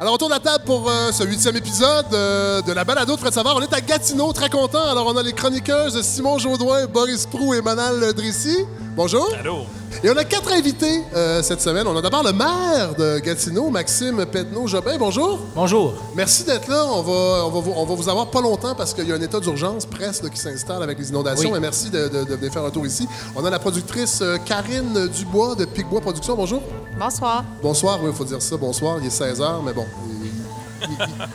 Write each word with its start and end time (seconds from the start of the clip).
Alors, 0.00 0.14
autour 0.14 0.28
de 0.28 0.32
la 0.32 0.40
table 0.40 0.64
pour 0.64 0.88
euh, 0.88 1.12
ce 1.12 1.24
huitième 1.24 1.58
épisode 1.58 2.06
euh, 2.14 2.62
de 2.62 2.72
la 2.72 2.84
balado 2.84 3.14
de 3.14 3.20
Fred 3.20 3.34
Savard. 3.34 3.56
On 3.56 3.60
est 3.60 3.74
à 3.74 3.82
Gatineau, 3.82 4.32
très 4.32 4.48
content. 4.48 4.82
Alors, 4.90 5.06
on 5.06 5.14
a 5.14 5.22
les 5.22 5.34
chroniqueuses 5.34 6.00
Simon 6.00 6.38
Jaudoin, 6.38 6.86
Boris 6.86 7.26
Prou 7.26 7.52
et 7.52 7.60
Manal 7.60 8.14
Drissi. 8.14 8.64
Bonjour. 8.96 9.28
Allô? 9.38 9.66
Et 10.02 10.08
on 10.10 10.16
a 10.16 10.24
quatre 10.24 10.50
invités 10.52 11.02
euh, 11.14 11.42
cette 11.42 11.60
semaine. 11.60 11.86
On 11.86 11.96
a 11.96 12.00
d'abord 12.00 12.22
le 12.22 12.32
maire 12.32 12.94
de 12.96 13.18
Gatineau, 13.18 13.70
Maxime 13.70 14.24
Petneau-Jobin. 14.24 14.96
Bonjour. 14.98 15.40
Bonjour. 15.54 15.94
Merci 16.14 16.44
d'être 16.44 16.68
là. 16.68 16.84
On 16.86 17.02
va, 17.02 17.44
on, 17.46 17.50
va 17.50 17.60
vous, 17.60 17.72
on 17.76 17.84
va 17.84 17.94
vous 17.94 18.08
avoir 18.08 18.30
pas 18.30 18.40
longtemps 18.40 18.74
parce 18.74 18.94
qu'il 18.94 19.06
y 19.08 19.12
a 19.12 19.16
un 19.16 19.20
état 19.20 19.40
d'urgence 19.40 19.84
presse 19.86 20.22
là, 20.22 20.30
qui 20.30 20.38
s'installe 20.38 20.82
avec 20.82 20.98
les 20.98 21.10
inondations. 21.10 21.48
Oui. 21.48 21.54
Mais 21.54 21.60
merci 21.60 21.90
de, 21.90 22.08
de- 22.08 22.24
de 22.24 22.34
venir 22.34 22.52
faire 22.52 22.64
un 22.64 22.70
tour 22.70 22.86
ici. 22.86 23.06
On 23.36 23.44
a 23.44 23.50
la 23.50 23.58
productrice 23.58 24.20
euh, 24.22 24.38
Karine 24.38 25.08
Dubois 25.08 25.54
de 25.54 25.64
Picbois 25.66 26.00
Productions. 26.00 26.36
Bonjour. 26.36 26.62
Bonsoir. 26.98 27.44
Bonsoir, 27.62 27.98
oui, 28.02 28.10
il 28.10 28.16
faut 28.16 28.24
dire 28.24 28.40
ça. 28.40 28.56
Bonsoir, 28.56 28.96
il 29.00 29.06
est 29.06 29.10
16h, 29.20 29.62
mais 29.64 29.72
bon. 29.72 29.86
Il, 30.08 30.26
il- 30.26 30.96
il- 31.00 31.26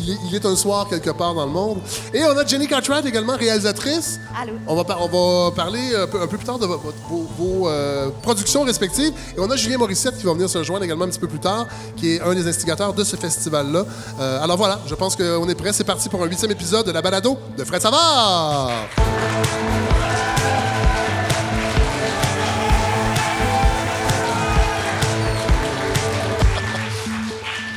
il 0.00 0.10
est, 0.10 0.16
il 0.28 0.34
est 0.34 0.44
un 0.46 0.56
soir 0.56 0.88
quelque 0.88 1.10
part 1.10 1.34
dans 1.34 1.44
le 1.46 1.50
monde. 1.52 1.78
Et 2.12 2.22
on 2.24 2.36
a 2.36 2.44
Jenny 2.46 2.66
Cartwright 2.66 3.04
également, 3.06 3.36
réalisatrice. 3.36 4.18
Allô? 4.40 4.52
On 4.66 4.74
va, 4.74 4.84
on 5.00 5.08
va 5.46 5.50
parler 5.52 5.94
un 5.96 6.06
peu, 6.06 6.20
un 6.20 6.26
peu 6.26 6.36
plus 6.36 6.46
tard 6.46 6.58
de 6.58 6.66
vo- 6.66 6.80
vos, 7.08 7.28
vos, 7.38 7.68
euh, 7.68 8.08
productions 8.22 8.62
respectives. 8.64 9.12
Et 9.36 9.40
on 9.40 9.50
a 9.50 9.56
Julien 9.56 9.78
Morissette 9.78 10.16
qui 10.18 10.24
va 10.24 10.32
venir 10.32 10.48
se 10.48 10.62
joindre 10.62 10.84
également 10.84 11.04
un 11.04 11.08
petit 11.08 11.18
peu 11.20 11.28
plus 11.28 11.40
tard, 11.40 11.66
qui 11.96 12.14
est 12.14 12.20
un 12.20 12.34
des 12.34 12.46
instigateurs 12.48 12.92
de 12.92 13.04
ce 13.04 13.16
festival-là. 13.16 13.84
Euh, 14.20 14.42
alors 14.42 14.56
voilà, 14.56 14.80
je 14.86 14.94
pense 14.94 15.16
qu'on 15.16 15.48
est 15.48 15.54
prêt. 15.54 15.72
C'est 15.72 15.84
parti 15.84 16.08
pour 16.08 16.22
un 16.22 16.26
huitième 16.26 16.50
épisode 16.50 16.86
de 16.86 16.92
la 16.92 17.02
balado 17.02 17.36
de 17.56 17.64
Fred 17.64 17.80
Savard. 17.82 18.70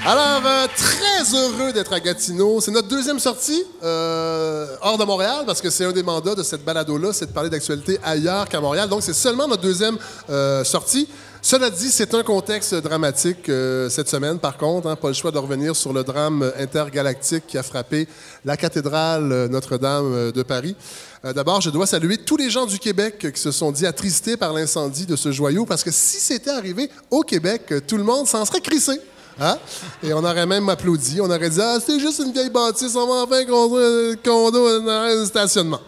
Alors, 0.08 0.44
euh, 0.46 0.68
très 0.76 1.36
heureux 1.36 1.74
d'être 1.74 1.92
à 1.92 2.00
Gatineau. 2.00 2.62
C'est 2.62 2.70
notre 2.70 2.88
deuxième 2.88 3.18
sortie 3.18 3.64
euh, 3.82 4.68
hors 4.82 5.00
de 5.00 5.04
Montréal 5.04 5.46
parce 5.48 5.62
que 5.62 5.72
c'est 5.72 5.84
un 5.84 5.92
des 5.92 6.04
mandats 6.04 6.36
de 6.36 6.44
cette 6.44 6.64
balado-là, 6.64 7.12
c'est 7.12 7.26
de 7.26 7.32
parler 7.32 7.50
d'actualité 7.50 7.98
ailleurs 8.04 8.48
qu'à 8.48 8.62
Montréal. 8.62 8.88
Donc, 8.88 9.02
c'est 9.02 9.16
seulement 9.16 9.48
notre 9.48 9.64
deuxième 9.64 9.98
euh, 10.30 10.64
sortie. 10.64 11.10
Cela 11.42 11.72
dit, 11.72 11.90
c'est 11.90 12.14
un 12.14 12.22
contexte 12.22 12.76
dramatique 12.76 13.50
euh, 13.50 13.90
cette 13.90 14.08
semaine, 14.08 14.38
par 14.38 14.58
contre. 14.58 14.88
hein, 14.88 14.96
pas 14.96 15.08
le 15.08 15.16
choix 15.16 15.32
de 15.32 15.40
revenir 15.40 15.76
sur 15.76 15.92
le 15.92 16.04
drame 16.04 16.52
intergalactique 16.60 17.48
qui 17.48 17.58
a 17.58 17.64
frappé 17.64 18.08
la 18.44 18.58
cathédrale 18.58 19.32
euh, 19.32 19.48
Notre-Dame 19.48 20.32
de 20.32 20.44
Paris. 20.44 20.76
D'abord, 21.24 21.62
je 21.62 21.72
dois 21.72 21.88
saluer 21.88 22.18
tous 22.20 22.38
les 22.38 22.52
gens 22.52 22.68
du 22.68 22.78
Québec 22.78 23.32
qui 23.34 23.42
se 23.42 23.50
sont 23.50 23.72
dit 23.72 23.88
attristés 23.88 24.38
par 24.38 24.54
l'incendie 24.54 25.08
de 25.08 25.16
ce 25.16 25.32
joyau 25.32 25.66
parce 25.66 25.84
que 25.84 25.90
si 25.90 26.20
c'était 26.20 26.52
arrivé 26.52 26.92
au 27.10 27.22
Québec, 27.22 27.74
tout 27.88 27.98
le 27.98 28.04
monde 28.04 28.28
s'en 28.28 28.46
serait 28.46 28.62
crissé. 28.62 29.02
Hein? 29.40 29.58
Et 30.02 30.14
on 30.14 30.24
aurait 30.24 30.46
même 30.46 30.70
applaudi. 30.70 31.20
On 31.22 31.26
aurait 31.26 31.50
dit 31.50 31.60
Ah, 31.62 31.78
c'est 31.86 32.00
juste 32.00 32.20
une 32.20 32.32
vieille 32.32 32.50
bâtisse, 32.50 32.96
on 32.96 33.08
va 33.08 33.24
enfin 33.24 33.46
construire 33.46 34.12
un 34.12 34.16
condo 34.24 34.68
un 34.90 35.26
stationnement. 35.26 35.82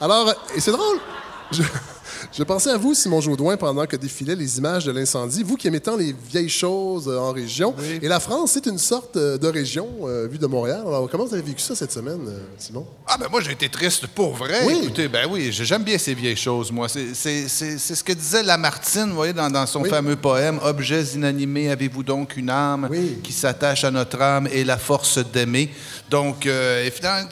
Alors, 0.00 0.32
et 0.54 0.60
c'est 0.60 0.72
drôle. 0.72 0.98
Je 2.32 2.42
pensais 2.44 2.70
à 2.70 2.76
vous, 2.78 2.94
Simon 2.94 3.20
Jaudoin, 3.20 3.56
pendant 3.56 3.84
que 3.86 3.96
défilaient 3.96 4.34
les 4.36 4.58
images 4.58 4.84
de 4.84 4.92
l'incendie. 4.92 5.42
Vous 5.42 5.56
qui 5.56 5.68
aimez 5.68 5.80
tant 5.80 5.96
les 5.96 6.14
vieilles 6.30 6.48
choses 6.48 7.06
euh, 7.08 7.18
en 7.18 7.32
région. 7.32 7.74
Et 8.00 8.08
la 8.08 8.20
France, 8.20 8.52
c'est 8.52 8.66
une 8.66 8.78
sorte 8.78 9.16
euh, 9.16 9.36
de 9.36 9.48
région 9.48 9.88
euh, 10.04 10.26
vue 10.30 10.38
de 10.38 10.46
Montréal. 10.46 10.80
Alors, 10.86 11.08
comment 11.10 11.26
vous 11.26 11.34
avez 11.34 11.42
vécu 11.42 11.60
ça 11.60 11.74
cette 11.74 11.92
semaine, 11.92 12.20
Simon? 12.56 12.86
Ah, 13.06 13.16
ben 13.18 13.26
moi, 13.30 13.40
j'ai 13.42 13.52
été 13.52 13.68
triste 13.68 14.06
pour 14.06 14.34
vrai. 14.34 14.60
Oui. 14.66 14.80
Écoutez, 14.84 15.08
ben 15.08 15.26
oui, 15.30 15.50
j'aime 15.52 15.82
bien 15.82 15.98
ces 15.98 16.14
vieilles 16.14 16.36
choses, 16.36 16.72
moi. 16.72 16.88
C'est- 16.88 17.14
ce 17.14 18.02
que 18.02 18.12
disait 18.12 18.42
Lamartine, 18.42 19.10
vous 19.10 19.16
voyez, 19.16 19.32
dans, 19.34 19.50
dans 19.50 19.66
son 19.66 19.82
Oui. 19.82 19.90
fameux 19.90 20.16
poème 20.16 20.58
Objets 20.62 21.02
inanimés, 21.14 21.70
avez-vous 21.70 22.02
donc 22.02 22.36
une 22.36 22.48
âme 22.50 22.88
Oui. 22.90 23.18
qui 23.22 23.32
s'attache 23.32 23.84
à 23.84 23.90
notre 23.90 24.20
âme 24.22 24.48
et 24.50 24.64
la 24.64 24.78
force 24.78 25.18
d'aimer? 25.18 25.70
Donc, 26.08 26.46
euh, 26.46 26.88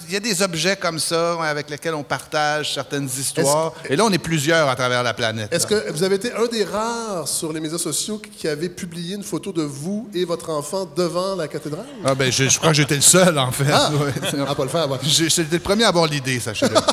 il 0.09 0.12
y 0.12 0.17
a 0.17 0.21
des 0.21 0.43
objets 0.43 0.77
comme 0.77 0.98
ça 0.98 1.43
avec 1.45 1.71
lesquels 1.71 1.95
on 1.95 2.03
partage 2.03 2.75
certaines 2.75 3.06
histoires. 3.06 3.72
Et 3.89 3.97
là, 3.97 4.05
on 4.05 4.10
est 4.10 4.19
plusieurs 4.19 4.69
à 4.69 4.75
travers 4.77 4.90
la 5.03 5.15
planète. 5.15 5.53
Est-ce 5.53 5.67
que 5.67 5.91
vous 5.93 6.03
avez 6.03 6.17
été 6.17 6.33
un 6.33 6.47
des 6.47 6.65
rares 6.65 7.28
sur 7.28 7.53
les 7.53 7.61
médias 7.61 7.78
sociaux 7.78 8.21
qui 8.39 8.49
avait 8.49 8.69
publié 8.69 9.15
une 9.17 9.23
photo 9.23 9.53
de 9.53 9.62
vous 9.62 10.09
et 10.15 10.25
votre 10.25 10.51
enfant 10.51 10.89
devant 10.97 11.34
la 11.37 11.49
cathédrale? 11.49 11.87
Ah, 12.05 12.15
ben, 12.15 12.31
je, 12.31 12.49
je 12.49 12.59
crois 12.59 12.71
que 12.71 12.77
j'étais 12.77 12.97
le 12.97 13.01
seul, 13.01 13.39
en 13.39 13.51
fait. 13.53 13.71
Ah! 13.73 13.91
Ouais. 13.93 14.12
Ah, 14.47 14.55
pas 14.55 14.62
le 14.65 14.69
faire, 14.69 14.91
ouais. 14.91 14.99
J'étais 15.03 15.45
le 15.56 15.59
premier 15.61 15.84
à 15.84 15.89
avoir 15.89 16.06
l'idée, 16.06 16.41
sachez-le. 16.41 16.75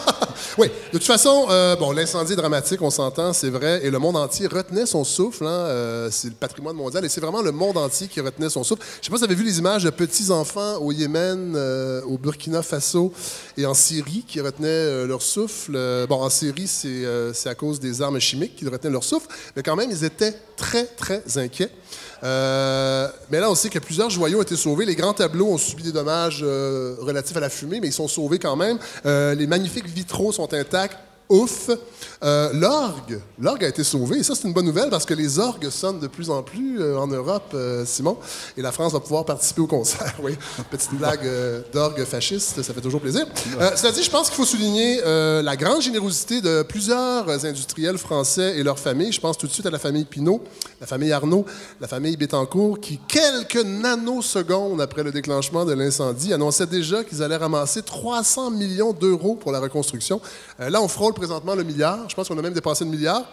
Oui, 0.58 0.68
de 0.91 0.97
toute 0.97 1.06
façon, 1.06 1.47
euh, 1.52 1.75
bon, 1.75 1.91
l'incendie 1.91 2.34
est 2.34 2.35
dramatique, 2.35 2.81
on 2.81 2.90
s'entend, 2.90 3.31
c'est 3.31 3.50
vrai, 3.50 3.80
et 3.84 3.91
le 3.91 4.00
monde 4.00 4.16
entier 4.16 4.47
retenait 4.47 4.88
son 4.88 5.03
souffle. 5.03 5.46
hein, 5.46 5.50
euh, 5.50 6.09
c'est 6.12 6.29
le 6.29 6.34
patrimoine 6.34 6.75
mondial, 6.75 7.06
et 7.06 7.09
c'est 7.09 7.22
vraiment 7.22 7.44
le 7.44 7.52
monde 7.52 7.78
entier 7.78 8.08
qui 8.08 8.22
retenait 8.22 8.50
son 8.50 8.64
souffle. 8.64 8.81
Je 9.02 9.06
sais 9.06 9.12
pas 9.12 9.18
si 9.18 9.19
vous 9.19 9.24
avez 9.25 9.35
vu 9.35 9.44
les 9.44 9.59
images 9.59 9.84
de 9.84 9.91
petits 9.91 10.31
enfants 10.31 10.78
au 10.78 10.91
Yémen, 10.91 11.53
euh, 11.56 12.02
au 12.08 12.18
Burkina 12.18 12.64
Faso 12.64 13.14
et 13.56 13.68
en 13.68 13.75
Syrie 13.75 14.25
qui 14.28 14.41
retenaient 14.41 15.06
leur 15.06 15.22
souffle. 15.22 15.74
Bon, 16.09 16.22
en 16.22 16.29
Syrie, 16.29 16.68
c'est 16.68 17.03
c'est 17.34 17.50
à 17.50 17.56
cause 17.56 17.79
des 17.79 17.86
armes 18.01 18.19
chimiques 18.19 18.55
qu'ils 18.55 18.69
retenaient 18.69 18.93
leur 18.93 19.03
souffle, 19.03 19.27
mais 19.55 19.63
quand 19.63 19.75
même, 19.75 19.91
ils 19.91 20.03
étaient 20.03 20.33
très, 20.55 20.85
très 20.85 21.21
inquiets. 21.37 21.71
Euh, 22.23 23.07
mais 23.29 23.39
là, 23.39 23.49
on 23.51 23.55
sait 23.55 23.69
que 23.69 23.79
plusieurs 23.79 24.09
joyaux 24.09 24.39
ont 24.39 24.43
été 24.43 24.55
sauvés. 24.55 24.85
Les 24.85 24.95
grands 24.95 25.13
tableaux 25.13 25.47
ont 25.47 25.57
subi 25.57 25.83
des 25.83 25.91
dommages 25.91 26.41
euh, 26.43 26.95
relatifs 26.99 27.37
à 27.37 27.41
la 27.41 27.49
fumée, 27.49 27.79
mais 27.79 27.87
ils 27.87 27.93
sont 27.93 28.07
sauvés 28.07 28.39
quand 28.39 28.55
même. 28.55 28.77
Euh, 29.05 29.35
les 29.35 29.47
magnifiques 29.47 29.87
vitraux 29.87 30.31
sont 30.31 30.53
intacts. 30.53 30.97
Ouf. 31.29 31.69
Euh, 32.23 32.51
l'orgue, 32.53 33.19
l'orgue 33.39 33.63
a 33.65 33.67
été 33.67 33.83
sauvé. 33.83 34.19
Et 34.19 34.23
ça, 34.23 34.33
c'est 34.33 34.47
une 34.47 34.53
bonne 34.53 34.65
nouvelle 34.65 34.89
parce 34.89 35.05
que 35.05 35.13
les 35.13 35.39
orgues 35.39 35.69
sonnent 35.69 35.99
de 35.99 36.07
plus 36.07 36.29
en 36.29 36.41
plus 36.41 36.81
euh, 36.81 36.97
en 36.97 37.07
Europe, 37.07 37.51
euh, 37.53 37.85
Simon. 37.85 38.17
Et 38.55 38.61
la 38.61 38.71
France 38.71 38.93
va 38.93 38.99
pouvoir 38.99 39.25
participer 39.25 39.61
au 39.61 39.67
concert. 39.67 40.16
oui, 40.23 40.35
petite 40.71 40.93
blague 40.93 41.25
euh, 41.25 41.61
d'orgue 41.73 42.03
fasciste, 42.05 42.61
ça 42.61 42.73
fait 42.73 42.81
toujours 42.81 43.01
plaisir. 43.01 43.27
Cela 43.75 43.91
dit, 43.91 44.03
je 44.03 44.09
pense 44.09 44.27
qu'il 44.29 44.35
faut 44.35 44.45
souligner 44.45 45.01
la 45.03 45.55
grande 45.55 45.81
générosité 45.81 46.41
de 46.41 46.63
plusieurs 46.63 47.45
industriels 47.45 47.97
français 47.97 48.57
et 48.57 48.63
leurs 48.63 48.79
familles. 48.79 49.11
Je 49.11 49.19
pense 49.19 49.37
tout 49.37 49.47
de 49.47 49.51
suite 49.51 49.66
à 49.66 49.69
la 49.69 49.79
famille 49.79 50.05
Pinault, 50.05 50.41
la 50.79 50.87
famille 50.87 51.11
Arnaud, 51.11 51.45
la 51.81 51.87
famille 51.87 52.16
Bettencourt, 52.17 52.79
qui, 52.79 52.99
quelques 53.07 53.63
nanosecondes 53.63 54.81
après 54.81 55.03
le 55.03 55.11
déclenchement 55.11 55.66
de 55.66 55.73
l'incendie, 55.73 56.33
annonçaient 56.33 56.67
déjà 56.67 57.03
qu'ils 57.03 57.21
allaient 57.21 57.37
ramasser 57.37 57.81
300 57.81 58.51
millions 58.51 58.93
d'euros 58.93 59.35
pour 59.35 59.51
la 59.51 59.59
reconstruction. 59.59 60.21
Là, 60.59 60.81
on 60.81 60.87
frôle 60.87 61.13
présentement 61.17 61.55
le 61.55 61.63
milliard. 61.63 62.09
Je 62.09 62.16
pense 62.16 62.28
qu'on 62.28 62.38
a 62.38 62.41
même 62.41 62.53
dépassé 62.53 62.85
le 62.85 62.91
milliard. 62.91 63.23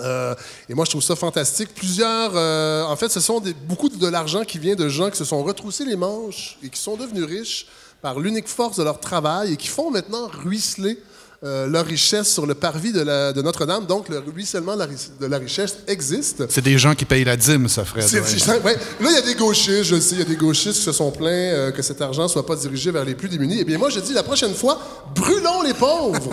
Euh, 0.00 0.34
et 0.68 0.74
moi, 0.74 0.84
je 0.84 0.90
trouve 0.90 1.02
ça 1.02 1.16
fantastique. 1.16 1.74
Plusieurs, 1.74 2.32
euh, 2.34 2.84
en 2.84 2.96
fait, 2.96 3.08
ce 3.08 3.20
sont 3.20 3.42
beaucoup 3.66 3.88
de 3.88 4.06
l'argent 4.06 4.44
qui 4.44 4.58
vient 4.58 4.74
de 4.74 4.88
gens 4.88 5.10
qui 5.10 5.16
se 5.16 5.24
sont 5.24 5.42
retroussés 5.42 5.84
les 5.84 5.96
manches 5.96 6.58
et 6.62 6.68
qui 6.68 6.80
sont 6.80 6.96
devenus 6.96 7.24
riches 7.24 7.66
par 8.02 8.18
l'unique 8.20 8.48
force 8.48 8.76
de 8.76 8.84
leur 8.84 9.00
travail 9.00 9.54
et 9.54 9.56
qui 9.56 9.68
font 9.68 9.90
maintenant 9.90 10.28
ruisseler 10.28 10.98
euh, 11.46 11.66
leur 11.68 11.86
richesse 11.86 12.28
sur 12.32 12.44
le 12.44 12.54
parvis 12.54 12.92
de, 12.92 13.40
Notre-Dame. 13.40 13.86
Donc, 13.86 14.08
le 14.08 14.18
ruissellement 14.18 14.74
de 14.74 14.80
la, 14.80 14.86
ri- 14.86 15.10
de 15.20 15.26
la 15.26 15.38
richesse 15.38 15.76
existe. 15.86 16.44
C'est 16.50 16.64
des 16.64 16.76
gens 16.76 16.94
qui 16.94 17.04
payent 17.04 17.24
la 17.24 17.36
dîme, 17.36 17.68
ça, 17.68 17.84
Fred. 17.84 18.04
Ouais. 18.04 18.60
ouais. 18.64 18.74
Là, 19.00 19.08
il 19.10 19.12
y 19.12 19.16
a 19.16 19.22
des 19.22 19.34
gauchistes, 19.36 19.84
je 19.84 20.00
sais, 20.00 20.16
il 20.16 20.18
y 20.18 20.22
a 20.22 20.24
des 20.24 20.36
gauchistes 20.36 20.78
qui 20.78 20.84
se 20.84 20.92
sont 20.92 21.10
plaints 21.12 21.28
euh, 21.30 21.70
que 21.70 21.82
cet 21.82 22.02
argent 22.02 22.24
ne 22.24 22.28
soit 22.28 22.44
pas 22.44 22.56
dirigé 22.56 22.90
vers 22.90 23.04
les 23.04 23.14
plus 23.14 23.28
démunis. 23.28 23.58
Eh 23.60 23.64
bien, 23.64 23.78
moi, 23.78 23.90
je 23.90 24.00
dis 24.00 24.12
la 24.12 24.24
prochaine 24.24 24.54
fois, 24.54 24.80
brûlons 25.14 25.62
les 25.62 25.74
pauvres. 25.74 26.30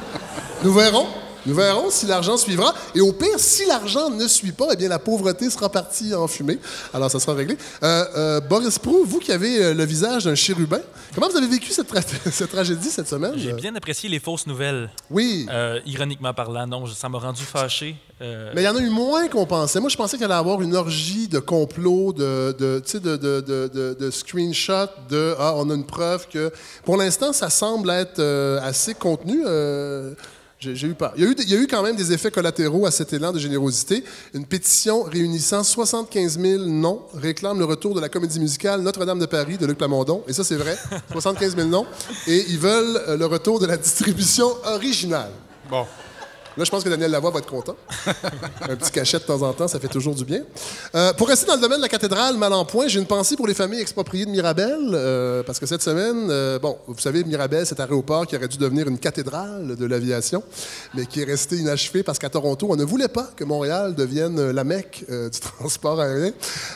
Nous 0.64 0.74
verrons. 0.74 1.06
Nous 1.46 1.54
verrons 1.54 1.90
si 1.90 2.06
l'argent 2.06 2.36
suivra. 2.36 2.72
Et 2.94 3.00
au 3.00 3.12
pire, 3.12 3.38
si 3.38 3.66
l'argent 3.66 4.10
ne 4.10 4.26
suit 4.28 4.52
pas, 4.52 4.68
eh 4.72 4.76
bien, 4.76 4.88
la 4.88 4.98
pauvreté 4.98 5.50
sera 5.50 5.68
partie 5.70 6.14
en 6.14 6.26
fumée. 6.28 6.58
Alors, 6.94 7.10
ça 7.10 7.18
sera 7.20 7.34
réglé. 7.34 7.56
Euh, 7.82 8.04
euh, 8.16 8.40
Boris 8.40 8.78
Prou, 8.78 9.04
vous 9.04 9.18
qui 9.18 9.32
avez 9.32 9.62
euh, 9.62 9.74
le 9.74 9.84
visage 9.84 10.24
d'un 10.24 10.34
chérubin, 10.34 10.80
comment 11.14 11.28
vous 11.28 11.36
avez 11.36 11.48
vécu 11.48 11.70
cette, 11.72 11.92
tra- 11.92 12.02
cette 12.30 12.50
tragédie 12.50 12.88
cette 12.90 13.08
semaine? 13.08 13.32
J'ai 13.36 13.52
bien 13.54 13.74
apprécié 13.74 14.08
les 14.08 14.20
fausses 14.20 14.46
nouvelles, 14.46 14.90
Oui. 15.10 15.46
euh, 15.50 15.80
ironiquement 15.86 16.32
parlant. 16.34 16.66
Non, 16.66 16.86
ça 16.86 17.08
m'a 17.08 17.18
rendu 17.18 17.42
fâché. 17.42 17.96
Mais 18.20 18.62
il 18.62 18.62
y 18.62 18.68
en 18.68 18.76
a 18.76 18.80
eu 18.80 18.88
moins 18.88 19.26
qu'on 19.26 19.46
pensait. 19.46 19.80
Moi, 19.80 19.90
je 19.90 19.96
pensais 19.96 20.16
qu'il 20.16 20.24
allait 20.26 20.34
y 20.34 20.38
avoir 20.38 20.62
une 20.62 20.76
orgie 20.76 21.26
de 21.26 21.40
complots, 21.40 22.12
de, 22.12 22.54
de, 22.56 22.80
de, 23.00 23.16
de, 23.16 23.96
de, 23.98 24.10
screenshots, 24.12 24.86
de 25.10 25.34
Ah, 25.40 25.54
on 25.56 25.68
a 25.70 25.74
une 25.74 25.84
preuve 25.84 26.28
que. 26.28 26.52
Pour 26.84 26.96
l'instant, 26.96 27.32
ça 27.32 27.50
semble 27.50 27.90
être 27.90 28.22
assez 28.62 28.94
contenu. 28.94 29.42
Il 30.64 31.50
y 31.50 31.54
a 31.54 31.58
eu 31.58 31.66
quand 31.66 31.82
même 31.82 31.96
des 31.96 32.12
effets 32.12 32.30
collatéraux 32.30 32.86
à 32.86 32.90
cet 32.90 33.12
élan 33.12 33.32
de 33.32 33.38
générosité. 33.38 34.04
Une 34.34 34.46
pétition 34.46 35.02
réunissant 35.02 35.62
75 35.64 36.38
000 36.38 36.64
noms 36.64 37.02
réclame 37.14 37.58
le 37.58 37.64
retour 37.64 37.94
de 37.94 38.00
la 38.00 38.08
comédie 38.08 38.40
musicale 38.40 38.80
Notre-Dame 38.80 39.18
de 39.18 39.26
Paris 39.26 39.58
de 39.58 39.66
Luc 39.66 39.78
Plamondon. 39.78 40.22
Et 40.28 40.32
ça, 40.32 40.44
c'est 40.44 40.56
vrai. 40.56 40.76
75 41.10 41.56
000 41.56 41.68
noms. 41.68 41.86
Et 42.26 42.44
ils 42.48 42.58
veulent 42.58 43.00
euh, 43.08 43.16
le 43.16 43.26
retour 43.26 43.58
de 43.60 43.66
la 43.66 43.76
distribution 43.76 44.48
originale. 44.64 45.30
Bon. 45.68 45.86
Là, 46.56 46.64
je 46.64 46.70
pense 46.70 46.84
que 46.84 46.88
Daniel 46.90 47.10
Lavoie 47.10 47.30
va 47.30 47.38
être 47.38 47.48
content. 47.48 47.76
Un 48.68 48.76
petit 48.76 48.90
cachet 48.90 49.18
de 49.18 49.24
temps 49.24 49.40
en 49.40 49.52
temps, 49.54 49.68
ça 49.68 49.80
fait 49.80 49.88
toujours 49.88 50.14
du 50.14 50.24
bien. 50.24 50.42
Euh, 50.94 51.14
pour 51.14 51.28
rester 51.28 51.46
dans 51.46 51.54
le 51.54 51.60
domaine 51.60 51.78
de 51.78 51.82
la 51.82 51.88
cathédrale, 51.88 52.36
mal 52.36 52.52
en 52.52 52.66
point, 52.66 52.88
j'ai 52.88 52.98
une 52.98 53.06
pensée 53.06 53.36
pour 53.36 53.46
les 53.46 53.54
familles 53.54 53.80
expropriées 53.80 54.26
de 54.26 54.30
Mirabel, 54.30 54.90
euh, 54.92 55.42
parce 55.42 55.58
que 55.58 55.64
cette 55.64 55.82
semaine, 55.82 56.28
euh, 56.30 56.58
bon, 56.58 56.76
vous 56.86 56.98
savez, 56.98 57.24
Mirabel, 57.24 57.64
cet 57.64 57.80
aéroport 57.80 58.26
qui 58.26 58.36
aurait 58.36 58.48
dû 58.48 58.58
devenir 58.58 58.86
une 58.86 58.98
cathédrale 58.98 59.76
de 59.76 59.86
l'aviation, 59.86 60.42
mais 60.94 61.06
qui 61.06 61.22
est 61.22 61.24
resté 61.24 61.56
inachevé 61.56 62.02
parce 62.02 62.18
qu'à 62.18 62.28
Toronto, 62.28 62.66
on 62.68 62.76
ne 62.76 62.84
voulait 62.84 63.08
pas 63.08 63.30
que 63.34 63.44
Montréal 63.44 63.94
devienne 63.94 64.50
la 64.50 64.64
Mecque 64.64 65.06
du 65.08 65.40
transport 65.58 66.00
aérien. 66.00 66.32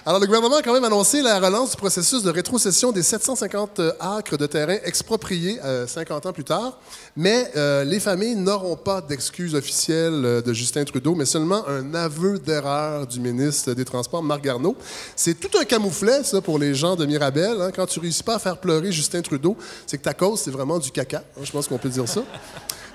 Alors, 0.07 0.21
le 0.21 0.27
gouvernement 0.27 0.57
a 0.57 0.63
quand 0.63 0.73
même 0.73 0.85
annoncé 0.85 1.21
la 1.21 1.39
relance 1.39 1.73
du 1.73 1.77
processus 1.77 2.23
de 2.23 2.31
rétrocession 2.31 2.93
des 2.93 3.03
750 3.03 3.81
acres 4.01 4.39
de 4.39 4.47
terrain 4.47 4.77
expropriés 4.85 5.61
50 5.87 6.27
ans 6.27 6.33
plus 6.33 6.45
tard, 6.45 6.79
mais 7.15 7.51
les 7.85 8.01
familles 8.01 8.37
n'auront 8.37 8.77
pas 8.77 9.01
d'excuses 9.01 9.55
officielle 9.67 10.25
euh, 10.25 10.41
de 10.41 10.53
Justin 10.53 10.85
Trudeau, 10.85 11.17
mais 11.17 11.25
seulement 11.25 11.67
un 11.67 11.93
aveu 11.95 12.39
d'erreur 12.39 13.05
du 13.05 13.19
ministre 13.19 13.73
des 13.73 13.85
Transports, 13.85 14.23
Marc 14.23 14.43
Garneau. 14.43 14.77
C'est 15.17 15.35
tout 15.41 15.59
un 15.59 15.65
camouflet, 15.65 16.23
ça, 16.23 16.41
pour 16.41 16.59
les 16.59 16.73
gens 16.75 16.95
de 16.95 17.05
Mirabel. 17.05 17.61
Hein. 17.61 17.71
Quand 17.75 17.87
tu 17.87 17.99
réussis 17.99 18.23
pas 18.23 18.37
à 18.37 18.39
faire 18.39 18.59
pleurer 18.59 18.93
Justin 18.93 19.23
Trudeau, 19.23 19.57
c'est 19.85 19.99
que 19.99 20.05
ta 20.05 20.15
cause, 20.15 20.41
c'est 20.41 20.53
vraiment 20.53 20.79
du 20.79 20.93
caca. 20.93 21.25
Hein. 21.37 21.41
Je 21.43 21.51
pense 21.51 21.67
qu'on 21.67 21.79
peut 21.79 21.89
dire 21.89 22.09
ça. 22.09 22.23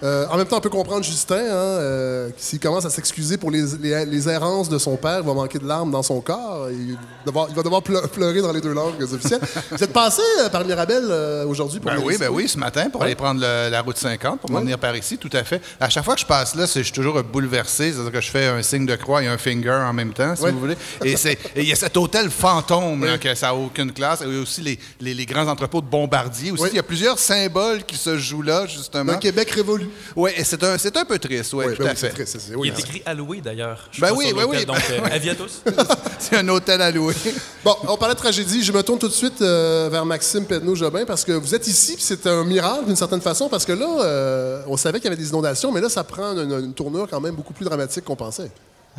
Euh, 0.04 0.26
en 0.32 0.38
même 0.38 0.48
temps, 0.48 0.58
on 0.58 0.62
peut 0.62 0.70
comprendre 0.70 1.04
Justin, 1.04 1.36
hein, 1.36 1.54
euh, 1.54 2.30
s'il 2.38 2.60
commence 2.60 2.86
à 2.86 2.90
s'excuser 2.90 3.38
pour 3.38 3.52
les, 3.52 3.64
les, 4.06 4.30
errances 4.30 4.68
de 4.68 4.80
son 4.80 4.98
père, 4.98 5.20
il 5.20 5.26
va 5.26 5.34
manquer 5.34 5.60
de 5.60 5.68
larmes 5.68 5.92
dans 5.92 6.02
son 6.02 6.22
corps. 6.22 6.70
Il, 6.72 6.98
va 7.26 7.64
devoir 7.64 7.84
pleurer 7.84 8.42
dans 8.42 8.52
les 8.52 8.62
deux 8.62 8.74
langues 8.74 9.02
officielles. 9.02 9.42
Vous 9.72 9.84
êtes 9.84 9.94
passé 9.94 10.22
euh, 10.40 10.50
par 10.50 10.66
Mirabel 10.66 11.46
aujourd'hui 11.48 11.80
pour 11.80 11.92
ben 11.92 12.02
oui, 12.04 12.18
ben 12.20 12.30
oui, 12.32 12.48
ce 12.48 12.58
matin, 12.58 12.90
pour 12.90 13.04
aller 13.04 13.16
prendre 13.16 13.42
la 13.42 13.82
route 13.82 13.98
50, 13.98 14.42
pour 14.42 14.52
venir 14.52 14.80
par 14.80 14.96
ici, 14.96 15.18
tout 15.18 15.30
à 15.34 15.44
fait. 15.44 15.62
À 15.80 15.90
chaque 15.90 16.04
fois 16.04 16.16
que 16.16 16.22
je 16.22 16.26
passe 16.26 16.56
là, 16.56 16.66
je 16.66 16.82
suis 16.82 16.92
toujours 16.92 17.22
bouleversé, 17.24 17.92
c'est-à-dire 17.92 18.12
que 18.12 18.22
je 18.22 18.32
fais 18.32 18.48
un 18.48 18.62
signe 18.64 18.86
de 18.86 18.96
croix 18.96 19.22
et 19.22 19.28
un 19.28 19.38
finger 19.38 19.84
en 19.88 19.94
même 19.94 20.14
temps, 20.14 20.36
si 20.36 20.44
vous 20.50 20.60
voulez. 20.60 20.78
Et 21.06 21.16
il 21.58 21.68
y 21.68 21.72
a 21.72 21.76
cet 21.76 21.96
hôtel 21.98 22.30
fantôme, 22.32 23.06
que 23.20 23.36
ça 23.36 23.48
n'a 23.48 23.56
aucune 23.56 23.92
classe. 23.92 24.24
Il 24.26 24.34
y 24.34 24.38
a 24.38 24.42
aussi 24.42 24.62
les, 24.62 25.14
les, 25.14 25.26
grands 25.26 25.48
entrepôts 25.48 25.82
de 25.82 25.88
bombardiers. 25.88 26.52
Aussi, 26.52 26.70
il 26.72 26.76
y 26.76 26.80
a 26.80 26.84
plusieurs 26.84 27.20
symboles 27.20 27.84
qui 27.84 27.98
se 27.98 28.18
jouent 28.18 28.42
là, 28.42 28.66
justement. 28.66 29.14
Un 29.14 29.18
Québec 29.18 29.52
révolu. 29.52 29.91
Oui, 30.16 30.32
c'est 30.44 30.64
un, 30.64 30.78
c'est 30.78 30.96
un 30.98 31.06
peu 31.06 31.18
triste, 31.20 31.54
oui, 31.54 31.66
tout 31.76 31.84
ben 31.84 31.90
à 31.90 31.96
fait. 31.96 32.10
Triste, 32.10 32.38
oui, 32.56 32.70
Il 32.70 32.74
est 32.74 32.80
écrit 32.80 33.02
alloué, 33.06 33.42
d'ailleurs. 33.42 33.90
Ben 34.00 34.12
oui, 34.16 34.34
oui, 34.36 34.44
oui. 34.48 34.66
Donc, 34.66 34.78
euh, 34.92 35.00
à 35.32 35.36
tous. 35.36 35.62
c'est 36.20 36.38
un 36.38 36.48
hôtel 36.48 36.82
alloué. 36.82 37.14
Bon, 37.64 37.76
on 37.88 37.96
parlait 37.96 38.16
de 38.16 38.20
tragédie. 38.20 38.64
Je 38.64 38.72
me 38.72 38.82
tourne 38.82 38.98
tout 38.98 39.08
de 39.08 39.14
suite 39.14 39.40
euh, 39.42 39.88
vers 39.92 40.04
Maxime 40.04 40.46
Pedneau-Jobin 40.46 41.06
parce 41.06 41.24
que 41.24 41.34
vous 41.34 41.54
êtes 41.54 41.68
ici, 41.68 41.94
puis 41.94 42.04
c'est 42.04 42.26
un 42.26 42.44
miracle 42.44 42.86
d'une 42.86 42.96
certaine 42.96 43.22
façon, 43.22 43.50
parce 43.50 43.66
que 43.66 43.74
là, 43.74 44.02
euh, 44.02 44.64
on 44.68 44.78
savait 44.78 45.00
qu'il 45.00 45.06
y 45.12 45.14
avait 45.14 45.22
des 45.22 45.30
inondations, 45.30 45.72
mais 45.72 45.80
là, 45.80 45.88
ça 45.88 46.04
prend 46.04 46.36
une 46.36 46.74
tournure 46.74 47.08
quand 47.08 47.22
même 47.22 47.36
beaucoup 47.36 47.54
plus 47.54 47.66
dramatique 47.66 48.04
qu'on 48.04 48.16
pensait. 48.16 48.50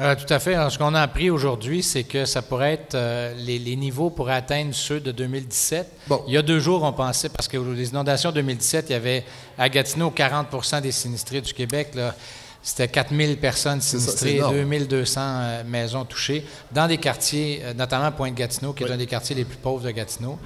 Euh, 0.00 0.14
tout 0.14 0.32
à 0.32 0.38
fait. 0.38 0.54
Alors, 0.54 0.72
ce 0.72 0.78
qu'on 0.78 0.94
a 0.94 1.02
appris 1.02 1.28
aujourd'hui, 1.28 1.82
c'est 1.82 2.04
que 2.04 2.24
ça 2.24 2.40
pourrait 2.40 2.72
être 2.74 2.94
euh, 2.94 3.34
les, 3.36 3.76
niveaux 3.76 4.08
pourraient 4.08 4.34
atteindre 4.34 4.74
ceux 4.74 5.00
de 5.00 5.12
2017. 5.12 5.86
Bon. 6.08 6.24
Il 6.26 6.32
y 6.32 6.38
a 6.38 6.42
deux 6.42 6.60
jours, 6.60 6.82
on 6.82 6.92
pensait, 6.92 7.28
parce 7.28 7.46
que 7.46 7.58
les 7.58 7.90
inondations 7.90 8.32
2017, 8.32 8.86
il 8.88 8.92
y 8.92 8.96
avait 8.96 9.24
à 9.58 9.68
Gatineau 9.68 10.10
40% 10.10 10.80
des 10.80 10.92
sinistrés 10.92 11.42
du 11.42 11.52
Québec. 11.52 11.92
C'était 12.62 12.88
4000 12.88 13.36
personnes 13.38 13.80
sinistrées, 13.80 14.38
2200 14.38 15.20
euh, 15.20 15.64
maisons 15.64 16.04
touchées, 16.04 16.46
dans 16.70 16.86
des 16.86 16.96
quartiers, 16.96 17.60
notamment 17.76 18.12
Pointe-Gatineau, 18.12 18.72
qui 18.72 18.84
est 18.84 18.90
un 18.90 18.96
des 18.96 19.06
quartiers 19.06 19.36
les 19.36 19.44
plus 19.44 19.58
pauvres 19.58 19.84
de 19.84 19.90
Gatineau. 19.90 20.38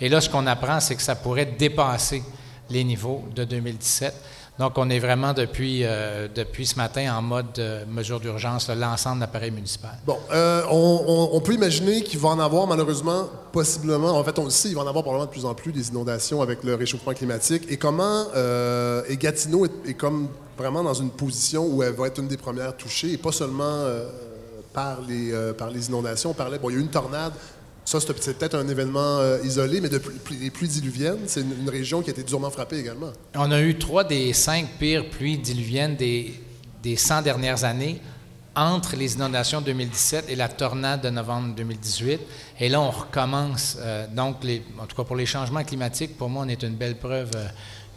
Et 0.00 0.08
là, 0.10 0.20
ce 0.20 0.28
qu'on 0.28 0.46
apprend, 0.46 0.78
c'est 0.80 0.96
que 0.96 1.02
ça 1.02 1.14
pourrait 1.14 1.46
dépasser 1.46 2.22
les 2.68 2.84
niveaux 2.84 3.24
de 3.34 3.44
2017. 3.44 4.14
Donc, 4.60 4.76
on 4.76 4.90
est 4.90 4.98
vraiment 4.98 5.32
depuis, 5.32 5.84
euh, 5.84 6.28
depuis 6.34 6.66
ce 6.66 6.76
matin 6.76 7.16
en 7.16 7.22
mode 7.22 7.58
euh, 7.58 7.86
mesure 7.88 8.20
d'urgence, 8.20 8.68
l'ensemble 8.68 9.16
de 9.16 9.20
l'appareil 9.22 9.50
municipal. 9.50 9.92
Bon, 10.04 10.18
euh, 10.34 10.62
on, 10.70 11.40
peut 11.40 11.54
imaginer 11.54 12.02
qu'il 12.02 12.18
va 12.18 12.28
en 12.28 12.38
avoir 12.38 12.66
malheureusement, 12.66 13.26
possiblement, 13.52 14.10
en 14.10 14.22
fait, 14.22 14.38
on 14.38 14.44
le 14.44 14.50
sait, 14.50 14.68
il 14.68 14.74
va 14.74 14.82
en 14.82 14.86
avoir 14.86 15.02
probablement 15.02 15.24
de 15.24 15.30
plus 15.30 15.46
en 15.46 15.54
plus 15.54 15.72
des 15.72 15.88
inondations 15.88 16.42
avec 16.42 16.62
le 16.62 16.74
réchauffement 16.74 17.14
climatique. 17.14 17.62
Et 17.70 17.78
comment, 17.78 18.26
et 19.08 19.16
Gatineau 19.16 19.64
est, 19.64 19.94
comme 19.94 20.28
vraiment 20.58 20.82
dans 20.82 20.92
une 20.92 21.10
position 21.10 21.66
où 21.66 21.82
elle 21.82 21.94
va 21.94 22.08
être 22.08 22.18
une 22.18 22.28
des 22.28 22.36
premières 22.36 22.76
touchées, 22.76 23.12
et 23.14 23.16
pas 23.16 23.32
seulement 23.32 23.86
par, 24.74 24.98
les, 25.08 25.32
par 25.56 25.70
les 25.70 25.88
inondations. 25.88 26.32
On 26.32 26.34
parlait, 26.34 26.58
bon, 26.58 26.68
il 26.68 26.74
y 26.74 26.76
a 26.76 26.80
eu 26.80 26.82
une 26.82 26.90
tornade 26.90 27.32
ça, 27.98 27.98
c'est 28.20 28.38
peut-être 28.38 28.54
un 28.54 28.68
événement 28.68 29.18
euh, 29.18 29.38
isolé, 29.42 29.80
mais 29.80 29.88
les 29.88 30.50
pluies 30.50 30.68
diluviennes, 30.68 31.18
c'est 31.26 31.40
une, 31.40 31.68
région 31.68 32.02
qui 32.02 32.10
a 32.10 32.12
été 32.12 32.22
durement 32.22 32.50
frappée 32.50 32.78
également. 32.78 33.12
On 33.34 33.50
a 33.50 33.60
eu 33.60 33.78
trois 33.78 34.04
des 34.04 34.32
cinq 34.32 34.68
pires 34.78 35.10
pluies 35.10 35.38
diluviennes 35.38 35.96
des, 35.96 36.34
des 36.84 36.94
100 36.94 37.22
dernières 37.22 37.64
années 37.64 38.00
entre 38.54 38.94
les 38.94 39.14
inondations 39.14 39.60
2017 39.60 40.26
et 40.28 40.36
la 40.36 40.48
tornade 40.48 41.02
de 41.02 41.10
novembre 41.10 41.54
2018. 41.56 42.20
Et 42.60 42.68
là, 42.68 42.80
on 42.80 42.90
recommence. 42.90 43.76
Euh, 43.80 44.06
donc, 44.06 44.36
en 44.78 44.86
tout 44.86 44.94
cas, 44.94 45.04
pour 45.04 45.16
les 45.16 45.26
changements 45.26 45.64
climatiques, 45.64 46.16
pour 46.16 46.28
moi, 46.28 46.44
on 46.46 46.48
est 46.48 46.62
une 46.62 46.76
belle 46.76 46.96
preuve. 46.96 47.30
Euh, 47.34 47.48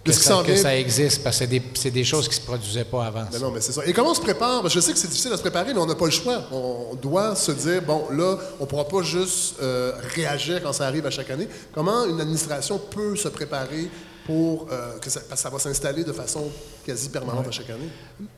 que, 0.04 0.56
ça, 0.56 0.76
existe, 0.78 1.24
parce 1.24 1.40
que 1.40 1.46
c'est 1.76 1.92
des, 1.92 2.04
choses 2.04 2.28
qui 2.28 2.36
ne 2.36 2.42
se 2.42 2.46
produisaient 2.46 2.84
pas 2.84 3.06
avant. 3.06 3.26
non, 3.42 3.52
mais 3.52 3.62
c'est 3.62 3.72
ça. 3.72 3.86
Et 3.86 3.94
comment 3.94 4.12
on 4.12 4.14
se 4.14 4.22
prépare? 4.22 4.68
je 4.68 4.80
sais 4.80 4.92
que 4.92 4.98
c'est 4.98 5.08
difficile 5.08 5.32
à 5.32 5.38
se 5.38 5.42
préparer, 5.42 5.74
mais 5.74 5.80
on 5.80 5.86
n'a 5.86 5.96
pas 5.96 6.06
le 6.06 6.12
choix. 6.12 6.44
On 6.52 6.96
doit 6.96 7.36
se 7.36 7.52
dire, 7.52 7.82
bon, 7.82 8.08
là, 8.12 8.38
on 8.60 8.64
ne 8.64 8.68
pourra 8.68 8.88
pas 8.88 9.02
juste 9.02 9.56
euh, 9.62 9.94
réagir 10.16 10.62
quand 10.62 10.74
ça 10.74 10.88
arrive 10.88 11.06
à 11.06 11.10
chaque 11.10 11.30
année. 11.30 11.48
Comment 11.74 12.06
une 12.06 12.20
administration 12.20 12.80
peut 12.80 13.16
se 13.16 13.30
préparer 13.30 13.90
pour 14.26 14.68
euh, 14.72 14.98
que 15.00 15.10
ça, 15.10 15.22
ça 15.36 15.50
va 15.50 15.60
s'installer 15.60 16.04
de 16.04 16.14
façon 16.14 16.50
quasi 16.86 17.10
permanente 17.10 17.48
à 17.48 17.52
chaque 17.52 17.70
année. 17.70 17.90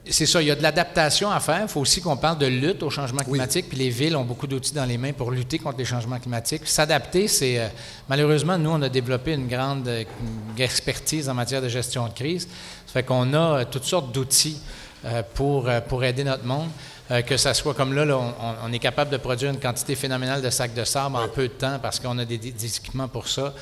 C'est 0.10 0.26
ça, 0.26 0.42
il 0.42 0.48
y 0.48 0.52
a 0.52 0.56
de 0.56 0.64
l'adaptation 0.64 1.30
à 1.30 1.40
faire. 1.40 1.62
Il 1.64 1.68
faut 1.68 1.82
aussi 1.82 2.02
qu'on 2.02 2.18
parle 2.18 2.40
de 2.40 2.48
lutte 2.48 2.82
au 2.82 2.90
changement 2.90 3.24
climatique, 3.24 3.70
puis 3.70 3.78
les 3.78 3.90
villes 3.90 4.16
ont 4.16 4.24
beaucoup 4.24 4.48
d'outils 4.48 4.74
dans 4.74 4.86
les 4.86 4.98
mains 4.98 5.14
pour 5.14 5.32
lutter 5.32 5.60
contre 5.60 5.78
les 5.78 5.86
changements 5.86 6.20
climatiques. 6.20 6.68
S'adapter, 6.68 7.28
c'est... 7.28 7.60
Euh, 7.60 7.68
malheureusement, 8.10 8.58
nous, 8.58 8.72
on 8.72 8.82
a 8.82 8.90
développé 8.90 9.34
une 9.34 9.48
grande 9.48 9.88
euh, 9.88 10.04
expertise 10.58 11.30
en 11.30 11.36
matière 11.36 11.62
de 11.62 11.70
gestion 11.70 12.08
de 12.08 12.14
crise. 12.14 12.48
Ça 12.88 12.94
fait 12.94 13.04
qu'on 13.04 13.34
a 13.34 13.66
toutes 13.66 13.84
sortes 13.84 14.12
d'outils 14.12 14.60
pour, 15.36 15.70
pour 15.88 16.04
aider 16.04 16.24
notre 16.24 16.46
monde. 16.46 16.70
que 17.28 17.38
ça 17.38 17.54
soit 17.54 17.76
comme 17.76 17.94
là, 17.94 18.18
on, 18.64 18.74
est 18.74 18.80
capable 18.80 19.12
de 19.12 19.18
produire 19.18 19.52
une 19.52 19.60
quantité 19.60 19.94
phénoménale 19.96 20.42
de 20.42 20.50
sacs 20.50 20.74
de 20.74 20.84
sable 20.84 21.16
en 21.16 21.28
peu 21.28 21.44
de 21.44 21.54
temps 21.54 21.78
parce 21.80 22.00
qu'on 22.00 22.18
a 22.18 22.26
des, 22.26 22.38
des 22.40 22.78
équipements 22.78 23.08
pour 23.08 23.28
ça. 23.28 23.54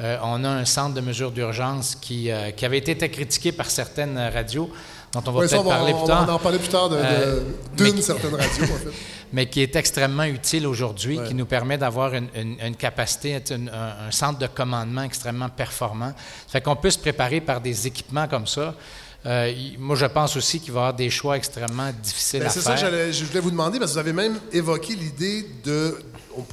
Euh, 0.00 0.16
on 0.22 0.44
a 0.44 0.48
un 0.48 0.64
centre 0.64 0.94
de 0.94 1.00
mesures 1.00 1.30
d'urgence 1.30 1.94
qui, 1.94 2.30
euh, 2.30 2.50
qui, 2.52 2.64
avait 2.64 2.78
été 2.78 2.96
très 2.96 3.10
critiqué 3.10 3.52
par 3.52 3.70
certaines 3.70 4.18
radios, 4.18 4.70
dont 5.12 5.22
on 5.26 5.32
va 5.32 5.40
peut-être 5.40 5.64
parler 5.64 5.92
plus 5.92 6.06
tard. 6.06 6.22
On 6.22 6.26
va 6.26 6.34
en 6.34 6.38
parler 6.38 6.58
plus 6.58 6.68
tard 6.68 6.88
euh, 6.92 7.42
d'une 7.76 8.00
certaine 8.00 8.34
radio, 8.34 8.64
en 8.64 8.78
fait. 8.78 8.90
mais 9.32 9.46
qui 9.46 9.60
est 9.60 9.76
extrêmement 9.76 10.24
utile 10.24 10.66
aujourd'hui, 10.66 11.20
qui 11.28 11.34
nous 11.34 11.44
permet 11.44 11.76
d'avoir 11.76 12.14
une, 12.14 12.76
capacité, 12.76 13.36
un, 13.36 14.10
centre 14.10 14.38
de 14.38 14.46
commandement 14.46 15.02
extrêmement 15.02 15.50
performant. 15.50 16.12
Ça 16.46 16.52
fait 16.52 16.60
qu'on 16.62 16.76
peut 16.76 16.90
se 16.90 16.98
préparer 16.98 17.40
par 17.40 17.60
des 17.60 17.86
équipements 17.86 18.26
comme 18.26 18.46
ça. 18.46 18.74
moi, 19.78 19.96
je 19.96 20.06
pense 20.06 20.34
aussi 20.36 20.60
qu'il 20.60 20.72
va 20.72 20.80
y 20.80 20.82
avoir 20.82 20.94
des 20.94 21.10
choix 21.10 21.36
extrêmement 21.36 21.90
difficiles 22.02 22.40
ben, 22.40 22.46
à 22.46 22.50
faire. 22.50 22.62
C'est 22.62 22.68
ça 22.68 22.90
que 22.90 23.12
je 23.12 23.24
voulais 23.26 23.40
vous 23.40 23.50
demander, 23.50 23.78
parce 23.78 23.90
que 23.90 23.94
vous 23.94 24.00
avez 24.00 24.14
même 24.14 24.40
évoqué 24.50 24.96
l'idée 24.96 25.46
de... 25.62 25.98
On, 26.36 26.44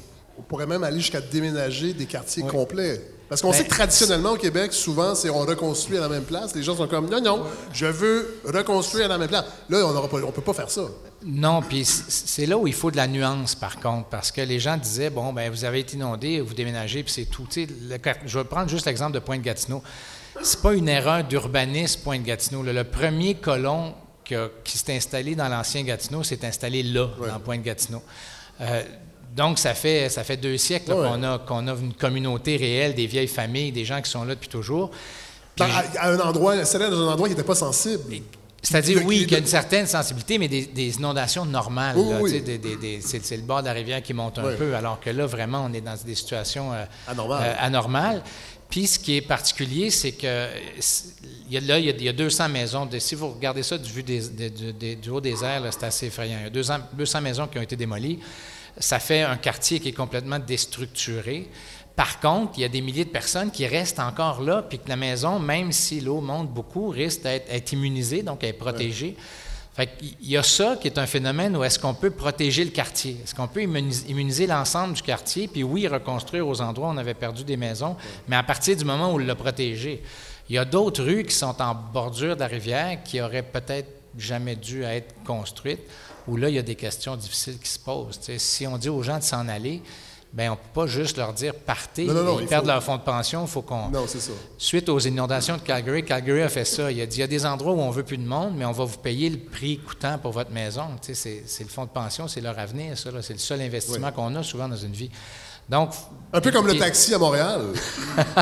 pourrait 0.48 0.68
même 0.68 0.84
aller 0.84 1.00
jusqu'à 1.00 1.20
déménager 1.20 1.94
des 1.94 2.06
quartiers 2.06 2.44
complets. 2.44 3.02
Parce 3.30 3.42
qu'on 3.42 3.52
sait 3.52 3.64
que 3.66 3.70
ben, 3.70 3.76
traditionnellement 3.76 4.32
au 4.32 4.38
Québec, 4.38 4.72
souvent, 4.72 5.14
c'est 5.14 5.30
on 5.30 5.40
reconstruit 5.40 5.98
à 5.98 6.02
la 6.02 6.10
même 6.10 6.24
place. 6.24 6.56
Les 6.56 6.64
gens 6.64 6.76
sont 6.76 6.88
comme 6.88 7.10
non, 7.10 7.22
non, 7.22 7.44
je 7.74 7.86
veux 7.86 8.40
reconstruire 8.46 9.06
à 9.06 9.10
la 9.10 9.18
même 9.18 9.28
place. 9.28 9.44
Là, 9.70 9.86
on 9.86 9.94
ne 9.94 10.32
peut 10.32 10.42
pas 10.42 10.54
faire 10.54 10.70
ça. 10.70 10.84
Non, 11.26 11.62
puis 11.62 11.84
c'est 11.86 12.46
là 12.46 12.58
où 12.58 12.68
il 12.68 12.74
faut 12.74 12.92
de 12.92 12.98
la 12.98 13.08
nuance, 13.08 13.56
par 13.56 13.80
contre, 13.80 14.08
parce 14.08 14.32
que 14.32 14.42
les 14.42 14.60
gens 14.60 14.78
disaient 14.78 15.10
bon, 15.10 15.34
ben 15.34 15.52
vous 15.52 15.66
avez 15.66 15.80
été 15.80 15.96
inondé, 15.96 16.40
vous 16.40 16.54
déménagez, 16.54 17.04
puis 17.04 17.12
c'est 17.12 17.26
tout. 17.26 17.48
je 17.52 18.38
vais 18.40 18.46
prendre 18.46 18.70
juste 18.70 18.86
l'exemple 18.86 19.14
de 19.14 19.20
Pointe-Gatineau. 19.20 19.84
C'est 20.42 20.62
pas 20.62 20.74
une 20.74 20.88
erreur 20.88 21.24
d'urbanisme, 21.24 22.02
Pointe-Gatineau. 22.04 22.64
Le, 22.64 22.84
premier 22.84 23.36
colon 23.36 23.94
qui, 24.24 24.78
s'est 24.78 24.96
installé 24.96 25.36
dans 25.36 25.50
l'ancien 25.50 25.84
Gatineau 25.84 26.24
s'est 26.24 26.46
installé 26.46 26.84
là, 26.84 27.10
dans 27.28 27.40
Pointe-Gatineau. 27.40 28.04
Euh, 28.62 28.84
donc, 29.38 29.60
ça 29.60 29.76
fait, 29.76 30.10
ça 30.10 30.24
fait 30.24 30.36
deux 30.36 30.58
siècles 30.58 30.92
qu'on 30.92 31.22
a, 31.22 31.38
qu'on 31.38 31.68
a 31.68 31.74
une 31.74 31.94
communauté 31.94 32.58
réelle, 32.58 32.96
des 32.96 33.06
vieilles 33.06 33.28
familles, 33.28 33.72
des 33.72 33.86
gens 33.86 34.02
qui 34.02 34.10
sont 34.10 34.24
là 34.24 34.34
depuis 34.34 34.50
toujours. 34.50 34.90
à, 35.60 36.10
un 36.10 36.20
endroit, 36.20 36.66
c'est 36.66 36.80
dans 36.80 37.08
un 37.08 37.14
endroit 37.14 37.28
qui 37.28 37.36
n'était 37.36 37.46
pas 37.46 37.54
sensible. 37.56 38.04
C'est-à-dire, 38.64 39.04
oui, 39.06 39.20
qu'il 39.20 39.34
y 39.34 39.36
a 39.36 39.38
une 39.38 39.46
certaine 39.46 39.86
sensibilité, 39.86 40.40
mais 40.40 40.48
des, 40.48 40.96
inondations 40.98 41.46
normales. 41.46 41.96
c'est, 42.26 43.38
le 43.38 43.44
bord 43.44 43.62
de 43.62 43.68
la 43.68 43.74
rivière 43.74 44.02
qui 44.02 44.16
monte 44.16 44.40
un 44.40 44.54
peu, 44.54 44.76
alors 44.76 45.00
que 45.00 45.12
là, 45.12 45.28
vraiment, 45.28 45.68
on 45.70 45.74
est 45.74 45.82
dans 45.82 45.96
des 46.04 46.16
situations 46.16 46.74
euh, 46.74 46.84
euh, 47.08 47.54
anormales. 47.60 48.24
Puis, 48.72 48.88
ce 48.88 48.98
qui 48.98 49.18
est 49.18 49.22
particulier, 49.22 49.92
c'est 49.92 50.14
que 50.14 50.48
là, 51.52 51.78
il 51.78 52.04
y, 52.04 52.10
a, 52.10 52.14
200 52.14 52.50
maisons. 52.50 52.90
si 52.98 53.14
vous 53.14 53.30
regardez 53.30 53.62
ça 53.62 53.78
du, 53.78 53.90
vue 53.92 54.04
du 54.04 55.10
haut 55.12 55.22
des 55.22 55.44
airs, 55.44 55.62
c'est 55.70 55.86
assez 55.86 56.08
effrayant. 56.08 56.40
Il 56.40 56.44
y 56.46 56.48
a 56.48 56.50
200, 56.50 56.74
200 56.94 57.22
maisons 57.22 57.48
qui 57.48 57.60
ont 57.60 57.62
été 57.62 57.76
démolies 57.76 58.20
ça 58.80 59.00
fait 59.00 59.22
un 59.22 59.38
quartier 59.38 59.80
qui 59.80 59.90
est 59.90 59.94
complètement 59.94 60.40
déstructuré. 60.40 61.50
Par 61.96 62.20
contre, 62.20 62.54
il 62.58 62.62
y 62.62 62.66
a 62.66 62.70
des 62.70 62.82
milliers 62.82 63.06
de 63.06 63.10
personnes 63.10 63.50
qui 63.50 63.66
restent 63.66 64.00
encore 64.00 64.42
là, 64.42 64.62
puis 64.62 64.78
que 64.78 64.88
la 64.88 64.96
maison, 64.96 65.40
même 65.40 65.72
si 65.72 66.00
l'eau 66.00 66.22
monte 66.22 66.50
beaucoup, 66.50 66.90
risque 66.90 67.24
d'être 67.24 67.72
immunisée, 67.72 68.22
donc 68.22 68.44
elle 68.44 68.50
est 68.50 68.54
protégée. 68.54 69.16
Fait 69.76 69.90
il 70.02 70.30
y 70.30 70.38
a 70.38 70.44
ça 70.44 70.76
qui 70.80 70.88
est 70.88 70.98
un 70.98 71.06
phénomène 71.06 71.56
où 71.56 71.64
est-ce 71.64 71.78
qu'on 71.78 71.94
peut 71.94 72.12
protéger 72.12 72.64
le 72.66 72.72
quartier? 72.72 73.18
Est-ce 73.24 73.36
qu'on 73.36 73.48
peut 73.48 73.62
immuniser 73.62 74.48
l'ensemble 74.48 74.94
du 74.94 75.02
quartier? 75.04 75.48
Puis 75.48 75.64
oui, 75.64 75.88
reconstruire 75.88 76.48
aux 76.48 76.62
endroits 76.62 76.90
où 76.90 76.92
on 76.94 76.98
avait 76.98 77.14
perdu 77.14 77.44
des 77.44 77.58
maisons, 77.58 77.96
mais 78.28 78.36
à 78.36 78.44
partir 78.44 78.76
du 78.76 78.86
moment 78.86 79.12
où 79.12 79.16
on 79.16 79.18
l'a 79.18 79.36
protégé. 79.36 80.02
Il 80.50 80.56
y 80.56 80.58
a 80.58 80.66
d'autres 80.66 81.04
rues 81.04 81.24
qui 81.26 81.36
sont 81.36 81.62
en 81.62 81.76
bordure 81.76 82.36
de 82.36 82.40
la 82.40 82.48
rivière 82.48 83.04
qui 83.04 83.22
auraient 83.22 83.44
peut-être 83.44 83.90
jamais 84.18 84.56
dû 84.56 84.84
être 84.84 85.14
construites, 85.24 85.82
où 86.28 86.38
là, 86.38 86.50
il 86.50 86.56
y 86.56 86.60
a 86.60 86.64
des 86.64 86.76
questions 86.76 87.16
difficiles 87.16 87.58
qui 87.60 87.70
se 87.70 87.80
posent. 87.80 88.20
si 88.38 88.68
on 88.68 88.78
dit 88.78 88.90
aux 88.90 89.04
gens 89.04 89.18
de 89.18 89.24
s'en 89.24 89.48
aller, 89.48 89.82
Bien, 90.34 90.50
on 90.50 90.52
ne 90.52 90.56
peut 90.58 90.82
pas 90.82 90.88
juste 90.88 91.18
leur 91.18 91.34
dire 91.34 91.54
partez, 91.54 92.04
ils 92.04 92.48
perdent 92.48 92.68
leur 92.68 92.84
fonds 92.84 92.98
de 92.98 93.02
pension, 93.02 93.46
il 93.46 93.48
faut 93.48 93.62
qu'on. 93.62 93.90
Non, 93.90 94.06
c'est 94.08 94.20
ça. 94.20 94.34
Suite 94.58 94.90
aux 94.90 95.00
inondations 95.00 95.56
de 95.56 95.62
Calgary, 95.62 96.04
Calgary 96.04 96.42
a 96.42 96.50
fait 96.50 96.66
ça. 96.66 96.92
Il 96.92 97.00
a 97.02 97.06
dit 97.06 97.18
il 97.18 97.22
y 97.22 97.24
a 97.24 97.28
des 97.28 97.46
endroits 97.46 97.74
où 97.74 97.80
on 97.80 97.90
veut 97.92 98.04
plus 98.04 98.18
de 98.18 98.28
monde, 98.28 98.54
mais 98.56 98.66
on 98.66 98.74
va 98.74 98.84
vous 98.84 98.98
payer 98.98 99.30
le 99.30 99.38
prix 99.38 99.78
coûtant 99.80 100.18
pour 100.18 100.34
votre 100.34 100.52
maison. 100.52 100.84
Tu 101.02 101.16
sais, 101.16 101.44
c'est 101.46 101.64
le 101.64 101.70
fonds 101.70 101.86
de 101.86 101.90
pension, 101.90 102.28
c'est 102.28 102.42
leur 102.42 102.60
avenir, 102.60 102.98
ça. 102.98 103.10
C'est 103.22 103.34
le 103.34 103.40
seul 103.40 103.62
investissement 103.62 104.12
qu'on 104.12 104.36
a 104.36 104.44
souvent 104.44 104.68
dans 104.68 104.76
une 104.76 104.92
vie. 104.92 105.10
Donc. 105.70 105.92
Un 106.34 106.42
peu 106.42 106.52
comme 106.52 106.68
le 106.68 106.78
taxi 106.78 107.14
à 107.14 107.18
Montréal. 107.18 107.62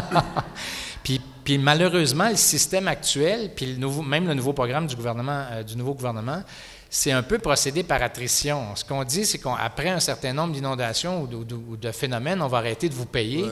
puis, 1.04 1.22
puis, 1.44 1.60
malheureusement, 1.60 2.30
le 2.30 2.36
système 2.36 2.88
actuel, 2.88 3.51
puis 3.56 3.68
le 3.68 3.77
nouveau, 3.77 4.01
même 4.01 4.27
le 4.27 4.34
nouveau 4.34 4.54
programme 4.54 4.88
du 4.88 4.96
gouvernement, 4.96 5.46
euh, 5.51 5.63
du 5.63 5.77
nouveau 5.77 5.94
gouvernement, 5.94 6.42
c'est 6.89 7.12
un 7.12 7.24
peu 7.24 7.39
procédé 7.39 7.84
par 7.84 8.01
attrition. 8.01 8.75
Ce 8.75 8.86
qu'on 8.86 9.04
dit, 9.04 9.25
c'est 9.25 9.39
qu'après 9.39 9.89
un 9.89 10.00
certain 10.00 10.34
nombre 10.34 10.54
d'inondations 10.54 11.24
ou, 11.24 11.44
de 11.75 11.92
phénomènes, 11.92 12.42
on 12.42 12.48
va 12.48 12.60
arrêter 12.60 12.89
de 12.89 12.94
vous 12.94 13.06
payer. 13.06 13.46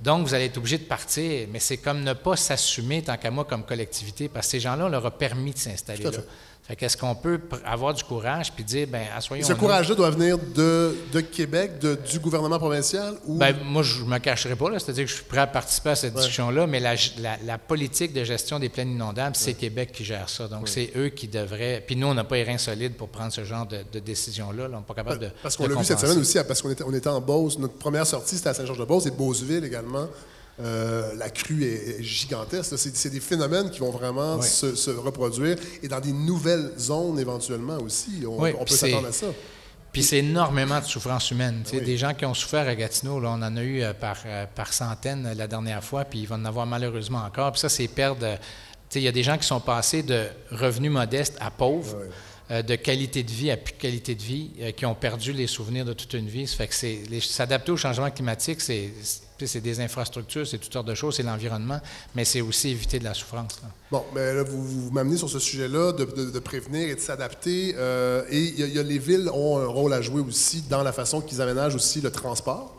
Donc, 0.00 0.26
vous 0.26 0.34
allez 0.34 0.46
être 0.46 0.58
obligé 0.58 0.78
de 0.78 0.84
partir. 0.84 1.46
Mais 1.50 1.60
c'est 1.60 1.76
comme 1.76 2.02
ne 2.02 2.12
pas 2.12 2.36
s'assumer, 2.36 3.02
tant 3.02 3.16
qu'à 3.16 3.30
moi, 3.30 3.44
comme 3.44 3.64
collectivité, 3.64 4.28
parce 4.28 4.46
que 4.46 4.50
ces 4.52 4.60
gens-là, 4.60 4.86
on 4.86 4.88
leur 4.88 5.06
a 5.06 5.10
permis 5.10 5.52
de 5.52 5.58
s'installer 5.58 6.04
là. 6.04 6.10
Qu'est-ce 6.76 6.98
qu'on 6.98 7.14
peut 7.14 7.40
avoir 7.64 7.94
du 7.94 8.04
courage 8.04 8.52
puis 8.52 8.62
dire, 8.62 8.86
ben, 8.86 9.06
assoyons 9.16 9.46
Ce 9.46 9.54
courage-là 9.54 9.94
doit 9.94 10.10
venir 10.10 10.36
de, 10.38 11.20
Québec, 11.20 11.78
du 11.78 12.18
gouvernement 12.18 12.58
provincial? 12.58 13.14
Ou... 13.26 13.38
Ben, 13.38 13.56
moi, 13.64 13.82
je 13.82 14.02
ne 14.02 14.08
me 14.08 14.18
cacherai 14.18 14.54
pas. 14.54 14.66
C'est-à-dire 14.78 15.04
que 15.04 15.10
je 15.10 15.16
suis 15.16 15.24
prêt 15.24 15.40
à 15.40 15.46
participer 15.46 15.90
à 15.90 15.96
cette 15.96 16.14
discussion-là, 16.14 16.66
mais 16.66 16.80
la, 16.80 17.58
politique 17.58 18.12
de 18.12 18.22
gestion 18.22 18.58
des 18.58 18.68
plaines 18.68 18.90
inondables, 18.90 19.34
c'est 19.34 19.54
Québec 19.54 19.92
qui 19.92 20.04
gère 20.04 20.28
ça. 20.28 20.46
Donc, 20.46 20.68
c'est 20.68 20.92
eux 20.96 21.08
qui 21.08 21.26
devraient. 21.26 21.82
Puis 21.86 21.96
nous, 21.96 22.06
on 22.06 22.14
n'a 22.14 22.24
pas 22.24 22.36
les 22.36 22.44
reins 22.44 22.58
solides 22.58 22.94
pour 22.94 23.08
prendre 23.08 23.32
ce 23.32 23.44
genre 23.44 23.66
de, 23.66 23.98
décision-là. 23.98 24.68
On 24.72 24.76
n'est 24.76 24.82
pas 24.82 24.94
capable 24.94 25.20
de. 25.20 25.30
Parce 25.42 25.56
qu'on 25.56 25.66
l'a 25.66 25.74
vu 25.74 25.84
cette 25.84 26.00
semaine 26.00 26.18
aussi, 26.18 26.38
parce 26.46 26.60
qu'on 26.60 26.70
était, 26.70 26.84
on 26.84 26.92
était 26.92 27.08
en 27.08 27.20
Beauce. 27.20 27.58
Notre 27.58 27.74
première 27.74 28.06
sortie, 28.06 28.36
c'était 28.36 28.50
à 28.50 28.54
Saint-Georges-de-Beauce 28.54 29.06
et 29.06 29.10
Beauceville 29.10 29.64
également. 29.64 30.06
Euh, 30.60 31.14
la 31.16 31.30
crue 31.30 31.64
est, 31.64 32.02
gigantesque. 32.02 32.74
C'est 32.76 33.10
des 33.10 33.20
phénomènes 33.20 33.70
qui 33.70 33.78
vont 33.78 33.90
vraiment 33.90 34.40
se, 34.42 34.90
reproduire 34.90 35.56
et 35.82 35.88
dans 35.88 36.00
des 36.00 36.12
nouvelles 36.12 36.72
zones 36.78 37.18
éventuellement 37.18 37.78
aussi. 37.78 38.24
On, 38.26 38.40
peut 38.40 38.74
s'attendre 38.74 39.08
à 39.08 39.12
ça. 39.12 39.26
Puis 39.92 40.02
c'est 40.02 40.18
énormément 40.18 40.80
de 40.80 40.84
souffrance 40.84 41.30
humaine. 41.30 41.62
Des 41.72 41.96
gens 41.96 42.12
qui 42.12 42.24
ont 42.26 42.34
souffert 42.34 42.66
à 42.66 42.74
Gatineau, 42.74 43.20
là, 43.20 43.30
on 43.30 43.42
en 43.42 43.56
a 43.56 43.62
eu 43.62 43.82
euh, 43.82 43.94
par, 43.94 44.18
euh, 44.26 44.46
par 44.52 44.72
centaines 44.72 45.32
la 45.32 45.46
dernière 45.46 45.82
fois, 45.82 46.04
puis 46.04 46.20
ils 46.20 46.26
vont 46.26 46.36
en 46.36 46.44
avoir 46.44 46.66
malheureusement 46.66 47.22
encore. 47.24 47.52
Puis 47.52 47.60
ça, 47.60 47.68
c'est 47.68 47.88
perdre. 47.88 48.38
Il 48.94 49.02
y 49.02 49.08
a 49.08 49.12
des 49.12 49.22
gens 49.22 49.38
qui 49.38 49.46
sont 49.46 49.60
passés 49.60 50.02
de 50.02 50.26
revenus 50.50 50.90
modestes 50.90 51.36
à 51.40 51.50
pauvres. 51.50 51.96
de 52.50 52.76
qualité 52.76 53.22
de 53.22 53.30
vie 53.30 53.50
à 53.50 53.58
plus 53.58 53.74
de 53.74 53.78
qualité 53.78 54.14
de 54.14 54.22
vie, 54.22 54.50
qui 54.74 54.86
ont 54.86 54.94
perdu 54.94 55.34
les 55.34 55.46
souvenirs 55.46 55.84
de 55.84 55.92
toute 55.92 56.14
une 56.14 56.28
vie. 56.28 56.46
Ça 56.46 56.56
fait 56.56 56.68
que 56.68 57.20
s'adapter 57.20 57.70
au 57.70 57.76
changement 57.76 58.10
climatique, 58.10 58.62
c'est 58.62 58.90
c'est 59.46 59.60
des 59.60 59.80
infrastructures, 59.80 60.46
c'est 60.46 60.58
toutes 60.58 60.72
sortes 60.72 60.88
de 60.88 60.94
choses, 60.94 61.16
c'est 61.16 61.22
l'environnement, 61.22 61.80
mais 62.14 62.24
c'est 62.24 62.40
aussi 62.40 62.70
éviter 62.70 62.98
de 62.98 63.04
la 63.04 63.14
souffrance. 63.14 63.60
Bon, 63.90 64.04
mais 64.14 64.34
là, 64.34 64.42
vous, 64.42 64.90
m'amenez 64.90 65.16
sur 65.16 65.28
ce 65.28 65.38
sujet-là 65.38 65.92
de, 65.92 66.38
prévenir 66.38 66.88
et 66.88 66.94
de 66.94 67.00
s'adapter. 67.00 67.74
Euh, 67.76 68.24
et 68.30 68.40
y, 68.40 68.78
a, 68.78 68.82
les 68.82 68.98
villes 68.98 69.30
ont 69.32 69.58
un 69.58 69.66
rôle 69.66 69.92
à 69.92 70.00
jouer 70.00 70.20
aussi 70.20 70.62
dans 70.62 70.82
la 70.82 70.92
façon 70.92 71.20
qu'ils 71.20 71.40
aménagent 71.40 71.74
aussi 71.74 72.00
le 72.00 72.10
transport. 72.10 72.74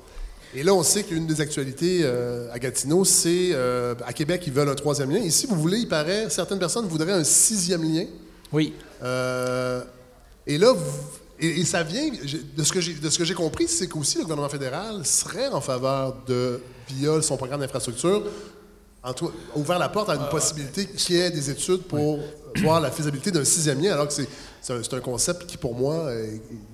Et 0.56 0.64
là, 0.64 0.74
on 0.74 0.82
sait 0.82 1.04
qu'une 1.04 1.28
des 1.28 1.42
actualités 1.42 2.00
euh, 2.04 2.52
à 2.52 2.58
Gatineau, 2.58 3.06
c'est 3.06 3.50
euh, 3.52 3.94
à 4.06 4.14
Québec, 4.14 4.44
ils 4.48 4.54
veulent 4.54 4.70
un 4.70 4.76
troisième 4.76 5.12
lien. 5.12 5.20
Ici, 5.20 5.46
vous 5.48 5.56
voulez, 5.56 5.80
il 5.80 5.88
paraît, 5.88 6.30
certaines 6.30 6.60
personnes 6.60 6.88
voudraient 6.88 7.14
un 7.14 7.24
sixième 7.24 7.84
lien. 7.84 8.06
Oui. 8.52 8.74
et 9.04 10.58
là, 10.58 10.74
vous, 10.74 11.20
et, 11.42 11.64
ça 11.66 11.84
vient, 11.84 12.10
de 12.10 12.64
ce 12.64 13.18
que 13.18 13.26
j'ai 13.26 13.34
compris, 13.34 13.68
c'est 13.68 13.88
qu'aussi 13.88 14.18
le 14.18 14.24
gouvernement 14.24 14.50
fédéral 14.50 15.06
serait 15.06 15.48
en 15.48 15.62
faveur 15.62 16.16
de, 16.28 16.62
via 16.90 17.22
son 17.22 17.38
programme 17.38 17.62
d'infrastructure, 17.62 18.24
ouvert 19.56 19.80
la 19.80 19.90
porte 19.90 20.10
à 20.10 20.16
une 20.16 20.28
possibilité 20.30 20.86
qu'il 20.86 21.16
y 21.16 21.20
ait 21.20 21.32
des 21.32 21.50
études 21.50 21.84
pour 21.84 22.20
voir 22.58 22.82
la 22.82 22.92
faisabilité 22.92 23.32
d'un 23.32 23.46
sixième 23.46 23.82
lien, 23.82 23.94
alors 23.94 24.08
que 24.08 24.14
c'est 24.14 24.94
un, 24.94 25.00
concept 25.00 25.46
qui, 25.46 25.56
pour 25.56 25.76
moi, 25.76 26.12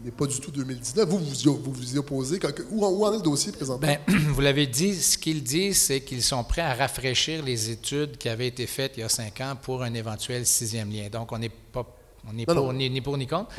n'est 0.04 0.12
pas 0.12 0.26
du 0.26 0.40
tout 0.40 0.50
2019. 0.50 1.08
Vous, 1.08 1.20
vous 1.20 1.72
vous, 1.72 1.96
y 1.96 1.98
opposez? 2.00 2.40
Où, 2.72 2.84
en 2.84 3.14
est 3.14 3.18
le 3.18 3.22
dossier 3.22 3.52
présentement? 3.52 3.88
Bien, 3.88 4.00
vous 4.08 4.42
l'avez 4.42 4.66
dit, 4.66 4.96
ce 4.96 5.18
qu'ils 5.18 5.44
disent, 5.44 5.82
c'est 5.82 6.02
qu'ils 6.02 6.24
sont 6.24 6.44
prêts 6.44 6.64
à 6.64 6.74
rafraîchir 6.74 7.44
les 7.44 7.70
études 7.70 8.18
qui 8.18 8.30
avaient 8.30 8.48
été 8.48 8.66
faites 8.66 8.94
il 8.98 9.02
y 9.02 9.04
a 9.04 9.10
cinq 9.10 9.42
ans 9.42 9.56
pour 9.62 9.84
un 9.84 9.94
éventuel 9.94 10.48
sixième 10.48 10.92
lien. 10.92 11.10
Donc, 11.10 11.32
on 11.32 11.38
n'est 11.38 11.50
pas 11.50 11.86
on 12.28 12.34
n'est 12.74 12.90
ni, 12.90 13.02
pour 13.02 13.18
ni 13.18 13.28
contre. 13.28 13.50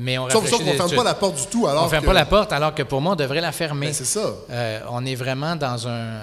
Mais 0.00 0.18
on 0.18 0.28
Sauf, 0.30 0.50
qu'on 0.50 0.64
ne 0.64 0.72
ferme 0.72 0.94
pas 0.94 1.04
la 1.04 1.14
porte 1.14 1.36
du 1.36 1.46
tout. 1.46 1.66
Alors 1.66 1.82
on 1.82 1.86
ne 1.86 1.90
ferme 1.90 2.04
pas 2.04 2.12
la 2.12 2.26
porte, 2.26 2.52
alors 2.52 2.74
que 2.74 2.82
pour 2.82 3.00
moi, 3.00 3.12
on 3.12 3.16
devrait 3.16 3.40
la 3.40 3.52
fermer. 3.52 3.86
Ben, 3.86 3.94
c'est 3.94 4.04
ça. 4.04 4.32
Euh, 4.50 4.80
on 4.90 5.04
est 5.04 5.14
vraiment 5.14 5.56
dans 5.56 5.88
un. 5.88 6.20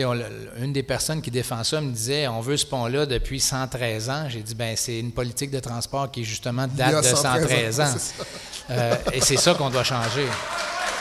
On, 0.00 0.16
une 0.62 0.72
des 0.72 0.84
personnes 0.84 1.20
qui 1.20 1.30
défend 1.30 1.64
ça 1.64 1.80
me 1.80 1.90
disait 1.90 2.28
on 2.28 2.40
veut 2.40 2.56
ce 2.56 2.66
pont-là 2.66 3.04
depuis 3.04 3.40
113 3.40 4.10
ans. 4.10 4.26
J'ai 4.28 4.42
dit 4.42 4.54
ben 4.54 4.76
c'est 4.76 5.00
une 5.00 5.10
politique 5.10 5.50
de 5.50 5.58
transport 5.58 6.08
qui 6.12 6.24
justement 6.24 6.68
date 6.68 7.02
de 7.02 7.16
113 7.16 7.80
ans. 7.80 7.94
Euh, 8.70 8.94
et 9.12 9.20
c'est 9.20 9.38
ça 9.38 9.54
qu'on 9.54 9.70
doit 9.70 9.82
changer. 9.82 10.26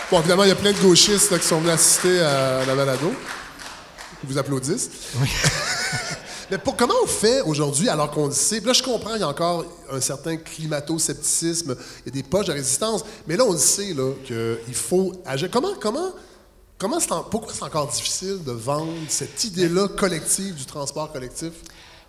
Bon, 0.10 0.20
évidemment, 0.20 0.44
il 0.44 0.50
y 0.50 0.54
a 0.54 0.56
plein 0.56 0.72
de 0.72 0.80
gauchistes 0.80 1.38
qui 1.38 1.46
sont 1.46 1.60
venus 1.60 1.74
assister 1.74 2.22
à 2.22 2.66
la 2.66 2.76
balado. 2.76 3.14
Ils 4.24 4.30
vous 4.30 4.38
applaudissent. 4.38 4.90
Oui. 5.20 5.30
Mais 6.50 6.58
pour, 6.58 6.78
comment 6.78 6.94
on 7.04 7.08
fait 7.08 7.42
aujourd'hui 7.42 7.90
alors 7.90 8.10
qu'on 8.10 8.28
le 8.28 8.34
sait? 8.34 8.62
Là, 8.62 8.72
je 8.72 8.82
comprends, 8.82 9.16
il 9.16 9.20
y 9.20 9.24
a 9.24 9.28
encore 9.28 9.66
un 9.92 10.00
certain 10.00 10.38
climato-scepticisme, 10.38 11.76
il 12.06 12.06
y 12.06 12.10
a 12.10 12.22
des 12.22 12.24
poches 12.24 12.46
de 12.46 12.54
résistance, 12.54 13.04
mais 13.28 13.36
là, 13.36 13.44
on 13.46 13.52
le 13.52 13.58
sait 13.58 13.94
qu'il 14.26 14.76
faut 14.76 15.12
agir. 15.26 15.50
Comment, 15.52 15.74
comment, 15.80 16.12
comment 16.78 17.00
pourquoi 17.30 17.54
c'est 17.54 17.64
encore 17.64 17.88
difficile 17.88 18.44
de 18.46 18.52
vendre 18.54 18.94
cette 19.10 19.44
idée-là 19.44 19.90
collective 19.90 20.56
du 20.56 20.66
transport 20.66 21.12
collectif? 21.12 21.52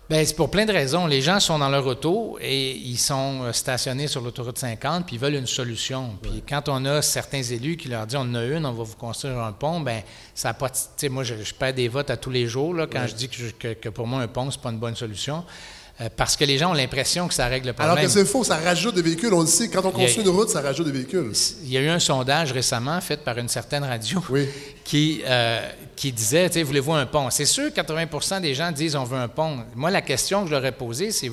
Bien, 0.09 0.25
c'est 0.25 0.35
pour 0.35 0.49
plein 0.49 0.65
de 0.65 0.73
raisons. 0.73 1.05
Les 1.05 1.21
gens 1.21 1.39
sont 1.39 1.59
dans 1.59 1.69
leur 1.69 1.85
auto 1.85 2.39
et 2.41 2.71
ils 2.71 2.97
sont 2.97 3.43
euh, 3.43 3.51
stationnés 3.51 4.07
sur 4.07 4.21
l'autoroute 4.21 4.57
50 4.57 5.05
puis 5.05 5.17
ils 5.17 5.19
veulent 5.19 5.35
une 5.35 5.45
solution. 5.45 6.17
Puis 6.19 6.43
quand 6.49 6.67
on 6.67 6.83
a 6.85 7.03
certains 7.03 7.43
élus 7.43 7.77
qui 7.77 7.89
leur 7.89 8.07
disent 8.07 8.17
on 8.17 8.21
en 8.21 8.33
a 8.33 8.43
une, 8.43 8.65
on 8.65 8.73
va 8.73 8.83
vous 8.83 8.95
construire 8.95 9.37
un 9.37 9.51
pont, 9.51 9.81
ben 9.81 10.01
ça 10.33 10.47
n'a 10.47 10.53
pas. 10.55 10.71
Moi, 11.11 11.23
je, 11.23 11.53
perds 11.53 11.75
des 11.75 11.87
votes 11.87 12.09
à 12.09 12.17
tous 12.17 12.31
les 12.31 12.47
jours 12.47 12.73
là, 12.73 12.87
quand 12.87 13.05
je 13.05 13.13
dis 13.13 13.29
que, 13.29 13.73
que, 13.73 13.89
pour 13.89 14.07
moi, 14.07 14.23
un 14.23 14.27
pont, 14.27 14.49
c'est 14.49 14.59
pas 14.59 14.71
une 14.71 14.79
bonne 14.79 14.95
solution. 14.95 15.43
Euh, 16.01 16.07
parce 16.15 16.37
que 16.37 16.45
les 16.45 16.57
gens 16.57 16.71
ont 16.71 16.73
l'impression 16.73 17.27
que 17.27 17.33
ça 17.33 17.47
règle 17.47 17.67
le 17.67 17.73
problème. 17.73 17.97
Alors 17.97 18.03
que 18.03 18.09
c'est 18.09 18.23
faux, 18.23 18.43
ça 18.43 18.55
rajoute 18.57 18.95
des 18.95 19.01
véhicules. 19.01 19.33
On 19.33 19.41
le 19.41 19.47
sait, 19.47 19.67
quand 19.67 19.85
on 19.85 19.91
construit 19.91 20.23
une 20.23 20.29
route, 20.29 20.49
ça 20.49 20.61
rajoute 20.61 20.85
des 20.85 20.93
véhicules. 20.93 21.31
Il 21.63 21.71
y 21.71 21.77
a 21.77 21.81
eu 21.81 21.89
un 21.89 21.99
sondage 21.99 22.53
récemment 22.53 23.01
fait 23.01 23.17
par 23.17 23.37
une 23.37 23.49
certaine 23.49 23.83
radio 23.83 24.23
qui, 24.85 25.21
euh, 25.25 25.59
qui 25.95 26.13
disait, 26.13 26.47
voulez-vous 26.63 26.93
un 26.93 27.05
pont? 27.05 27.29
C'est 27.29 27.45
sûr, 27.45 27.69
80% 27.69 28.39
des 28.39 28.53
gens 28.53 28.71
disent 28.71 28.95
on 28.95 29.03
veut 29.03 29.17
un 29.17 29.27
pont. 29.27 29.57
Moi, 29.75 29.91
la 29.91 30.01
question 30.01 30.43
que 30.43 30.47
je 30.47 30.53
leur 30.53 30.65
ai 30.65 30.71
posée, 30.71 31.11
c'est 31.11 31.29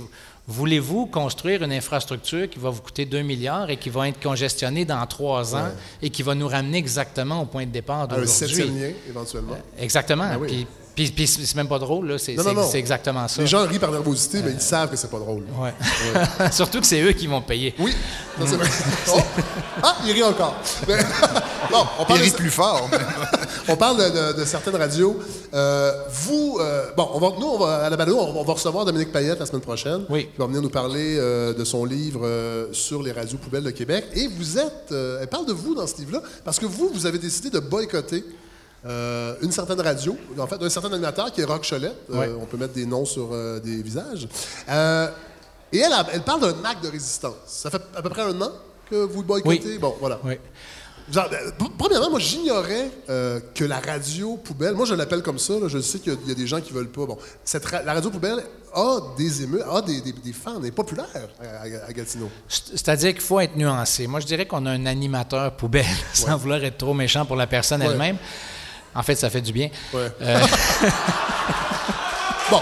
voulez-vous 0.49 1.06
construire 1.06 1.62
une 1.62 1.73
infrastructure 1.73 2.49
qui 2.49 2.58
va 2.58 2.70
vous 2.70 2.82
coûter 2.82 3.04
2 3.04 3.23
milliards 3.23 3.70
et 3.70 3.76
qui 3.76 3.90
va 3.90 4.08
être 4.08 4.20
congestionnée 4.20 4.85
dans 4.85 5.04
trois 5.06 5.54
ans 5.54 5.68
et 6.02 6.11
qui 6.11 6.23
va 6.23 6.35
nous 6.35 6.49
ramener 6.49 6.78
exactement 6.78 7.42
au 7.42 7.46
point 7.46 7.66
de 7.66 7.70
départ 7.70 8.06
d'aujourd'hui? 8.08 8.30
Un 8.30 8.49
septième 8.49 8.80
lien, 8.80 8.90
éventuellement. 9.08 9.52
Euh, 9.52 9.82
exactement. 9.82 10.28
Ben 10.28 10.46
puis, 10.46 10.66
puis 10.96 11.26
c'est 11.26 11.54
même 11.56 11.68
pas 11.68 11.78
drôle, 11.78 12.08
là. 12.08 12.18
C'est, 12.18 12.36
exactement 12.74 13.28
ça. 13.28 13.42
Les 13.42 13.46
gens 13.46 13.66
rient 13.66 13.78
par 13.78 13.92
nervosité, 13.92 14.40
mais 14.42 14.52
ils 14.52 14.60
savent 14.60 14.90
que 14.90 14.96
c'est 14.96 15.10
pas 15.10 15.18
drôle. 15.18 15.44
Ouais. 15.58 15.74
Surtout 16.50 16.80
que 16.80 16.86
c'est 16.86 17.02
eux 17.02 17.12
qui 17.12 17.26
vont 17.26 17.42
payer. 17.42 17.74
Oui. 17.78 17.94
Oh. 18.40 18.44
Ah, 19.82 19.96
ils 20.06 20.12
rient 20.12 20.22
encore. 20.22 20.56
bon, 21.70 21.84
on 21.98 22.04
parle 22.04 22.20
ils 22.20 22.24
rient 22.24 22.30
plus 22.30 22.50
fort. 22.50 22.88
on 23.68 23.76
parle 23.76 24.34
de, 24.36 24.44
certaines 24.46 24.76
radios. 24.76 25.18
Euh, 25.52 25.92
vous, 26.10 26.58
euh, 26.60 26.86
bon, 26.96 27.10
on 27.12 27.18
va, 27.18 27.32
nous, 27.38 27.46
on 27.46 27.58
va, 27.58 27.84
à 27.84 27.90
la 27.90 27.96
balado, 27.96 28.18
on, 28.18 28.42
va 28.42 28.52
recevoir 28.54 28.86
Dominique 28.86 29.12
Payette 29.12 29.38
la 29.38 29.46
semaine 29.46 29.60
prochaine. 29.60 30.06
Oui. 30.08 30.30
Il 30.34 30.38
va 30.38 30.46
venir 30.46 30.62
nous 30.62 30.70
parler 30.70 31.16
euh, 31.18 31.52
de 31.52 31.64
son 31.64 31.84
livre 31.84 32.26
sur 32.72 33.02
les 33.02 33.12
radios 33.12 33.36
poubelles 33.36 33.64
de 33.64 33.70
Québec. 33.70 34.06
Et 34.14 34.28
vous 34.28 34.58
êtes, 34.58 34.92
elle 34.92 35.28
parle 35.28 35.44
de 35.44 35.52
vous 35.52 35.74
dans 35.74 35.86
ce 35.86 35.98
livre-là, 35.98 36.22
parce 36.42 36.58
que 36.58 36.66
vous, 36.66 36.90
vous 36.92 37.04
avez 37.04 37.18
décidé 37.18 37.50
de 37.50 37.58
boycotter 37.58 38.24
euh, 38.86 39.34
une 39.42 39.52
certaine 39.52 39.80
radio, 39.80 40.16
en 40.38 40.46
fait, 40.46 40.62
un 40.62 40.70
certain 40.70 40.92
animateur 40.92 41.32
qui 41.32 41.40
est 41.40 41.44
Rock 41.44 41.66
Cholette. 41.68 41.96
Euh, 42.10 42.36
on 42.40 42.46
peut 42.46 42.56
mettre 42.56 42.74
des 42.74 42.86
noms 42.86 43.04
sur 43.04 43.30
euh, 43.32 43.58
des 43.58 43.82
visages. 43.82 44.28
et 44.68 45.78
elle, 45.78 45.92
elle 46.12 46.22
parle 46.22 46.40
d'un 46.40 46.68
acte 46.68 46.84
de 46.84 46.88
résistance. 46.88 47.34
Ça 47.46 47.70
fait 47.70 47.82
à 47.94 48.02
peu 48.02 48.10
près 48.10 48.22
un 48.22 48.40
an 48.40 48.52
que 48.88 48.96
vous 48.96 49.20
le 49.20 49.26
boycottez? 49.26 49.78
Bon, 49.78 49.94
voilà. 50.00 50.20
Oui. 50.24 50.34
premièrement, 51.78 52.10
moi, 52.10 52.20
j'ignorais 52.20 52.90
euh, 53.08 53.40
que 53.54 53.64
la 53.64 53.80
radio 53.80 54.36
poubelle, 54.36 54.74
moi, 54.74 54.86
je 54.86 54.94
l'appelle 54.94 55.22
comme 55.22 55.38
ça, 55.38 55.54
je 55.66 55.78
sais 55.80 55.98
qu'il 55.98 56.16
y, 56.26 56.30
a 56.30 56.34
des 56.34 56.46
gens 56.46 56.60
qui 56.60 56.72
veulent 56.72 56.90
pas. 56.90 57.06
Bon, 57.06 57.18
cette 57.44 57.70
la 57.70 57.92
radio 57.92 58.10
poubelle 58.10 58.42
a 58.74 58.98
des 59.16 59.42
émeutes, 59.42 59.64
a 59.70 59.82
des, 59.82 60.00
des, 60.00 60.32
fans, 60.32 60.62
est 60.62 60.70
populaire 60.70 61.06
à, 61.40 61.92
Gatineau. 61.92 62.30
C'est-à-dire 62.48 63.12
qu'il 63.12 63.22
faut 63.22 63.40
être 63.40 63.56
nuancé. 63.56 64.06
Moi, 64.06 64.20
je 64.20 64.26
dirais 64.26 64.46
qu'on 64.46 64.64
a 64.66 64.70
un 64.70 64.86
animateur 64.86 65.56
poubelle, 65.56 65.84
sans 66.12 66.36
vouloir 66.36 66.62
être 66.62 66.78
trop 66.78 66.94
méchant 66.94 67.24
pour 67.24 67.36
la 67.36 67.46
personne 67.46 67.82
elle-même. 67.82 68.18
En 68.96 69.02
fait, 69.02 69.14
ça 69.14 69.28
fait 69.30 69.42
du 69.42 69.52
bien. 69.52 69.68
Euh, 69.94 70.08
bon. 72.50 72.60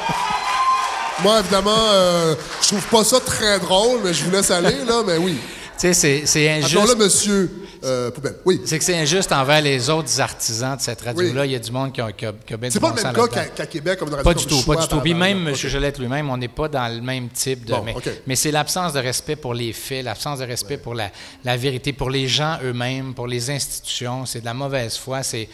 Moi, 1.23 1.39
évidemment, 1.41 1.71
euh, 1.93 2.35
je 2.61 2.69
trouve 2.69 2.87
pas 2.89 3.05
ça 3.05 3.21
très 3.21 3.61
drôle, 3.61 4.01
mais 4.05 4.13
je 4.13 4.25
vous 4.25 4.33
laisse 4.33 4.51
aller, 4.51 4.85
là, 4.85 5.03
mais 5.07 5.17
oui. 5.17 5.39
Tu 5.79 5.93
sais, 5.93 6.23
c'est 6.25 6.51
injuste. 6.51 6.77
Alors 6.77 6.87
là, 6.87 6.95
monsieur 6.95 7.51
euh, 7.85 8.11
Poubelle. 8.11 8.37
Oui. 8.45 8.61
C'est 8.65 8.79
que 8.79 8.85
c'est 8.85 8.97
injuste 8.97 9.33
envers 9.33 9.61
les 9.61 9.91
autres 9.91 10.21
artisans 10.21 10.77
de 10.77 10.81
cette 10.81 11.01
radio-là. 11.01 11.45
Il 11.47 11.53
y 11.53 11.55
a 11.57 11.59
du 11.59 11.71
monde 11.73 11.93
qui 11.93 12.01
a, 12.01 12.13
qui 12.13 12.27
a, 12.27 12.33
qui 12.33 12.55
a 12.55 12.59
C'est 12.71 12.81
pas 12.81 12.95
le 12.97 13.03
même 13.03 13.13
cas 13.13 13.45
qu'à 13.49 13.67
Québec, 13.67 13.99
comme 13.99 14.09
dans 14.09 14.23
Pas 14.23 14.35
du 14.35 14.47
tout, 14.47 14.63
pas 14.63 14.77
du 14.77 14.89
tout. 14.89 15.01
Puis 15.01 15.15
même 15.15 15.49
M. 15.49 15.55
Gelette 15.55 15.99
lui-même, 15.99 16.31
on 16.31 16.37
n'est 16.37 16.49
pas 16.49 16.69
dans 16.69 16.95
le 16.95 17.01
même 17.01 17.29
type 17.29 17.65
de. 17.65 17.75
mais, 17.85 17.95
mais 18.27 18.37
c'est 18.37 18.51
l'absence 18.51 18.93
de 18.93 19.01
respect 19.01 19.37
pour 19.37 19.53
les 19.53 19.73
faits, 19.73 20.05
l'absence 20.05 20.39
de 20.39 20.45
respect 20.45 20.79
pour 20.79 20.95
la, 20.95 21.11
la, 21.45 21.57
vérité, 21.57 21.93
pour 21.93 22.11
les 22.11 22.29
gens 22.29 22.59
eux-mêmes, 22.65 23.13
pour 23.13 23.27
les 23.27 23.51
institutions. 23.51 24.27
C'est 24.27 24.41
de 24.41 24.47
la 24.47 24.55
mauvaise 24.55 24.97
foi. 24.97 25.23
C'est. 25.23 25.49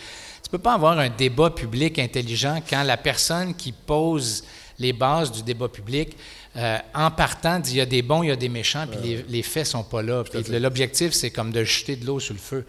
Tu 0.50 0.56
peux 0.56 0.62
pas 0.62 0.74
avoir 0.74 0.98
un 0.98 1.08
débat 1.08 1.50
public 1.50 2.00
intelligent 2.00 2.60
quand 2.68 2.82
la 2.82 2.96
personne 2.96 3.54
qui 3.54 3.70
pose 3.70 4.42
les 4.80 4.92
bases 4.92 5.30
du 5.30 5.44
débat 5.44 5.68
public, 5.68 6.16
euh, 6.56 6.76
en 6.92 7.12
partant, 7.12 7.60
dit 7.60 7.74
il 7.74 7.76
y 7.76 7.80
a 7.80 7.86
des 7.86 8.02
bons, 8.02 8.24
il 8.24 8.30
y 8.30 8.32
a 8.32 8.36
des 8.36 8.48
méchants, 8.48 8.84
puis 8.90 8.98
les, 9.00 9.24
les, 9.28 9.42
faits 9.44 9.66
sont 9.66 9.84
pas 9.84 10.02
là. 10.02 10.24
L'objectif, 10.48 11.12
c'est 11.12 11.30
comme 11.30 11.52
de 11.52 11.62
jeter 11.62 11.94
de 11.94 12.04
l'eau 12.04 12.18
sur 12.18 12.34
le 12.34 12.40
feu. 12.40 12.64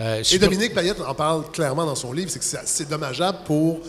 Euh, 0.00 0.22
Et 0.32 0.38
Dominique 0.38 0.72
Payette 0.72 1.02
en 1.02 1.14
parle 1.14 1.50
clairement 1.50 1.84
dans 1.84 1.96
son 1.96 2.14
livre, 2.14 2.30
c'est 2.30 2.38
que 2.38 2.62
c'est 2.64 2.88
dommageable 2.88 3.40
pour 3.44 3.80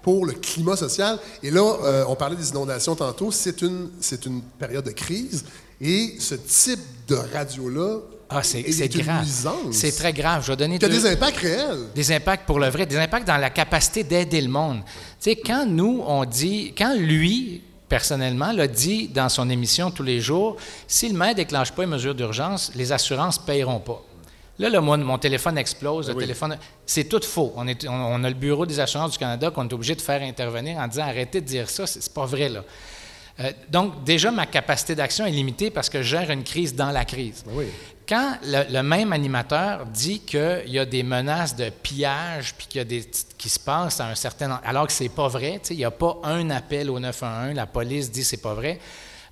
pour 0.00 0.24
le 0.24 0.34
climat 0.34 0.76
social. 0.76 1.18
Et 1.42 1.50
là, 1.50 1.62
euh, 1.82 2.04
on 2.06 2.14
parlait 2.14 2.36
des 2.36 2.50
inondations 2.50 2.94
tantôt, 2.94 3.32
c'est 3.32 3.60
une, 3.62 3.90
c'est 3.98 4.24
une 4.24 4.40
période 4.40 4.84
de 4.84 4.92
crise. 4.92 5.46
Et 5.80 6.14
ce 6.20 6.36
type 6.36 6.78
de 7.08 7.16
radio-là 7.16 8.00
ah, 8.28 8.42
c'est 8.42 8.88
grave. 8.88 9.26
C'est 9.70 9.92
très 9.92 10.12
grave. 10.12 10.42
Je 10.44 10.52
vais 10.52 10.56
donner. 10.56 10.78
A 10.82 10.88
des 10.88 11.06
impacts 11.06 11.38
réels. 11.38 11.88
Des 11.94 12.12
impacts 12.12 12.46
pour 12.46 12.58
le 12.58 12.68
vrai, 12.68 12.86
des 12.86 12.96
impacts 12.96 13.26
dans 13.26 13.36
la 13.36 13.50
capacité 13.50 14.04
d'aider 14.04 14.40
le 14.40 14.48
monde. 14.48 14.80
Tu 15.20 15.30
sais, 15.30 15.36
quand 15.36 15.66
nous, 15.66 16.02
on 16.06 16.24
dit, 16.24 16.72
quand 16.76 16.94
lui, 16.94 17.62
personnellement, 17.88 18.52
l'a 18.52 18.66
dit 18.66 19.08
dans 19.08 19.28
son 19.28 19.48
émission 19.50 19.90
tous 19.90 20.02
les 20.02 20.20
jours, 20.20 20.56
si 20.86 21.08
le 21.08 21.16
maire 21.16 21.30
ne 21.30 21.34
déclenche 21.34 21.72
pas 21.72 21.84
une 21.84 21.90
mesure 21.90 22.14
d'urgence, 22.14 22.72
les 22.74 22.92
assurances 22.92 23.40
ne 23.40 23.46
payeront 23.46 23.80
pas. 23.80 24.02
Là, 24.58 24.68
le, 24.68 24.80
mon, 24.80 24.96
mon 24.98 25.18
téléphone 25.18 25.58
explose. 25.58 26.08
Le 26.08 26.14
téléphone, 26.14 26.56
c'est 26.86 27.04
tout 27.04 27.20
faux. 27.22 27.52
On, 27.56 27.66
est, 27.66 27.86
on, 27.88 28.22
a 28.22 28.28
le 28.28 28.34
Bureau 28.34 28.66
des 28.66 28.78
assurances 28.78 29.12
du 29.12 29.18
Canada 29.18 29.50
qu'on 29.50 29.68
est 29.68 29.72
obligé 29.72 29.96
de 29.96 30.00
faire 30.00 30.22
intervenir 30.22 30.78
en 30.78 30.86
disant 30.86 31.02
arrêtez 31.02 31.40
de 31.40 31.46
dire 31.46 31.68
ça, 31.68 31.86
c'est 31.86 32.12
pas 32.12 32.24
vrai 32.24 32.48
là. 32.48 32.62
Euh, 33.40 33.50
donc, 33.68 34.04
déjà, 34.04 34.30
ma 34.30 34.46
capacité 34.46 34.94
d'action 34.94 35.26
est 35.26 35.30
limitée 35.32 35.70
parce 35.70 35.88
que 35.88 36.02
je 36.02 36.08
gère 36.08 36.30
une 36.30 36.44
crise 36.44 36.74
dans 36.74 36.92
la 36.92 37.04
crise. 37.04 37.42
Ben 37.44 37.64
Quand 38.06 38.36
le, 38.44 38.82
même 38.82 39.12
animateur 39.12 39.86
dit 39.86 40.20
qu'il 40.20 40.64
y 40.66 40.78
a 40.78 40.84
des 40.84 41.02
menaces 41.02 41.56
de 41.56 41.70
pillage 41.70 42.54
puis 42.54 42.66
qu'il 42.66 42.78
y 42.78 42.82
a 42.82 42.84
des 42.84 43.08
qui 43.38 43.48
se 43.48 43.58
passent 43.58 44.00
à 44.00 44.08
un 44.08 44.14
certain 44.14 44.60
alors 44.64 44.86
que 44.86 44.92
c'est 44.92 45.08
pas 45.08 45.28
vrai, 45.28 45.60
il 45.70 45.76
n'y 45.76 45.84
a 45.84 45.90
pas 45.90 46.18
un 46.22 46.50
appel 46.50 46.90
au 46.90 46.98
911, 46.98 47.54
la 47.54 47.66
police 47.66 48.10
dit 48.10 48.24
c'est 48.24 48.42
pas 48.42 48.54
vrai. 48.54 48.78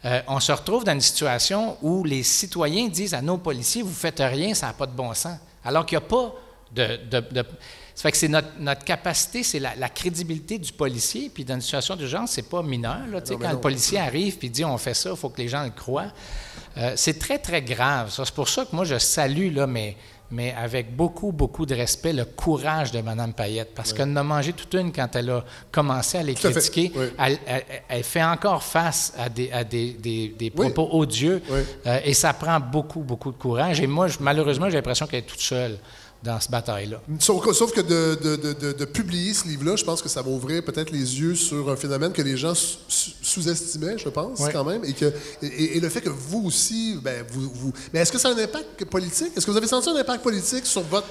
Euh, 0.05 0.21
on 0.27 0.41
se 0.41 0.53
retrouve 0.53 0.85
dans 0.85 0.93
une 0.93 1.01
situation 1.01 1.77
où 1.83 2.03
les 2.03 2.23
citoyens 2.23 2.89
disent 2.89 3.15
à 3.15 3.21
nos 3.21 3.39
policiers 3.39 3.83
vous 3.83 3.93
faites 3.93 4.21
rien, 4.21 4.55
ça 4.55 4.69
n'a 4.69 4.73
pas 4.73 4.87
de 4.87 4.93
bon 4.93 5.13
sens, 5.13 5.37
alors 5.65 5.85
qu'il 5.85 5.99
n'y 5.99 6.05
a 6.05 6.09
pas 6.09 6.35
de 6.75 7.45
ça 7.95 8.03
fait 8.03 8.13
que 8.13 8.17
c'est 8.17 8.29
notre, 8.29 8.49
notre, 8.59 8.85
capacité, 8.85 9.43
c'est 9.43 9.59
la, 9.59 9.89
crédibilité 9.89 10.59
du 10.59 10.73
policier. 10.73 11.31
Puis 11.33 11.45
dans 11.45 11.55
une 11.55 11.61
situation 11.61 11.95
d'urgence, 11.95 12.33
c'est 12.33 12.49
pas 12.49 12.63
mineur. 12.63 13.01
Là, 13.11 13.21
quand 13.21 13.53
le 13.53 13.61
policier 13.61 13.99
arrive 13.99 14.39
et 14.43 14.49
dit 14.49 14.65
on 14.65 14.79
fait 14.79 14.95
ça, 14.95 15.11
il 15.11 15.17
faut 15.17 15.29
que 15.29 15.41
les 15.41 15.49
gens 15.49 15.65
le 15.65 15.71
croient. 15.71 16.13
Euh, 16.79 16.93
c'est 16.97 17.19
très, 17.19 17.39
très 17.39 17.63
grave. 17.63 18.11
C'est 18.11 18.35
pour 18.35 18.49
ça 18.49 18.65
que 18.65 18.75
moi, 18.75 18.85
je 18.85 18.99
salue, 18.99 19.55
là, 19.55 19.67
mais, 19.67 19.97
mais 20.31 20.55
avec 20.55 20.97
beaucoup, 20.97 21.33
beaucoup 21.33 21.67
de 21.67 21.75
respect, 21.75 22.15
le 22.15 22.25
courage 22.25 22.93
de 22.93 23.01
Mme 23.03 23.35
Payette. 23.35 23.75
Parce 23.75 23.93
qu'elle 23.93 24.09
en 24.09 24.17
a 24.17 24.23
mangé 24.23 24.55
toute 24.55 24.73
une 24.75 24.91
quand 24.91 25.15
elle 25.15 25.31
a 25.31 25.45
commencé 25.71 26.17
à 26.17 26.23
les 26.23 26.35
critiquer. 26.35 26.91
Elle, 27.19 28.05
fait 28.05 28.25
encore 28.25 28.63
face 28.63 29.13
à 29.19 29.29
des, 29.29 29.53
à 29.53 29.65
des, 29.65 29.93
des, 30.39 30.51
propos 30.51 30.89
odieux. 30.93 31.43
Euh, 31.87 32.01
et 32.05 32.15
ça 32.15 32.33
prend 32.33 32.59
beaucoup, 32.59 33.01
beaucoup 33.01 33.33
de 33.33 33.37
courage. 33.37 33.81
Et 33.81 33.87
moi, 33.87 34.07
malheureusement, 34.21 34.71
j'ai 34.71 34.77
l'impression 34.77 35.07
qu'elle 35.07 35.21
est 35.21 35.27
toute 35.27 35.41
seule 35.41 35.79
dans 36.23 36.39
ce 36.41 36.49
bataille-là. 36.49 37.01
Sauf, 37.19 37.73
que 37.73 37.81
de, 37.81 38.85
publier 38.85 39.35
ce 39.35 39.47
livre-là, 39.47 39.77
je 39.77 39.85
pense 39.85 40.01
que 40.01 40.09
ça 40.09 40.23
va 40.23 40.31
ouvrir 40.31 40.65
peut-être 40.65 40.91
les 40.91 41.21
yeux 41.21 41.35
sur 41.35 41.71
un 41.71 41.77
phénomène 41.77 42.13
que 42.13 42.23
les 42.23 42.37
gens 42.37 42.55
sous-estimaient, 42.55 43.99
je 43.99 44.09
pense, 44.09 44.41
quand 44.53 44.65
même. 44.65 44.85
Et, 44.85 44.93
que, 44.93 45.13
et, 45.43 45.81
le 45.81 45.89
fait 45.89 46.01
que 46.01 46.11
vous 46.11 46.45
aussi, 46.47 46.99
ben, 47.03 47.25
vous, 47.31 47.51
vous... 47.53 47.73
Mais 47.93 48.01
est-ce 48.01 48.13
que 48.13 48.19
ça 48.19 48.29
a 48.29 48.33
un 48.33 48.39
impact 48.39 48.85
politique? 48.85 49.33
Est-ce 49.37 49.47
que 49.47 49.51
vous 49.51 49.57
avez 49.57 49.67
senti 49.67 49.89
un 49.89 49.97
impact 49.97 50.23
politique 50.23 50.67
sur 50.67 50.83
votre 50.83 51.09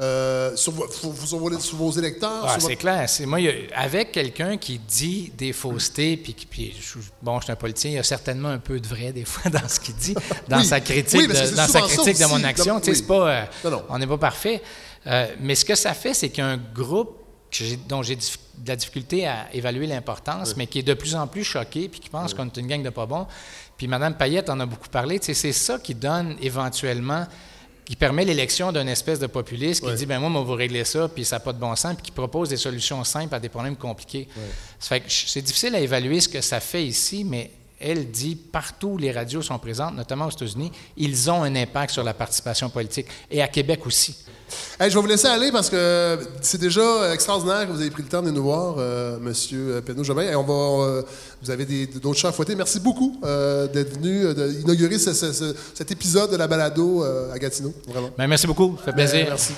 euh, 0.00 0.54
sur, 0.54 0.72
vos, 0.72 1.90
électeurs? 1.90 2.44
Ah, 2.46 2.56
c'est 2.60 2.76
clair. 2.76 3.08
C'est, 3.08 3.26
moi, 3.26 3.40
avec 3.74 4.12
quelqu'un 4.12 4.56
qui 4.56 4.78
dit 4.78 5.32
des 5.36 5.52
faussetés, 5.52 6.16
puis, 6.16 6.36
puis 6.48 6.76
bon, 7.20 7.40
je 7.40 7.44
suis 7.44 7.52
un 7.52 7.56
politicien, 7.56 7.90
il 7.90 7.94
y 7.94 7.98
a 7.98 8.04
certainement 8.04 8.50
un 8.50 8.58
peu 8.58 8.78
de 8.78 8.86
vrai 8.86 9.12
des 9.12 9.24
fois 9.24 9.50
dans 9.50 9.66
ce 9.68 9.80
qu'il 9.80 9.96
dit, 9.96 10.14
dans 10.46 10.62
sa 10.62 10.80
critique, 10.80 11.26
de, 11.26 11.56
dans 11.56 11.66
sa 11.66 11.80
critique 11.80 12.18
de 12.18 12.26
mon 12.26 12.44
action. 12.44 12.80
Pas, 13.08 13.48
euh, 13.64 13.76
On 13.88 13.98
n'est 13.98 14.06
pas 14.06 14.18
parfait. 14.18 14.62
Euh, 15.06 15.26
mais 15.40 15.56
ce 15.56 15.64
que 15.64 15.74
ça 15.74 15.94
fait, 15.94 16.14
c'est 16.14 16.28
qu'un 16.28 16.58
groupe 16.58 17.16
dont 17.88 18.02
j'ai 18.02 18.14
de 18.14 18.68
la 18.68 18.76
difficulté 18.76 19.26
à 19.26 19.52
évaluer 19.52 19.86
l'importance, 19.86 20.56
mais 20.56 20.66
qui 20.66 20.80
est 20.80 20.82
de 20.82 20.94
plus 20.94 21.16
en 21.16 21.26
plus 21.26 21.44
choqué, 21.44 21.88
puis 21.88 21.98
qui 21.98 22.10
pense 22.10 22.34
qu'on 22.34 22.46
est 22.46 22.56
une 22.56 22.66
gang 22.66 22.82
de 22.82 22.90
pas 22.90 23.06
bons. 23.06 23.26
Puis 23.76 23.88
Mme 23.88 24.14
Payette 24.16 24.50
en 24.50 24.60
a 24.60 24.66
beaucoup 24.66 24.88
parlé. 24.88 25.18
C'est 25.22 25.52
ça 25.52 25.78
qui 25.78 25.94
donne 25.94 26.36
éventuellement 26.40 27.26
qui 27.88 27.96
permet 27.96 28.26
l'élection 28.26 28.70
d'une 28.70 28.86
espèce 28.86 29.18
de 29.18 29.26
populiste 29.26 29.82
qui 29.82 29.94
dit 29.94 30.04
ben 30.04 30.18
moi, 30.18 30.28
va 30.28 30.46
vous 30.46 30.52
régler 30.52 30.84
ça, 30.84 31.08
puis 31.08 31.24
ça 31.24 31.36
n'a 31.36 31.40
pas 31.40 31.54
de 31.54 31.58
bon 31.58 31.74
sens, 31.74 31.94
puis 31.94 32.02
qui 32.02 32.10
propose 32.10 32.50
des 32.50 32.58
solutions 32.58 33.02
simples 33.02 33.34
à 33.34 33.40
des 33.40 33.48
problèmes 33.48 33.76
compliqués. 33.76 34.28
c'est 34.78 35.40
difficile 35.40 35.74
à 35.74 35.80
évaluer 35.80 36.20
ce 36.20 36.28
que 36.28 36.42
ça 36.42 36.60
fait 36.60 36.84
ici, 36.84 37.24
mais 37.24 37.50
elle 37.80 38.10
dit 38.10 38.36
partout 38.36 38.88
où 38.88 38.98
les 38.98 39.12
radios 39.12 39.42
sont 39.42 39.58
présentes, 39.58 39.94
notamment 39.94 40.26
aux 40.26 40.30
États-Unis, 40.30 40.72
ils 40.96 41.30
ont 41.30 41.42
un 41.42 41.54
impact 41.54 41.92
sur 41.92 42.04
la 42.04 42.14
participation 42.14 42.70
politique, 42.70 43.06
et 43.30 43.42
à 43.42 43.48
Québec 43.48 43.86
aussi 43.86 44.16
je 44.80 44.84
vais 44.86 45.00
vous 45.00 45.06
laisser 45.06 45.26
aller 45.26 45.50
parce 45.52 45.68
que 45.68 46.18
c'est 46.40 46.60
déjà 46.60 47.12
extraordinaire 47.12 47.66
que 47.66 47.72
vous 47.72 47.80
ayez 47.80 47.90
pris 47.90 48.02
le 48.02 48.08
temps 48.08 48.22
de 48.22 48.30
nous 48.30 48.42
voir, 48.42 48.76
euh, 48.78 49.18
Monsieur 49.20 49.82
Pedro 49.84 50.04
Jobin. 50.04 50.22
Et 50.22 50.34
on 50.34 50.44
va, 50.44 50.84
euh, 50.84 51.02
vous 51.42 51.50
avez 51.50 51.86
d'autres 51.86 52.18
chats 52.18 52.28
à 52.28 52.32
fouetter. 52.32 52.54
Merci 52.54 52.80
beaucoup 52.80 53.18
euh, 53.24 53.66
d'être 53.66 53.94
venu 53.94 54.26
inaugurer 54.60 54.98
cet 54.98 55.90
épisode 55.90 56.30
de 56.30 56.36
la 56.36 56.46
balado 56.46 57.02
à 57.02 57.38
Gatineau. 57.38 57.72
Vraiment. 57.86 58.10
Ben, 58.16 58.26
merci 58.26 58.46
beaucoup. 58.46 58.76
Ça 58.78 58.84
fait 58.84 58.92
plaisir. 58.92 59.24
Ben, 59.24 59.28
merci. 59.28 59.52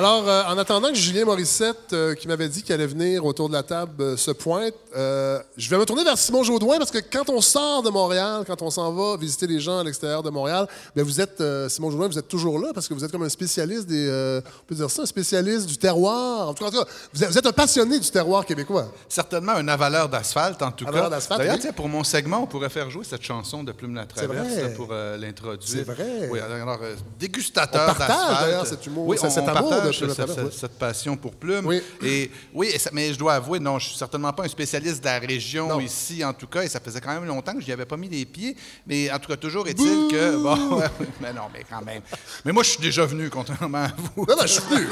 Alors, 0.00 0.26
euh, 0.26 0.44
en 0.48 0.56
attendant 0.56 0.88
que 0.88 0.94
Julien 0.94 1.26
Morissette, 1.26 1.92
euh, 1.92 2.14
qui 2.14 2.26
m'avait 2.26 2.48
dit 2.48 2.62
qu'il 2.62 2.72
allait 2.72 2.86
venir 2.86 3.22
autour 3.26 3.50
de 3.50 3.52
la 3.52 3.62
table, 3.62 4.02
euh, 4.02 4.16
se 4.16 4.30
pointe, 4.30 4.72
je 4.94 5.68
vais 5.68 5.76
me 5.76 5.84
tourner 5.84 6.04
vers 6.04 6.16
Simon 6.16 6.42
Jaudoin 6.42 6.78
parce 6.78 6.90
que 6.90 7.00
quand 7.12 7.28
on 7.28 7.42
sort 7.42 7.82
de 7.82 7.90
Montréal, 7.90 8.44
quand 8.46 8.62
on 8.62 8.70
s'en 8.70 8.90
va 8.92 9.18
visiter 9.18 9.46
les 9.46 9.60
gens 9.60 9.80
à 9.80 9.84
l'extérieur 9.84 10.22
de 10.22 10.30
Montréal, 10.30 10.66
bien, 10.96 11.04
vous 11.04 11.20
êtes, 11.20 11.42
Simon 11.68 11.90
Jaudoin, 11.90 12.08
vous 12.08 12.18
êtes 12.18 12.28
toujours 12.28 12.58
là 12.58 12.70
parce 12.72 12.88
que 12.88 12.94
vous 12.94 13.04
êtes 13.04 13.12
comme 13.12 13.24
un 13.24 13.28
spécialiste 13.28 13.88
des. 13.88 14.08
on 14.42 14.64
peut 14.66 14.74
dire 14.74 14.90
ça, 14.90 15.02
un 15.02 15.06
spécialiste 15.06 15.66
du 15.66 15.76
terroir. 15.76 16.48
En 16.48 16.54
tout 16.54 16.64
cas, 16.64 16.70
vous 17.12 17.22
êtes, 17.22 17.46
un 17.46 17.52
passionné 17.52 17.98
du 17.98 18.10
terroir 18.10 18.46
québécois. 18.46 18.86
Certainement 19.06 19.52
un 19.52 19.68
avaleur 19.68 20.08
d'asphalte, 20.08 20.62
en 20.62 20.72
tout 20.72 20.86
cas. 20.86 21.10
D'ailleurs, 21.36 21.58
pour 21.76 21.90
mon 21.90 22.04
segment, 22.04 22.44
on 22.44 22.46
pourrait 22.46 22.70
faire 22.70 22.88
jouer 22.88 23.04
cette 23.04 23.22
chanson 23.22 23.62
de 23.64 23.72
Plume 23.72 23.94
la 23.94 24.06
Traverse 24.06 24.74
pour 24.76 24.94
l'introduire. 24.94 25.60
C'est 25.62 25.82
vrai. 25.82 26.30
Oui, 26.30 26.40
alors, 26.40 26.78
dégustateur 27.18 27.94
d'asphalte. 27.94 28.40
d'ailleurs 28.40 28.66
cet 28.66 28.86
humour, 28.86 29.06
oui, 29.06 29.18
cet 29.18 29.46
amour 29.46 29.89
cette, 29.92 30.78
passion 30.78 31.16
pour 31.16 31.34
Plume. 31.34 31.70
Et 32.02 32.30
oui, 32.54 32.72
mais 32.92 33.12
je 33.12 33.18
dois 33.18 33.34
avouer, 33.34 33.58
non, 33.58 33.78
je 33.78 33.88
suis 33.88 33.98
certainement 33.98 34.32
pas 34.32 34.44
un 34.44 34.48
spécialiste 34.48 35.00
de 35.00 35.06
la 35.06 35.18
région 35.18 35.80
ici, 35.80 36.24
en 36.24 36.32
tout 36.32 36.46
cas, 36.46 36.62
et 36.62 36.68
ça 36.68 36.80
faisait 36.80 37.00
quand 37.00 37.12
même 37.12 37.24
longtemps 37.26 37.54
que 37.54 37.60
je 37.60 37.66
n'y 37.66 37.72
avais 37.72 37.86
pas 37.86 37.96
mis 37.96 38.08
les 38.08 38.24
pieds. 38.24 38.56
Mais 38.86 39.10
en 39.10 39.18
tout 39.18 39.28
cas, 39.28 39.36
toujours 39.36 39.66
est-il 39.68 40.08
que. 40.10 40.36
Bon, 40.36 40.80
mais 41.20 41.32
non, 41.32 41.42
mais 41.52 41.64
quand 41.68 41.82
même. 41.84 42.02
Mais 42.44 42.52
moi, 42.52 42.62
je 42.62 42.70
suis 42.70 42.80
déjà 42.80 43.04
venu, 43.06 43.28
contrairement 43.30 43.84
à 43.84 43.92
vous. 44.14 44.26
Non, 44.26 44.36
non, 44.36 44.42
je 44.42 44.46
suis 44.48 44.62
venu. 44.70 44.86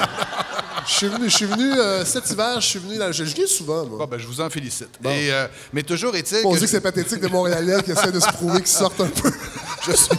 je 0.86 0.92
suis 0.92 1.08
venu, 1.08 1.24
je 1.30 1.36
suis 1.36 1.46
venu 1.46 1.72
euh, 1.72 2.04
cet 2.04 2.30
hiver, 2.30 2.60
je 2.60 2.66
suis 2.66 2.78
venu 2.78 2.96
là. 2.96 3.12
Je, 3.12 3.24
viens 3.24 3.46
souvent, 3.46 3.84
moi. 3.84 3.98
Bon, 3.98 4.06
ben, 4.06 4.18
je 4.18 4.26
vous 4.26 4.40
en 4.40 4.50
félicite. 4.50 4.90
Et, 5.04 5.32
euh, 5.32 5.46
mais 5.72 5.82
toujours 5.82 6.14
est-il. 6.16 6.44
On 6.44 6.50
que 6.52 6.56
dit 6.56 6.60
que 6.62 6.66
je- 6.66 6.72
c'est 6.72 6.80
pathétique 6.80 7.20
de 7.20 7.28
Montréalais 7.28 7.82
qui 7.82 7.90
essaie 7.90 8.12
de 8.12 8.20
se 8.20 8.28
prouver 8.28 8.58
qu'ils 8.58 8.66
sortent 8.68 9.00
un 9.00 9.08
peu. 9.08 9.30
Je 9.86 9.92
suis- 9.92 10.10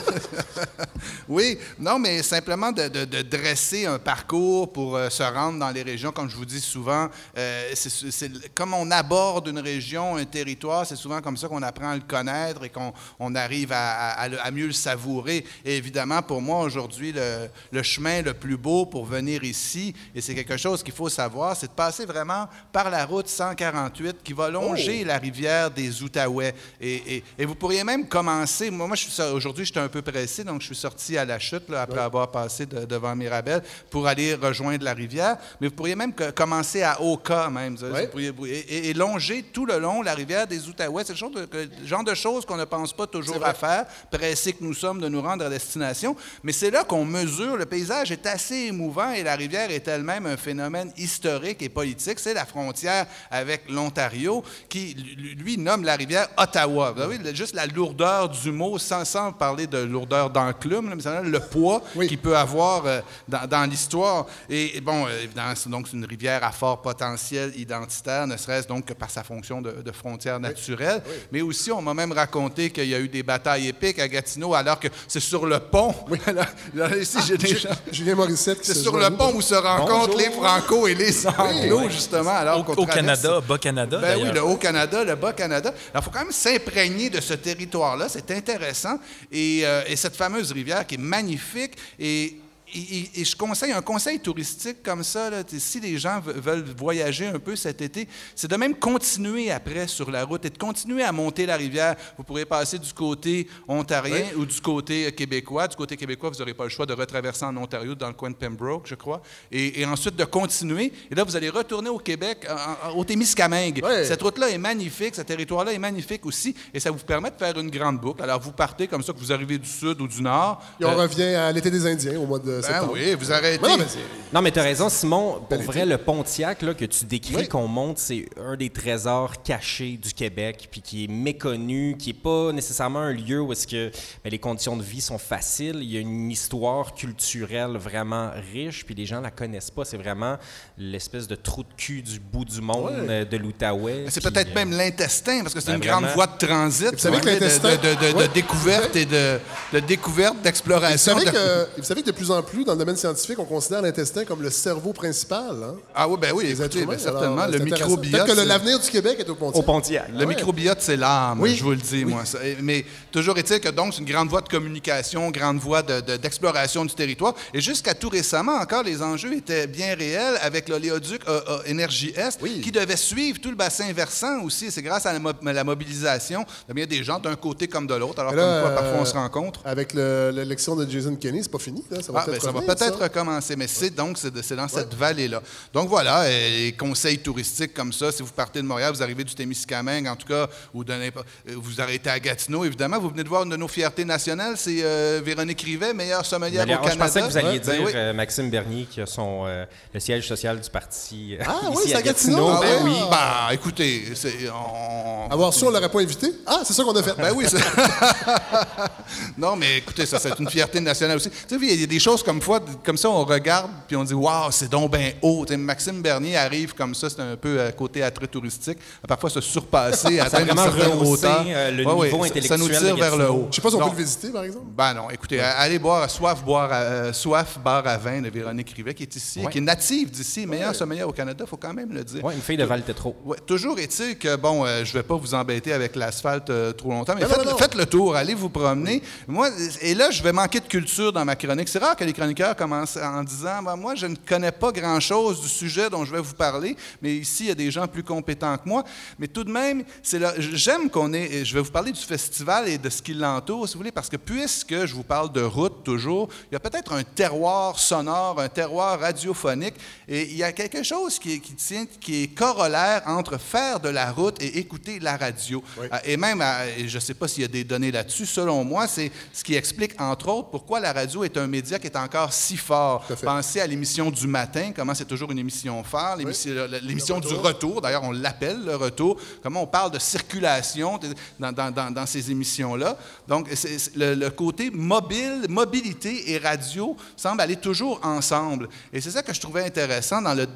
oui, 1.27 1.57
non, 1.79 1.99
mais 1.99 2.23
simplement 2.23 2.71
de, 2.71 2.87
de- 2.87 3.05
de 3.05 3.21
dresser 3.21 3.85
un 3.85 3.99
parcours 3.99 4.58
pour 4.67 4.95
euh, 4.95 5.09
se 5.09 5.23
rendre 5.23 5.59
dans 5.59 5.69
les 5.71 5.83
régions, 5.83 6.11
comme 6.11 6.29
je 6.29 6.35
vous 6.35 6.45
dis 6.45 6.59
souvent, 6.59 7.07
euh, 7.37 7.71
c'est- 7.75 8.53
comme 8.53 8.73
on 8.73 8.89
aborde 8.91 9.47
une 9.47 9.59
région, 9.59 10.15
un 10.17 10.25
territoire, 10.25 10.85
c'est 10.85 10.95
souvent 10.95 11.21
comme 11.21 11.37
ça 11.37 11.47
qu'on 11.47 11.61
apprend 11.63 11.89
à 11.89 11.95
le 11.95 12.01
connaître 12.01 12.63
et 12.63 12.69
qu'on 12.69 12.93
on 13.19 13.35
arrive 13.35 13.71
à, 13.73 14.27
mieux 14.51 14.67
le 14.67 14.73
savourer. 14.73 15.45
Et 15.65 15.77
évidemment, 15.77 16.21
pour 16.21 16.41
moi, 16.41 16.61
aujourd'hui, 16.61 17.11
le, 17.11 17.47
le 17.71 17.83
chemin 17.83 18.21
le 18.21 18.33
plus 18.33 18.57
beau 18.57 18.85
pour 18.85 19.05
venir 19.05 19.43
ici, 19.43 19.93
et 20.15 20.21
c'est 20.21 20.35
quelque 20.35 20.57
chose 20.57 20.83
qu'il 20.83 20.93
faut 20.93 21.09
savoir, 21.09 21.55
c'est 21.55 21.67
de 21.67 21.71
passer 21.73 22.05
vraiment 22.05 22.47
par 22.71 22.89
la 22.89 23.05
route 23.05 23.27
148 23.27 24.17
qui 24.23 24.33
va 24.33 24.49
longer 24.49 25.03
la 25.03 25.17
rivière 25.17 25.69
des 25.71 26.01
Outaouais. 26.01 26.53
Et, 26.81 27.15
et- 27.17 27.23
et 27.37 27.45
vous 27.45 27.55
pourriez 27.55 27.83
même 27.83 28.07
commencer, 28.07 28.69
moi, 28.69 28.87
moi 28.87 28.95
aujourd'hui, 29.33 29.65
j'étais 29.65 29.79
un 29.79 29.87
peu 29.89 30.01
pressé, 30.01 30.43
donc 30.43 30.61
je 30.61 30.67
suis 30.67 30.75
sorti 30.75 31.17
à 31.17 31.25
la 31.25 31.39
chute 31.39 31.69
là, 31.69 31.81
après 31.83 31.99
avoir 32.01 32.31
passé 32.31 32.65
de- 32.65 32.85
devant 32.85 33.15
Mirabel 33.15 33.61
pour 33.89 34.07
aller 34.07 34.35
rejoindre 34.49 34.83
la 34.83 34.93
rivière. 34.93 35.37
Mais 35.59 35.67
vous 35.69 35.73
pourriez 35.75 35.95
même 35.95 36.13
que- 36.13 36.31
commencer 36.31 36.83
à 36.83 37.01
Oka 37.01 37.49
même. 37.49 37.75
Ouais. 37.81 38.07
pourriez- 38.07 38.89
et, 38.89 38.93
longer 38.93 39.43
tout 39.53 39.65
le 39.65 39.77
long 39.79 40.01
la 40.01 40.13
rivière 40.13 40.45
des 40.47 40.67
Outaouais. 40.67 41.03
C'est 41.05 41.13
le 41.13 41.17
genre 41.17 41.31
de, 41.31 41.45
que- 41.45 41.57
le 41.81 41.87
genre 41.87 42.03
de 42.03 42.13
choses 42.13 42.45
qu'on 42.45 42.57
ne 42.57 42.65
pense 42.65 42.93
pas 42.93 43.07
toujours 43.07 43.43
à 43.45 43.53
faire, 43.53 43.85
pressés 44.11 44.53
que 44.53 44.63
nous 44.63 44.73
sommes 44.73 44.99
de 45.01 45.07
nous 45.07 45.21
rendre 45.21 45.45
à 45.45 45.49
destination. 45.49 46.15
Mais 46.43 46.51
c'est 46.51 46.71
là 46.71 46.83
qu'on 46.83 47.05
mesure. 47.05 47.55
Le 47.57 47.65
paysage 47.65 48.11
est 48.11 48.25
assez 48.25 48.55
émouvant 48.67 49.11
et 49.11 49.23
la 49.23 49.35
rivière 49.35 49.71
est 49.71 49.87
elle-même 49.87 50.25
un 50.25 50.37
phénomène 50.37 50.91
historique 50.97 51.61
et 51.61 51.69
politique. 51.69 52.19
C'est 52.19 52.33
la 52.33 52.45
frontière 52.45 53.05
avec 53.31 53.69
l'Ontario 53.69 54.43
qui, 54.67 54.93
lui, 55.37 55.57
nomme 55.57 55.83
la 55.83 55.95
rivière 55.95 56.27
Ottawa. 56.37 56.91
Vous 56.91 57.35
juste 57.35 57.55
la 57.55 57.65
lourdeur 57.65 58.29
du 58.29 58.51
mot, 58.51 58.77
sans, 58.77 59.05
sans 59.05 59.31
parler 59.31 59.67
de 59.67 59.77
lourdeur 59.79 60.29
d'enclume, 60.29 60.93
mais 60.95 61.01
ça, 61.01 61.21
le 61.21 61.39
poids 61.39 61.81
Oui. 61.95 62.07
qu'il 62.07 62.17
peut 62.17 62.35
avoir 62.37 62.85
euh, 62.85 63.01
dans, 63.27 63.47
dans 63.47 63.69
l'histoire. 63.69 64.25
Et, 64.49 64.77
et 64.77 64.81
bon, 64.81 65.05
euh, 65.07 65.23
évidemment, 65.23 65.53
c'est 65.55 65.69
donc 65.69 65.87
c'est 65.87 65.97
une 65.97 66.05
rivière 66.05 66.43
à 66.43 66.51
fort 66.51 66.81
potentiel 66.81 67.51
identitaire, 67.55 68.27
ne 68.27 68.37
serait-ce 68.37 68.67
donc 68.67 68.85
que 68.85 68.93
par 68.93 69.09
sa 69.09 69.23
fonction 69.23 69.61
de, 69.61 69.71
de 69.71 69.91
frontière 69.91 70.39
naturelle. 70.39 71.01
Mais 71.31 71.41
aussi, 71.41 71.71
on 71.71 71.81
m'a 71.81 71.93
même 71.93 72.11
raconté 72.11 72.69
qu'il 72.69 72.87
y 72.87 72.95
a 72.95 72.99
eu 72.99 73.07
des 73.07 73.23
batailles 73.23 73.67
épiques 73.67 73.99
à 73.99 74.07
Gatineau, 74.07 74.53
alors 74.53 74.79
que 74.79 74.87
c'est 75.07 75.19
sur 75.19 75.45
le 75.45 75.59
pont. 75.59 75.93
Là, 76.27 76.45
là, 76.73 76.97
ici, 77.01 77.17
j'ai 77.27 77.37
des 77.37 77.55
gens- 77.55 77.69
Julien 77.91 78.15
Morissette 78.15 78.61
qui 78.61 78.67
C'est 78.67 78.75
sur 78.75 78.97
le 78.97 79.09
pont 79.15 79.33
où 79.35 79.41
se 79.41 79.55
rencontrent 79.55 80.07
Bonjour. 80.07 80.17
les 80.17 80.29
Franco 80.31 80.87
et 80.87 80.95
les 80.95 81.27
Anglo, 81.27 81.89
justement. 81.89 82.31
Alors 82.31 82.67
Au, 82.67 82.73
au 82.73 82.85
Canada, 82.85 83.41
Bas-Canada, 83.47 83.97
ben 83.99 84.19
oui, 84.21 84.29
le 84.33 84.43
Haut-Canada, 84.43 85.03
le 85.03 85.15
Bas-Canada. 85.15 85.69
Alors, 85.69 86.01
il 86.01 86.01
faut 86.03 86.11
quand 86.11 86.19
même 86.23 86.31
s'imprégner 86.31 87.09
de 87.09 87.19
ce 87.21 87.33
territoire-là. 87.33 88.07
C'est 88.09 88.29
intéressant. 88.31 88.99
Et, 89.31 89.61
euh, 89.63 89.83
et 89.87 89.95
cette 89.95 90.15
fameuse 90.15 90.51
rivière 90.51 90.85
qui 90.85 90.95
est 90.95 90.99
magnifique. 90.99 91.73
Et, 91.99 92.37
et- 92.73 93.25
je 93.25 93.35
conseille 93.35 93.71
un 93.71 93.81
conseil 93.81 94.19
touristique 94.19 94.83
comme 94.83 95.03
ça. 95.03 95.29
là, 95.29 95.43
si 95.57 95.79
les 95.79 95.97
gens 95.97 96.19
ve- 96.19 96.33
veulent 96.39 96.65
voyager 96.77 97.27
un 97.27 97.39
peu 97.39 97.55
cet 97.55 97.81
été, 97.81 98.07
c'est 98.35 98.49
de 98.49 98.55
même 98.55 98.75
continuer 98.75 99.51
après 99.51 99.87
sur 99.87 100.11
la 100.11 100.23
route 100.25 100.45
et 100.45 100.49
de 100.49 100.57
continuer 100.57 101.03
à 101.03 101.11
monter 101.11 101.45
la 101.45 101.55
rivière. 101.57 101.95
Vous 102.17 102.23
pourrez 102.23 102.45
passer 102.45 102.77
du 102.79 102.93
côté 102.93 103.47
ontarien 103.67 104.25
ou 104.37 104.45
du 104.45 104.59
côté 104.61 105.07
euh, 105.07 105.11
québécois. 105.11 105.67
Du 105.67 105.75
côté 105.75 105.97
québécois, 105.97 106.29
vous 106.29 106.37
n'aurez 106.39 106.53
pas 106.53 106.63
le 106.65 106.69
choix 106.69 106.85
de 106.85 106.93
retraverser 106.93 107.45
en 107.45 107.55
Ontario, 107.57 107.95
dans 107.95 108.07
le 108.07 108.13
coin 108.13 108.29
de 108.29 108.35
Pembroke, 108.35 108.83
je 108.87 108.95
crois. 108.95 109.21
Et, 109.51 109.81
et 109.81 109.85
ensuite 109.85 110.15
de 110.15 110.25
continuer. 110.25 110.91
Et 111.11 111.15
là, 111.15 111.23
vous 111.23 111.35
allez 111.35 111.49
retourner 111.49 111.89
au 111.89 111.97
Québec, 111.99 112.47
en- 112.49 112.89
en- 112.89 112.97
au 112.97 113.03
Témiscamingue. 113.03 113.81
Cette 114.05 114.21
route-là 114.21 114.49
est 114.49 114.57
magnifique, 114.57 115.15
ce 115.15 115.21
territoire-là 115.21 115.73
est 115.73 115.79
magnifique 115.79 116.25
aussi, 116.25 116.55
et 116.73 116.79
ça 116.79 116.91
vous 116.91 116.99
permet 116.99 117.31
de 117.31 117.35
faire 117.37 117.57
une 117.59 117.69
grande 117.69 117.99
boucle. 117.99 118.21
Alors, 118.23 118.39
vous 118.39 118.51
partez 118.51 118.87
comme 118.87 119.03
ça, 119.03 119.13
que 119.13 119.19
vous 119.19 119.31
arrivez 119.31 119.57
du 119.57 119.69
sud 119.69 119.99
ou 120.01 120.07
du 120.07 120.21
nord. 120.21 120.61
Et 120.79 120.85
on 120.85 120.89
Euh, 120.91 120.95
revient 121.03 121.23
à 121.35 121.51
l'été 121.51 121.69
des 121.71 121.85
Indiens 121.85 122.19
au 122.19 122.25
mois 122.25 122.39
de 122.39 122.58
ben 122.61 122.67
septembre. 122.67 122.93
oui, 122.93 123.13
vous 123.19 123.31
arrêtez. 123.31 123.59
Mais 123.61 123.67
non, 123.69 123.77
mais 123.77 123.85
c'est- 123.87 123.99
Non, 124.31 124.41
mais 124.43 124.51
tu 124.51 124.59
as 124.59 124.63
raison, 124.63 124.89
Simon. 124.89 125.41
Pour 125.49 125.61
vrai, 125.63 125.85
le 125.87 125.97
Pontiac 125.97 126.61
là, 126.61 126.73
que 126.75 126.85
tu 126.85 127.05
décris, 127.05 127.35
Oui. 127.35 127.47
qu'on 127.47 127.67
monte, 127.67 127.97
c'est 127.97 128.25
un 128.39 128.55
des 128.55 128.69
trésors 128.69 129.41
cachés 129.41 129.97
du 130.01 130.13
Québec, 130.13 130.67
puis 130.71 130.81
qui 130.81 131.05
est 131.05 131.07
méconnu, 131.07 131.95
qui 131.97 132.09
n'est 132.09 132.19
pas 132.19 132.51
nécessairement 132.51 132.99
un 132.99 133.13
lieu 133.13 133.41
où 133.41 133.51
est-ce 133.53 133.65
que 133.65 133.89
ben, 134.23 134.29
les 134.29 134.37
conditions 134.37 134.77
de 134.77 134.83
vie 134.83 135.01
sont 135.01 135.17
faciles. 135.17 135.77
Il 135.81 135.91
y 135.91 135.97
a 135.97 135.99
une 136.01 136.29
histoire 136.29 136.93
culturelle 136.93 137.77
vraiment 137.77 138.29
riche, 138.53 138.85
puis 138.85 138.93
les 138.93 139.05
gens 139.07 139.19
la 139.21 139.31
connaissent 139.31 139.71
pas. 139.71 139.83
C'est 139.85 139.97
vraiment 139.97 140.37
l'espèce 140.77 141.27
de 141.27 141.35
trou 141.35 141.63
de 141.63 141.73
cul 141.75 142.01
du 142.01 142.19
bout 142.19 142.45
du 142.45 142.61
monde 142.61 142.91
euh, 143.09 143.25
de 143.25 143.37
l'Outaouais. 143.37 144.05
C'est 144.09 144.21
puis, 144.21 144.29
peut-être 144.31 144.51
euh, 144.51 144.55
même 144.55 144.71
l'intestin, 144.71 145.41
parce 145.41 145.53
que 145.53 145.59
c'est 145.59 145.71
ben 145.71 145.75
une 145.77 145.81
grande 145.87 146.03
vraiment. 146.03 146.15
voie 146.15 146.27
de 146.27 146.37
transit. 146.45 146.91
vous 146.91 146.97
savez 146.99 147.19
que 147.19 147.25
de- 147.25 147.29
l'intestin- 147.31 147.77
De, 147.77 147.95
de- 148.07 148.11
de 148.13 148.17
Ouais. 148.17 148.27
découverte 148.33 148.95
et 148.95 149.05
de, 149.05 149.39
de 149.73 149.79
découverte, 149.79 150.35
Vous 150.35 150.41
d'exploration. 150.43 151.13
savez, 151.17 151.25
de- 151.25 151.31
que, 151.31 151.67
vous 151.77 151.83
savez 151.83 152.01
que 152.01 152.07
de 152.07 152.11
plus 152.11 152.29
en 152.31 152.41
plus, 152.51 152.63
dans 152.63 152.73
le 152.73 152.79
domaine 152.79 152.95
scientifique, 152.97 153.39
on 153.39 153.45
considère 153.45 153.81
l'intestin 153.81 154.25
comme 154.25 154.41
le 154.41 154.49
cerveau 154.49 154.93
principal. 154.93 155.55
Hein, 155.63 155.75
Ah 155.95 156.07
oui, 156.07 156.17
ben 156.19 156.31
oui, 156.35 156.47
écoutez, 156.47 156.85
ben 156.85 156.97
certainement. 156.97 157.41
Alors, 157.41 157.57
le 157.57 157.63
microbiote. 157.63 158.11
Peut-être 158.25 158.35
que 158.43 158.47
l'avenir 158.47 158.79
du 158.79 158.89
Québec 158.89 159.17
est 159.19 159.29
au 159.29 159.35
Pontiac. 159.35 159.59
Au 159.59 159.63
Pontiac. 159.65 160.09
Le 160.17 160.25
microbiote, 160.25 160.77
c'est 160.81 160.97
l'âme, 160.97 161.39
Oui. 161.41 161.55
je 161.55 161.63
vous 161.63 161.71
le 161.71 161.77
dis, 161.77 162.05
moi. 162.05 162.25
Ça- 162.25 162.39
Mais 162.61 162.85
toujours 163.11 163.37
est-il 163.37 163.59
que 163.59 163.69
donc, 163.69 163.93
c'est 163.93 163.99
une 164.01 164.05
grande 164.09 164.29
voie 164.29 164.41
de 164.41 164.49
communication, 164.49 165.29
grande 165.31 165.57
voie 165.59 165.81
de- 165.81 166.01
de- 166.01 166.17
d'exploration 166.17 166.85
du 166.85 166.93
territoire. 166.93 167.33
Et 167.53 167.61
jusqu'à 167.61 167.93
tout 167.93 168.09
récemment, 168.09 168.55
encore, 168.55 168.83
les 168.83 169.01
enjeux 169.01 169.33
étaient 169.35 169.67
bien 169.67 169.95
réels 169.95 170.37
avec 170.41 170.69
l'oléoduc 170.69 171.21
euh, 171.27 171.41
euh, 171.49 171.59
Énergie 171.65 172.13
Est, 172.15 172.39
Oui. 172.41 172.61
qui 172.61 172.71
devait 172.71 172.97
suivre 172.97 173.39
tout 173.41 173.49
le 173.49 173.55
bassin 173.55 173.91
versant 173.93 174.41
aussi. 174.43 174.71
C'est 174.71 174.81
grâce 174.81 175.05
à 175.05 175.13
la, 175.13 175.19
mo- 175.19 175.31
la 175.41 175.63
mobilisation 175.63 176.45
de 176.67 176.73
bien 176.73 176.85
des 176.85 177.03
gens 177.03 177.19
d'un 177.19 177.35
côté 177.35 177.67
comme 177.67 177.87
de 177.87 177.95
l'autre. 177.95 178.19
Alors, 178.19 178.33
là, 178.33 178.61
comme 178.61 178.61
quoi, 178.73 178.81
parfois, 178.81 178.99
on 178.99 179.01
euh, 179.01 179.05
se 179.05 179.13
rencontre. 179.13 179.61
Avec 179.65 179.93
le- 179.93 180.31
l'élection 180.33 180.75
de 180.75 180.89
Jason 180.89 181.15
Kenney, 181.15 181.41
c'est 181.43 181.51
pas 181.51 181.59
fini. 181.59 181.83
là, 181.91 182.01
Ça 182.01 182.11
va 182.11 182.23
Ah, 182.25 182.31
ben, 182.31 182.38
ça 182.39 182.51
va 182.51 182.61
peut-être 182.61 182.97
ça? 182.97 183.03
recommencer, 183.03 183.55
mais 183.55 183.67
c'est 183.67 183.89
donc 183.89 184.17
c'est 184.17 184.55
dans 184.55 184.67
cette 184.67 184.93
vallée-là. 184.93 185.41
Donc 185.73 185.89
voilà, 185.89 186.21
euh, 186.23 186.49
les 186.65 186.71
conseils 186.73 187.19
touristiques 187.19 187.73
comme 187.73 187.93
ça, 187.93 188.11
si 188.11 188.21
vous 188.23 188.31
partez 188.31 188.61
de 188.61 188.65
Montréal, 188.67 188.93
vous 188.93 189.03
arrivez 189.03 189.23
du 189.23 189.33
Témiscamingue, 189.35 190.07
en 190.07 190.15
tout 190.15 190.27
cas, 190.27 190.47
ou 190.73 190.83
de 190.83 190.93
n'importe- 190.93 191.27
euh, 191.49 191.53
vous 191.57 191.79
arrêtez 191.81 192.09
à 192.09 192.19
Gatineau, 192.19 192.65
évidemment, 192.65 192.99
vous 192.99 193.09
venez 193.09 193.23
de 193.23 193.29
voir 193.29 193.43
une 193.43 193.49
de 193.49 193.55
nos 193.57 193.67
fiertés 193.67 194.05
nationales, 194.05 194.55
c'est 194.57 194.79
euh, 194.83 195.21
Véronique 195.23 195.61
Rivet, 195.61 195.93
meilleure 195.93 196.25
sommelière 196.25 196.65
au 196.65 196.67
je 196.67 196.73
Canada. 196.75 197.05
pensais 197.05 197.21
que 197.21 197.25
vous 197.27 197.37
alliez 197.37 197.59
ben 197.59 197.73
dire 197.75 197.83
oui. 197.85 197.91
euh, 197.95 198.13
Maxime 198.13 198.49
Bernier 198.49 198.85
qui 198.89 199.01
a 199.01 199.05
son, 199.05 199.43
euh, 199.45 199.65
le 199.93 199.99
siège 199.99 200.27
social 200.27 200.59
du 200.59 200.69
parti 200.69 201.37
Ah 201.45 201.55
oui, 201.69 201.73
ici 201.79 201.89
c'est 201.89 201.95
à 201.95 201.97
à 201.99 202.01
Gatineau. 202.01 202.47
Gatineau. 202.47 202.49
Ah 202.57 202.59
Ben 202.61 202.83
oui. 202.83 202.95
Bah, 203.09 203.49
écoutez, 203.53 204.03
c'est- 204.15 204.49
on- 204.49 205.29
Avoir 205.31 205.53
su, 205.53 205.63
on 205.65 205.69
l'aurait 205.71 205.89
pas 205.89 205.99
invité. 206.01 206.31
Ah, 206.45 206.61
c'est 206.63 206.73
ça 206.73 206.83
qu'on 206.83 206.95
a 206.95 207.03
fait. 207.03 207.13
Ben 207.17 207.31
oui, 207.35 207.45
c'est- 207.47 207.57
non, 209.37 209.55
mais 209.55 209.77
écoutez, 209.77 210.05
ça, 210.05 210.19
c'est 210.19 210.37
une 210.39 210.49
fierté 210.49 210.79
nationale 210.79 211.17
aussi. 211.17 211.29
Tu 211.29 211.37
sais, 211.47 211.55
il 211.61 211.81
y 211.81 211.83
a 211.83 211.87
des 211.87 211.99
choses 211.99 212.23
comme, 212.29 212.41
fois, 212.41 212.59
comme 212.83 212.95
ça, 212.97 213.09
on 213.09 213.25
regarde, 213.25 213.71
puis 213.87 213.95
on 213.95 214.03
dit, 214.03 214.13
waouh, 214.13 214.51
c'est 214.51 214.69
donc 214.69 214.91
bien 214.91 215.13
haut. 215.23 215.45
Maxime 215.57 215.99
Bernier 216.01 216.37
arrive 216.37 216.75
comme 216.75 216.93
ça, 216.93 217.09
c'est 217.09 217.19
un 217.21 217.35
peu 217.35 217.59
à 217.59 217.71
côté 217.71 218.03
attrait 218.03 218.27
touristique, 218.27 218.77
à 219.03 219.07
parfois 219.07 219.31
se 219.31 219.41
surpasser, 219.41 220.19
atteindre 220.19 220.51
une 220.51 220.55
vraiment 220.55 220.63
certaine 220.77 221.07
hauteur. 221.07 221.43
euh, 221.47 221.71
le 221.71 221.85
Ouais, 221.87 221.93
ouais, 221.93 222.05
niveau 222.11 222.23
ça- 222.25 222.41
Ça 222.49 222.57
nous 222.57 222.65
intellectuel 222.65 222.93
tire 222.95 223.03
vers 223.03 223.17
le 223.17 223.31
haut. 223.31 223.47
Je 223.49 223.55
sais 223.55 223.61
pas 223.63 223.69
si 223.71 223.75
on 223.75 223.79
peut 223.79 223.95
le 223.97 224.03
visiter, 224.03 224.29
par 224.29 224.43
exemple. 224.43 224.65
Ben 224.77 224.93
non, 224.93 225.09
écoutez, 225.09 225.39
allez 225.39 225.79
boire 225.79 226.03
à 226.03 226.07
Soif, 226.07 226.43
boire 226.43 226.71
à, 226.71 226.75
euh, 226.81 227.13
Soif 227.13 227.57
Bar 227.65 227.87
à 227.87 227.97
vin 227.97 228.21
de 228.21 228.29
Véronique 228.29 228.71
Rivet, 228.75 228.93
qui 228.93 229.03
est 229.03 229.15
ici, 229.15 229.39
Ouais. 229.39 229.51
qui 229.51 229.57
est 229.57 229.61
native 229.61 230.11
d'ici, 230.11 230.45
meilleure 230.45 230.75
sommelière 230.75 231.09
au 231.09 231.13
Canada, 231.13 231.43
il 231.45 231.49
faut 231.49 231.57
quand 231.57 231.73
même 231.73 231.91
le 231.91 232.03
dire. 232.03 232.23
Ouais, 232.23 232.35
une 232.35 232.41
fille 232.41 232.57
de 232.57 232.63
Val-Tétro. 232.63 233.15
Ouais, 233.25 233.37
toujours 233.47 233.79
est-il 233.79 234.17
que, 234.19 234.35
bon, 234.35 234.65
euh, 234.65 234.83
je 234.85 234.89
ne 234.89 234.93
vais 235.01 235.03
pas 235.07 235.15
vous 235.15 235.33
embêter 235.33 235.73
avec 235.73 235.95
l'asphalte 235.95 236.51
euh, 236.51 236.73
trop 236.73 236.91
longtemps, 236.91 237.13
mais 237.15 237.21
Non, 237.23 237.27
non, 237.29 237.33
faites, 237.35 237.45
non, 237.45 237.51
non. 237.53 237.57
faites 237.57 237.75
le 237.75 237.85
tour, 237.87 238.15
allez 238.15 238.35
vous 238.35 238.49
promener. 238.49 239.01
Moi, 239.27 239.49
et 239.81 239.95
là, 239.95 240.11
je 240.11 240.21
vais 240.21 240.31
manquer 240.31 240.59
de 240.59 240.67
culture 240.67 241.11
dans 241.11 241.25
ma 241.25 241.35
chronique. 241.35 241.67
C'est 241.69 241.79
rare 241.79 241.95
que 241.95 242.03
les 242.03 242.13
chroniqueurs 242.19 242.55
commencent 242.55 242.97
en 242.97 243.23
disant, 243.23 243.61
Ben, 243.63 243.75
moi, 243.75 243.95
je 243.95 244.05
ne 244.05 244.15
connais 244.15 244.51
pas 244.51 244.71
grand-chose 244.71 245.41
du 245.41 245.47
sujet 245.47 245.89
dont 245.89 246.03
je 246.05 246.11
vais 246.11 246.19
vous 246.21 246.33
parler, 246.33 246.75
mais 247.01 247.15
ici, 247.15 247.43
il 247.45 247.47
y 247.47 247.51
a 247.51 247.55
des 247.55 247.71
gens 247.71 247.87
plus 247.87 248.03
compétents 248.03 248.57
que 248.57 248.67
moi. 248.67 248.83
Mais 249.17 249.27
tout 249.27 249.43
de 249.43 249.51
même, 249.51 249.83
c'est 250.03 250.19
j'aime 250.39 250.89
qu'on 250.89 251.13
ait, 251.13 251.31
et 251.31 251.45
je 251.45 251.53
vais 251.53 251.61
vous 251.61 251.71
parler 251.71 251.91
du 251.91 252.01
festival 252.01 252.67
et 252.67 252.77
de 252.77 252.89
ce 252.89 253.01
qui 253.01 253.13
l'entoure, 253.13 253.67
si 253.67 253.73
vous 253.75 253.79
voulez, 253.79 253.91
parce 253.91 254.09
que 254.09 254.17
puisque 254.17 254.85
je 254.85 254.93
vous 254.93 255.03
parle 255.03 255.31
de 255.31 255.41
route 255.41 255.83
toujours, 255.83 256.29
il 256.51 256.53
y 256.53 256.57
a 256.57 256.59
peut-être 256.59 256.93
un 256.93 257.03
terroir 257.03 257.79
sonore, 257.79 258.39
un 258.39 258.49
terroir 258.49 258.99
radiophonique, 258.99 259.75
et 260.07 260.23
il 260.29 260.35
y 260.37 260.43
a 260.43 260.51
quelque 260.51 260.83
chose 260.83 261.19
qui, 261.19 261.33
est- 261.35 261.39
qui 261.39 261.53
tient, 261.53 261.85
qui 261.99 262.23
est 262.23 262.27
corollaire 262.27 263.01
entre 263.05 263.37
faire 263.39 263.79
de 263.79 263.89
la 263.89 264.11
route 264.11 264.41
et 264.41 264.57
écouter 264.59 264.99
la 264.99 265.15
radio. 265.17 265.63
Ah, 265.91 266.01
Et 266.05 266.17
même, 266.17 266.41
ah, 266.41 266.63
je 266.85 266.95
ne 266.95 266.99
sais 266.99 267.13
pas 267.13 267.27
s'il 267.27 267.43
y 267.43 267.45
a 267.45 267.47
des 267.49 267.63
données 267.63 267.91
là-dessus, 267.91 268.25
selon 268.25 268.63
moi, 268.63 268.87
c'est 268.87 269.11
ce 269.31 269.43
qui 269.43 269.55
explique, 269.55 269.99
entre 270.01 270.27
autres, 270.29 270.49
pourquoi 270.49 270.79
la 270.79 270.91
radio 270.93 271.23
est 271.23 271.37
un 271.37 271.47
média 271.47 271.79
qui 271.79 271.87
est 271.87 271.95
encore 272.09 272.33
si 272.33 272.57
fort. 272.57 273.05
Pensez 273.23 273.59
à 273.61 273.67
l'émission 273.67 274.09
du 274.09 274.25
matin, 274.25 274.71
comment 274.75 274.95
c'est 274.95 275.05
toujours 275.05 275.31
une 275.31 275.37
émission 275.37 275.83
phare, 275.83 276.17
l'émission 276.17 277.19
du 277.19 277.35
retour, 277.35 277.81
d'ailleurs 277.81 278.03
on 278.03 278.11
l'appelle 278.11 278.63
le 278.65 278.75
retour, 278.75 279.17
comment 279.43 279.61
on 279.61 279.67
parle 279.67 279.91
de 279.91 279.99
circulation 279.99 280.99
dans, 281.39 282.05
ces 282.07 282.31
émissions-là. 282.31 282.97
Donc 283.27 283.47
le, 283.95 284.29
côté 284.29 284.71
mobile, 284.71 285.45
mobilité 285.49 286.31
et 286.31 286.39
radio 286.39 286.97
semblent 287.15 287.41
aller 287.41 287.57
toujours 287.57 287.99
ensemble. 288.03 288.69
Et 288.91 289.01
c'est 289.01 289.11
ça 289.11 289.21
que 289.21 289.33
je 289.33 289.39
trouvais 289.39 289.65
intéressant 289.65 290.21
dans 290.21 290.33
le... 290.33 290.47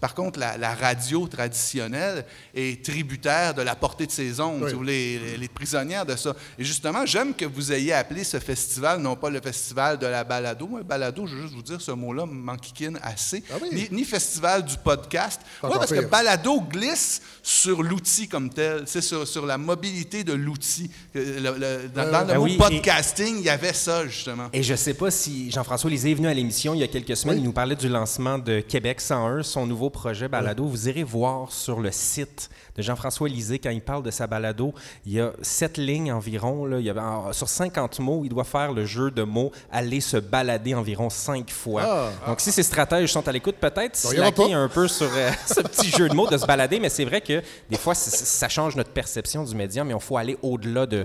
Par 0.00 0.14
contre, 0.14 0.38
la, 0.38 0.74
radio 0.74 1.26
traditionnelle 1.26 2.24
est 2.54 2.84
tributaire 2.84 3.54
de 3.54 3.62
la 3.62 3.74
portée 3.74 4.06
de 4.06 4.12
ses 4.12 4.40
ondes, 4.40 4.66
si 4.66 4.72
vous 4.72 4.78
voulez, 4.78 5.36
les, 5.36 5.48
prisonnières 5.48 6.06
de 6.06 6.16
ça. 6.16 6.34
Et 6.58 6.64
justement, 6.64 7.04
j'aime 7.04 7.34
que 7.34 7.44
vous 7.44 7.72
ayez 7.72 7.92
appelé 7.92 8.24
ce 8.24 8.38
festival, 8.38 9.00
non 9.00 9.16
pas 9.16 9.30
le 9.30 9.40
festival 9.40 9.98
de 9.98 10.06
la 10.06 10.24
balado. 10.24 10.68
Balado, 10.92 11.26
je 11.26 11.36
veux 11.36 11.42
juste 11.42 11.54
vous 11.54 11.62
dire, 11.62 11.80
ce 11.80 11.90
mot-là 11.90 12.26
m'enquiquine 12.26 12.98
assez. 13.02 13.42
Ah 13.50 13.54
ni, 13.90 14.04
festival 14.04 14.62
du 14.62 14.76
podcast. 14.76 15.40
Oui, 15.62 15.70
parce 15.72 15.90
que 15.90 16.04
balado 16.04 16.60
glisse 16.60 17.22
sur 17.42 17.82
l'outil 17.82 18.28
comme 18.28 18.50
tel. 18.50 18.82
C'est 18.84 19.00
sur, 19.00 19.26
sur, 19.26 19.46
la 19.46 19.56
mobilité 19.56 20.22
de 20.22 20.34
l'outil. 20.34 20.90
dans, 21.14 21.20
le 21.22 21.88
ben 21.94 22.36
mot 22.36 22.46
podcasting, 22.58 23.38
il 23.38 23.44
y 23.44 23.48
avait 23.48 23.72
ça, 23.72 24.06
justement. 24.06 24.50
Et 24.52 24.62
je 24.62 24.72
ne 24.72 24.76
sais 24.76 24.92
pas 24.92 25.10
si 25.10 25.50
Jean-François 25.50 25.88
Lisée 25.88 26.10
est 26.10 26.14
venu 26.14 26.28
à 26.28 26.34
l'émission 26.34 26.74
il 26.74 26.80
y 26.80 26.84
a 26.84 26.88
quelques 26.88 27.16
semaines. 27.16 27.38
Il 27.38 27.44
nous 27.44 27.52
parlait 27.52 27.76
du 27.76 27.88
lancement 27.88 28.38
de 28.38 28.60
Québec 28.60 29.00
101, 29.00 29.44
son 29.44 29.64
nouveau 29.66 29.88
projet 29.88 30.28
balado. 30.28 30.66
Vous 30.66 30.90
irez 30.90 31.04
voir 31.04 31.50
sur 31.52 31.80
le 31.80 31.90
site 31.90 32.50
de 32.76 32.82
Jean-François 32.82 33.30
Lisée, 33.30 33.58
quand 33.58 33.70
il 33.70 33.80
parle 33.80 34.02
de 34.02 34.10
sa 34.10 34.26
balado, 34.26 34.74
il 35.06 35.12
y 35.12 35.20
a 35.20 35.32
sept 35.40 35.78
lignes 35.78 36.12
environ. 36.12 36.66
Là, 36.66 36.80
il 36.80 36.84
y 36.84 36.90
a, 36.90 37.28
sur 37.32 37.48
50 37.48 38.00
mots, 38.00 38.22
il 38.24 38.28
doit 38.28 38.44
faire 38.44 38.72
le 38.72 38.84
jeu 38.84 39.10
de 39.10 39.22
mots 39.22 39.52
aller 39.70 40.00
se 40.00 40.16
balader 40.16 40.71
environ 40.74 41.10
cinq 41.10 41.50
fois. 41.50 41.82
Ah. 41.84 42.10
Donc, 42.28 42.40
si 42.40 42.50
ces 42.52 42.62
stratèges 42.62 43.12
sont 43.12 43.26
à 43.28 43.32
l'écoute, 43.32 43.56
peut-être 43.56 43.96
slacker 43.96 44.54
un 44.54 44.68
peu 44.68 44.88
sur 44.88 45.10
euh, 45.12 45.30
ce 45.46 45.60
petit 45.60 45.90
jeu 45.90 46.08
de 46.08 46.14
mots 46.14 46.28
de 46.28 46.38
se 46.38 46.46
balader, 46.46 46.80
mais 46.80 46.88
c'est 46.88 47.04
vrai 47.04 47.20
que 47.20 47.42
des 47.70 47.78
fois, 47.78 47.94
ça 47.94 48.48
change 48.48 48.76
notre 48.76 48.90
perception 48.90 49.44
du 49.44 49.54
médium, 49.54 49.86
mais 49.86 49.94
il 49.94 50.00
faut 50.00 50.16
aller 50.16 50.36
au-delà 50.42 50.86
de 50.86 51.04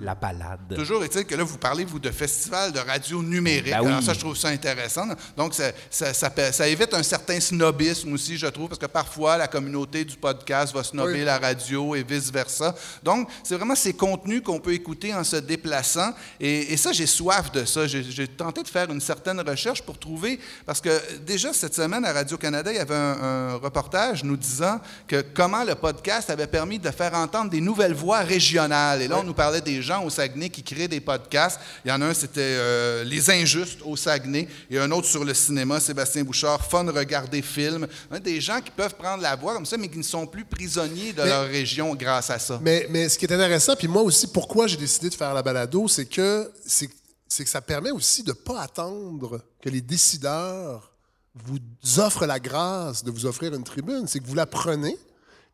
la, 0.00 0.14
balade. 0.14 0.74
Toujours 0.74 1.02
est-il 1.04 1.24
que 1.24 1.34
là, 1.34 1.44
vous 1.44 1.58
parlez, 1.58 1.84
vous, 1.84 1.98
de 1.98 2.10
festival 2.10 2.72
de 2.72 2.78
radio 2.78 3.22
numérique. 3.22 3.72
Ben 3.72 3.86
Alors, 3.86 4.02
ça, 4.02 4.12
je 4.12 4.20
trouve 4.20 4.36
ça 4.36 4.48
intéressant. 4.48 5.06
Donc, 5.36 5.54
ça, 5.54 5.72
ça, 5.90 6.12
ça, 6.52 6.68
évite 6.68 6.92
un 6.94 7.02
certain 7.02 7.40
snobisme 7.40 8.12
aussi, 8.12 8.36
je 8.36 8.46
trouve, 8.46 8.68
parce 8.68 8.78
que 8.78 8.86
parfois, 8.86 9.36
la 9.36 9.48
communauté 9.48 10.04
du 10.04 10.16
podcast 10.16 10.74
va 10.74 10.82
se 10.82 10.94
la 11.18 11.38
radio 11.38 11.94
et 11.94 12.02
vice-versa. 12.02 12.74
Donc, 13.02 13.28
c'est 13.42 13.56
vraiment 13.56 13.74
ces 13.74 13.92
contenus 13.92 14.42
qu'on 14.42 14.60
peut 14.60 14.72
écouter 14.72 15.14
en 15.14 15.24
se 15.24 15.36
déplaçant. 15.36 16.12
Et, 16.38 16.76
ça, 16.76 16.92
j'ai 16.92 17.06
soif 17.06 17.50
de 17.52 17.64
ça. 17.64 17.86
J'ai 17.86 18.28
tenté 18.28 18.62
de 18.62 18.68
faire 18.68 18.90
une 18.90 18.99
certaine 19.00 19.40
recherche 19.40 19.82
pour 19.82 19.98
trouver, 19.98 20.38
parce 20.66 20.80
que 20.80 20.90
déjà 21.26 21.52
cette 21.52 21.74
semaine 21.74 22.04
à 22.04 22.12
Radio-Canada, 22.12 22.70
il 22.72 22.76
y 22.76 22.80
avait 22.80 22.94
un, 22.94 23.56
reportage 23.56 24.24
nous 24.24 24.36
disant 24.36 24.80
que 25.06 25.24
comment 25.34 25.64
le 25.64 25.74
podcast 25.74 26.30
avait 26.30 26.46
permis 26.46 26.78
de 26.78 26.90
faire 26.90 27.14
entendre 27.14 27.50
des 27.50 27.60
nouvelles 27.60 27.94
voix 27.94 28.20
régionales. 28.20 29.02
Et 29.02 29.08
là, 29.08 29.18
on 29.18 29.24
nous 29.24 29.34
parlait 29.34 29.60
des 29.60 29.82
gens 29.82 30.04
au 30.04 30.10
Saguenay 30.10 30.48
qui 30.48 30.62
créent 30.62 30.88
des 30.88 31.00
podcasts. 31.00 31.60
Il 31.84 31.88
y 31.88 31.92
en 31.92 32.00
a 32.00 32.06
un, 32.06 32.14
c'était 32.14 32.40
euh, 32.40 33.04
Les 33.04 33.30
Injustes 33.30 33.80
au 33.84 33.96
Saguenay, 33.96 34.48
et 34.70 34.78
un 34.78 34.90
autre 34.90 35.06
sur 35.06 35.24
le 35.24 35.34
cinéma, 35.34 35.80
Sébastien 35.80 36.22
Bouchard, 36.24 36.64
Fun 36.64 36.90
Regarder 36.90 37.42
Film. 37.42 37.86
Des 38.22 38.40
gens 38.40 38.60
qui 38.60 38.70
peuvent 38.70 38.94
prendre 38.94 39.22
la 39.22 39.36
voix 39.36 39.54
comme 39.54 39.66
ça, 39.66 39.76
mais 39.76 39.88
qui 39.88 39.98
ne 39.98 40.02
sont 40.02 40.26
plus 40.26 40.44
prisonniers 40.44 41.12
de 41.12 41.22
leur 41.22 41.46
région 41.46 41.94
grâce 41.94 42.30
à 42.30 42.38
ça. 42.38 42.58
Mais, 42.62 42.86
mais 42.90 43.08
ce 43.08 43.18
qui 43.18 43.26
est 43.26 43.32
intéressant, 43.32 43.74
puis 43.76 43.88
moi 43.88 44.02
aussi, 44.02 44.26
pourquoi 44.26 44.66
j'ai 44.66 44.76
décidé 44.76 45.08
de 45.08 45.14
faire 45.14 45.34
la 45.34 45.42
balado, 45.42 45.88
c'est 45.88 46.06
que, 46.06 46.50
c'est, 46.66 46.88
que 47.38 47.50
ça 47.50 47.60
permet 47.60 47.90
aussi 47.90 48.22
de 48.22 48.30
ne 48.30 48.34
pas 48.34 48.60
attendre 48.60 49.40
que 49.60 49.68
les 49.68 49.80
décideurs 49.80 50.92
vous 51.34 51.58
offrent 51.98 52.26
la 52.26 52.40
grâce 52.40 53.04
de 53.04 53.10
vous 53.10 53.26
offrir 53.26 53.54
une 53.54 53.64
tribune. 53.64 54.06
C'est 54.06 54.20
que 54.20 54.26
vous 54.26 54.34
la 54.34 54.46
prenez. 54.46 54.96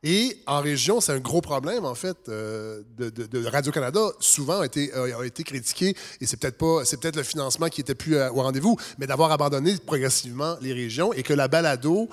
Et 0.03 0.43
en 0.47 0.61
région, 0.61 1.01
c'est 1.01 1.13
un 1.13 1.19
gros 1.19 1.41
problème, 1.41 1.85
en 1.85 1.95
fait, 1.95 2.17
euh, 2.29 2.83
de, 2.97 3.47
Radio-Canada. 3.47 4.01
Souvent 4.21 4.61
a 4.61 4.67
été, 4.67 4.93
été 5.25 5.43
critiqué, 5.43 5.97
et 6.21 6.27
c'est 6.27 6.37
peut-être 6.37 6.59
pas, 6.59 6.85
c'est 6.85 7.01
peut-être 7.01 7.17
le 7.17 7.23
financement 7.23 7.69
qui 7.69 7.81
était 7.81 7.95
plus 7.95 8.17
euh, 8.17 8.31
au 8.31 8.43
rendez-vous, 8.43 8.77
mais 8.99 9.07
d'avoir 9.07 9.33
abandonné 9.33 9.77
progressivement 9.79 10.57
les 10.61 10.73
régions 10.73 11.13
et 11.13 11.23
que 11.23 11.33
la 11.33 11.49
balado 11.49 12.09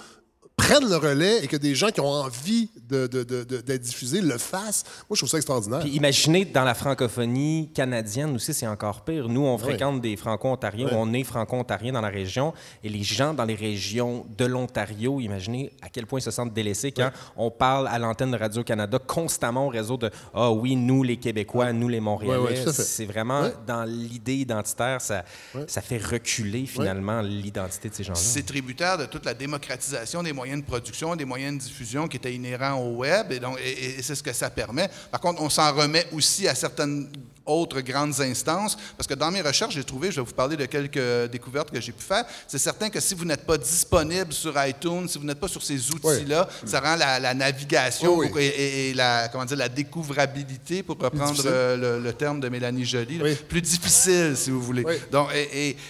prennent 0.55 0.87
le 0.87 0.95
relais 0.97 1.43
et 1.43 1.47
que 1.47 1.57
des 1.57 1.75
gens 1.75 1.89
qui 1.89 1.99
ont 1.99 2.11
envie 2.11 2.69
d'être 2.75 3.11
de, 3.11 3.43
de, 3.43 3.77
diffusés 3.77 4.21
le 4.21 4.37
fassent. 4.37 4.83
Moi, 5.09 5.15
je 5.15 5.19
trouve 5.19 5.29
ça 5.29 5.37
extraordinaire. 5.37 5.79
Puis 5.79 5.91
imaginez, 5.91 6.45
dans 6.45 6.63
la 6.63 6.73
francophonie 6.73 7.71
canadienne 7.73 8.35
aussi, 8.35 8.53
c'est 8.53 8.67
encore 8.67 9.03
pire. 9.03 9.29
Nous, 9.29 9.41
on 9.41 9.57
fréquente 9.57 10.01
des 10.01 10.15
franco-ontariens, 10.15 10.89
on 10.91 11.11
est 11.13 11.23
franco-ontariens 11.23 11.93
dans 11.93 12.01
la 12.01 12.09
région, 12.09 12.53
et 12.83 12.89
les 12.89 13.03
gens 13.03 13.33
dans 13.33 13.45
les 13.45 13.55
régions 13.55 14.25
de 14.37 14.45
l'Ontario, 14.45 15.19
imaginez 15.19 15.71
à 15.81 15.89
quel 15.89 16.05
point 16.05 16.19
ils 16.19 16.23
se 16.23 16.31
sentent 16.31 16.53
délaissés 16.53 16.91
quand 16.91 17.09
on 17.35 17.49
parle 17.49 17.87
à 17.87 17.97
l'antenne 17.97 18.31
de 18.31 18.37
Radio-Canada 18.37 18.99
constamment 18.99 19.67
au 19.67 19.69
réseau 19.69 19.97
de 19.97 20.11
«Ah 20.33 20.51
oui, 20.51 20.75
nous, 20.75 21.03
les 21.03 21.17
Québécois, 21.17 21.73
nous, 21.73 21.89
les 21.89 21.99
Montréalais. 21.99 22.65
c'est 22.71 23.05
vraiment, 23.05 23.49
dans 23.65 23.83
l'idée 23.83 24.35
identitaire, 24.35 25.01
ça, 25.01 25.23
ça 25.67 25.81
fait 25.81 26.03
reculer 26.03 26.65
finalement 26.65 27.21
l'identité 27.21 27.89
de 27.89 27.95
ces 27.95 28.03
gens-là. 28.03 28.19
C'est 28.19 28.45
tributaire 28.45 28.97
de 28.97 29.05
toute 29.05 29.25
la 29.25 29.33
démocratisation 29.33 30.21
des 30.21 30.33
moyens 30.43 30.61
de 30.61 30.67
production, 30.67 31.15
des 31.15 31.23
moyens 31.23 31.57
de 31.57 31.63
diffusion 31.63 32.05
qui 32.09 32.17
étaient 32.17 32.35
inhérents 32.35 32.73
au 32.73 32.97
web, 32.97 33.31
et, 33.31 33.39
donc, 33.39 33.57
et, 33.63 34.01
c'est 34.01 34.13
ce 34.13 34.21
que 34.21 34.33
ça 34.33 34.49
permet. 34.49 34.89
Par 35.09 35.21
contre, 35.21 35.41
on 35.41 35.49
s'en 35.49 35.73
remet 35.73 36.05
aussi 36.11 36.49
à 36.49 36.53
certaines 36.53 37.07
autres 37.45 37.81
grandes 37.81 38.19
instances, 38.21 38.77
parce 38.97 39.07
que 39.07 39.13
dans 39.13 39.31
mes 39.31 39.41
recherches, 39.41 39.73
j'ai 39.73 39.83
trouvé, 39.83 40.11
je 40.11 40.21
vais 40.21 40.25
vous 40.25 40.33
parler 40.33 40.55
de 40.55 40.65
quelques 40.65 41.31
découvertes 41.31 41.71
que 41.71 41.81
j'ai 41.81 41.91
pu 41.91 42.03
faire, 42.03 42.25
c'est 42.47 42.57
certain 42.57 42.89
que 42.89 42.99
si 42.99 43.13
vous 43.13 43.25
n'êtes 43.25 43.45
pas 43.45 43.57
disponible 43.57 44.31
sur 44.33 44.53
iTunes, 44.65 45.07
si 45.07 45.17
vous 45.17 45.25
n'êtes 45.25 45.39
pas 45.39 45.47
sur 45.47 45.61
ces 45.61 45.91
outils-là, 45.91 46.47
ça 46.65 46.79
rend 46.79 46.95
la, 46.95 47.33
navigation 47.33 48.21
Et, 48.23 48.93
la, 48.93 49.27
comment 49.29 49.45
dire, 49.45 49.57
la 49.57 49.69
découvrabilité, 49.69 50.83
pour 50.83 50.97
reprendre 50.97 51.43
le, 51.43 52.13
terme 52.13 52.39
de 52.39 52.49
Mélanie 52.49 52.85
Joly, 52.85 53.19
plus 53.49 53.61
difficile, 53.61 54.35
si 54.35 54.49
vous 54.51 54.61
voulez. 54.61 54.85
Donc, 55.11 55.29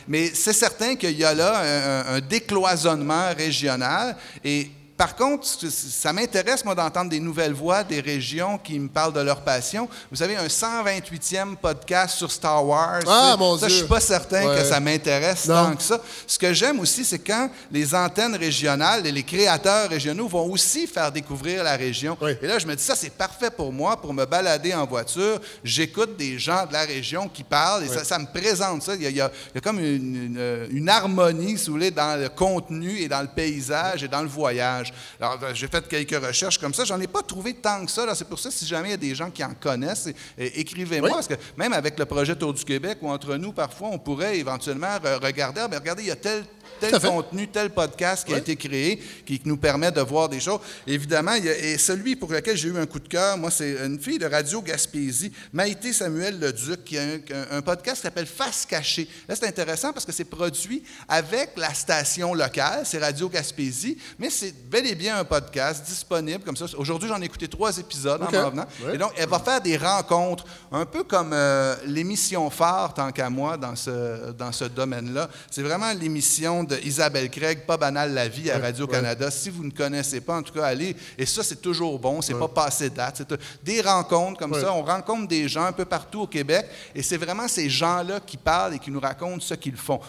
mais 0.08 0.28
c'est 0.34 0.54
certain 0.54 0.96
qu'il 0.96 1.18
y 1.18 1.24
a 1.24 1.34
là 1.34 2.06
un, 2.10 2.16
un 2.16 2.22
décloisonnement 2.22 3.34
régional 3.36 4.16
et 4.44 4.72
par 5.04 5.18
contre, 5.18 5.46
ça 5.46 6.14
m'intéresse, 6.14 6.64
moi, 6.64 6.76
d'entendre 6.76 7.10
des 7.10 7.20
nouvelles 7.20 7.52
voix 7.52 7.84
des 7.84 8.00
régions 8.00 8.58
qui 8.58 8.80
me 8.80 8.88
parlent 8.88 9.12
de 9.12 9.20
leur 9.20 9.42
passion. 9.42 9.90
Vous 10.10 10.16
savez, 10.16 10.38
un 10.38 10.48
128e 10.48 11.58
podcast 11.58 12.16
sur 12.16 12.32
Star 12.32 12.66
Wars. 12.66 13.02
Ah, 13.06 13.36
mon 13.38 13.58
ça, 13.58 13.68
Dieu. 13.68 13.76
je 13.76 13.80
suis 13.82 13.90
pas 13.90 14.00
certain 14.00 14.56
que 14.56 14.64
ça 14.64 14.80
m'intéresse 14.80 15.48
tant 15.48 15.76
que 15.76 15.84
ça. 15.84 16.00
Ce 16.26 16.40
que 16.40 16.54
j'aime 16.54 16.80
aussi, 16.80 17.04
c'est 17.04 17.20
quand 17.20 17.50
les 17.70 17.94
antennes 17.94 18.38
régionales 18.38 19.06
et 19.06 19.12
les 19.12 19.24
créateurs 19.24 19.90
régionaux 19.90 20.30
vont 20.30 20.50
aussi 20.50 20.88
faire 20.88 21.12
découvrir 21.12 21.66
la 21.66 21.76
région. 21.76 22.18
Et 22.42 22.48
là, 22.48 22.58
je 22.58 22.66
me 22.66 22.74
dis, 22.74 22.84
ça, 22.84 22.96
c'est 22.96 23.12
parfait 23.12 23.52
pour 23.52 23.74
moi, 23.74 24.00
pour 24.00 24.14
me 24.14 24.24
balader 24.24 24.74
en 24.74 24.86
voiture. 24.86 25.42
J'écoute 25.66 26.16
des 26.16 26.40
gens 26.40 26.66
de 26.66 26.72
la 26.72 26.86
région 26.86 27.28
qui 27.28 27.44
parlent 27.44 27.84
et 27.84 27.90
ça, 27.90 28.18
me 28.18 28.28
présente 28.28 28.84
ça. 28.84 28.96
Il 28.96 29.02
y 29.02 29.20
a, 29.20 29.30
comme 29.62 29.80
une, 29.80 30.68
une 30.72 30.88
harmonie, 30.88 31.58
si 31.58 31.66
vous 31.66 31.74
voulez, 31.74 31.92
dans 31.92 32.18
le 32.18 32.30
contenu 32.30 33.00
et 33.00 33.10
dans 33.10 33.22
le 33.22 33.28
paysage 33.28 34.02
et 34.02 34.08
dans 34.08 34.22
le 34.22 34.30
voyage. 34.30 34.93
Alors, 35.20 35.40
euh, 35.44 35.54
j'ai 35.54 35.68
fait 35.68 35.88
quelques 35.88 36.26
recherches 36.26 36.58
comme 36.58 36.74
ça. 36.74 36.84
J'en 36.86 37.00
ai 37.00 37.08
pas 37.08 37.22
trouvé 37.22 37.54
tant 37.54 37.86
que 37.86 37.92
ça. 37.92 38.14
C'est 38.16 38.28
pour 38.28 38.40
ça, 38.40 38.52
si 38.52 38.66
jamais 38.66 38.90
il 38.90 38.92
y 38.92 38.96
a 38.96 38.98
des 38.98 39.16
gens 39.16 39.30
qui 39.30 39.44
en 39.44 39.54
connaissent, 39.54 40.10
écrivez-moi. 40.38 41.10
Parce 41.10 41.28
que 41.28 41.36
même 41.58 41.74
avec 41.74 41.98
le 41.98 42.06
projet 42.06 42.36
Tour 42.36 42.54
du 42.54 42.64
Québec, 42.64 42.98
ou 43.02 43.10
entre 43.10 43.36
nous, 43.36 43.52
parfois, 43.52 43.90
on 43.92 44.00
pourrait 44.00 44.38
éventuellement 44.38 44.98
regarder, 45.22 45.62
ah, 45.62 45.70
regardez, 45.74 46.04
il 46.04 46.08
y 46.08 46.12
a 46.12 46.16
tel 46.16 46.44
tel 46.80 47.00
contenu, 47.00 47.48
tel 47.48 47.70
podcast 47.70 48.26
qui 48.26 48.34
a 48.34 48.38
été 48.38 48.56
créé, 48.56 49.02
qui 49.26 49.42
nous 49.46 49.58
permet 49.58 49.92
de 49.92 50.02
voir 50.02 50.30
des 50.30 50.40
choses. 50.40 50.60
Évidemment, 50.88 51.34
il 51.34 51.46
y 51.46 51.50
a, 51.50 51.58
et 51.58 51.78
celui 51.78 52.16
pour 52.16 52.32
lequel 52.32 52.58
j'ai 52.58 52.70
eu 52.70 52.78
un 52.78 52.86
coup 52.86 53.00
de 53.00 53.08
cœur, 53.08 53.38
moi, 53.38 53.52
c'est 53.52 53.86
une 53.86 54.00
fille 54.00 54.20
de 54.20 54.26
Radio 54.26 54.62
Gaspésie, 54.62 55.32
Maïté 55.52 55.94
Samuel 55.94 56.40
Leduc, 56.40 56.84
qui 56.84 56.98
a 56.98 57.04
un, 57.52 57.62
podcast 57.62 57.98
qui 57.98 58.02
s'appelle 58.04 58.26
Face 58.26 58.66
cachée. 58.66 59.08
Là, 59.28 59.36
c'est 59.36 59.48
intéressant 59.48 59.94
parce 59.94 60.06
que 60.06 60.12
c'est 60.12 60.26
produit 60.26 60.84
avec 61.08 61.52
la 61.58 61.74
station 61.74 62.34
locale, 62.34 62.84
c'est 62.86 63.00
Radio 63.00 63.30
Gaspésie, 63.30 63.98
mais 64.20 64.30
c'est 64.30 64.54
bel 64.70 64.86
et 64.88 64.96
bien 64.96 65.18
un 65.18 65.26
podcast 65.26 65.86
disponible 65.86 66.44
comme 66.44 66.58
ça. 66.58 66.66
Aujourd'hui, 66.78 67.10
j'en 67.10 67.22
ai 67.22 67.26
écouté 67.26 67.48
trois 67.48 67.78
épisodes 67.78 68.22
en 68.22 68.28
revenant. 68.28 68.66
Et 68.94 68.98
donc, 68.98 69.12
elle 69.18 69.30
va 69.30 69.40
faire 69.40 69.62
des 69.62 69.78
rencontres, 69.78 70.46
un 70.72 70.86
peu 70.86 71.04
comme 71.04 71.32
euh, 71.34 71.76
l'émission 71.86 72.50
phare, 72.50 72.94
tant 72.94 73.12
qu'à 73.12 73.30
moi, 73.30 73.58
dans 73.58 73.76
ce, 73.76 74.32
dans 74.32 74.52
ce 74.52 74.66
domaine-là. 74.66 75.30
C'est 75.50 75.62
vraiment 75.62 75.92
l'émission 75.94 76.63
de 76.68 76.78
Isabelle 76.84 77.30
Craig, 77.30 77.66
Pas 77.66 77.78
banal 77.78 78.14
la 78.14 78.28
vie 78.28 78.50
à 78.52 78.60
Radio-Canada. 78.60 79.30
Si 79.32 79.50
vous 79.50 79.64
ne 79.64 79.72
connaissez 79.72 80.22
pas, 80.22 80.38
en 80.38 80.44
tout 80.44 80.54
cas, 80.54 80.66
allez. 80.66 80.96
Et 81.18 81.26
ça, 81.26 81.44
c'est 81.44 81.62
toujours 81.62 82.00
bon. 82.00 82.22
C'est 82.22 82.34
pas 82.34 82.48
passé 82.48 82.90
date. 82.90 83.16
C'est 83.18 83.40
des 83.64 83.82
rencontres 83.82 84.40
comme 84.40 84.54
ça. 84.54 84.74
On 84.74 84.84
rencontre 84.84 85.28
des 85.28 85.48
gens 85.48 85.66
un 85.66 85.72
peu 85.72 85.86
partout 85.86 86.22
au 86.22 86.28
Québec. 86.28 86.66
Et 86.96 87.02
c'est 87.02 87.18
vraiment 87.18 87.48
ces 87.48 87.70
gens-là 87.70 88.20
qui 88.20 88.38
parlent 88.38 88.76
et 88.76 88.80
qui 88.80 88.92
nous 88.92 89.00
racontent 89.00 89.40
ce 89.40 89.54
qu'ils 89.54 89.78
font 89.78 90.00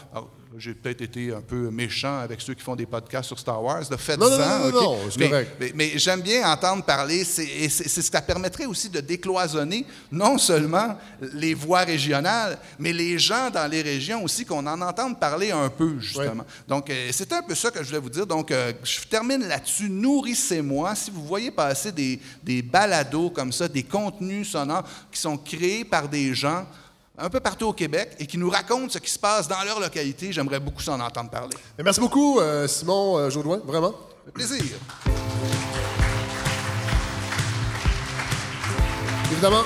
j'ai 0.58 0.74
peut-être 0.74 1.00
été 1.00 1.32
un 1.34 1.40
peu 1.40 1.70
méchant 1.70 2.18
avec 2.18 2.40
ceux 2.40 2.54
qui 2.54 2.62
font 2.62 2.76
des 2.76 2.86
podcasts 2.86 3.28
sur 3.28 3.38
Star 3.38 3.62
Wars. 3.62 3.82
Faites-en, 3.98 4.28
non, 4.28 4.38
non, 4.38 4.70
non, 4.70 4.82
non, 4.82 4.98
mais, 5.18 5.46
mais, 5.58 5.72
mais 5.74 5.92
j'aime 5.98 6.20
bien 6.20 6.48
entendre 6.50 6.84
parler, 6.84 7.24
c'est 7.24 7.68
ce 7.68 7.82
que 7.82 8.02
ça 8.02 8.22
permettrait 8.22 8.66
aussi 8.66 8.88
de 8.88 9.00
décloisonner 9.00 9.84
non 10.12 10.38
seulement 10.38 10.96
les 11.32 11.54
voix 11.54 11.80
régionales, 11.80 12.58
mais 12.78 12.92
les 12.92 13.18
gens 13.18 13.50
dans 13.50 13.68
les 13.70 13.82
régions 13.82 14.22
aussi, 14.22 14.44
qu'on 14.44 14.66
en 14.66 14.80
entende 14.80 15.18
parler 15.18 15.50
un 15.50 15.68
peu, 15.68 15.98
justement. 15.98 16.44
Donc, 16.68 16.90
euh, 16.90 17.08
c'est 17.12 17.32
un 17.32 17.42
peu 17.42 17.54
ça 17.54 17.70
que 17.70 17.82
je 17.82 17.88
voulais 17.88 18.00
vous 18.00 18.10
dire. 18.10 18.26
Donc, 18.26 18.50
euh, 18.50 18.72
je 18.82 19.00
termine 19.08 19.46
là-dessus. 19.46 19.88
Nourrissez-moi. 19.88 20.94
Si 20.94 21.10
vous 21.10 21.24
voyez 21.24 21.50
passer 21.50 21.90
des, 21.92 22.20
des 22.42 22.62
balados 22.62 23.30
comme 23.30 23.52
ça, 23.52 23.68
des 23.68 23.82
contenus 23.82 24.50
sonores 24.50 24.84
qui 25.10 25.20
sont 25.20 25.36
créés 25.36 25.84
par 25.84 26.08
des 26.08 26.34
gens, 26.34 26.66
un 27.16 27.30
peu 27.30 27.40
partout 27.40 27.66
au 27.66 27.72
Québec 27.72 28.10
et 28.18 28.26
qui 28.26 28.38
nous 28.38 28.50
racontent 28.50 28.88
ce 28.88 28.98
qui 28.98 29.10
se 29.10 29.18
passe 29.18 29.46
dans 29.46 29.62
leur 29.64 29.80
localité. 29.80 30.32
J'aimerais 30.32 30.60
beaucoup 30.60 30.82
s'en 30.82 31.00
entendre 31.00 31.30
parler. 31.30 31.56
merci 31.82 32.00
beaucoup, 32.00 32.40
euh, 32.40 32.66
Simon 32.66 33.18
euh, 33.18 33.30
Jaudoin, 33.30 33.60
vraiment. 33.64 33.94
plaisir. 34.32 34.64
Évidemment, 39.30 39.62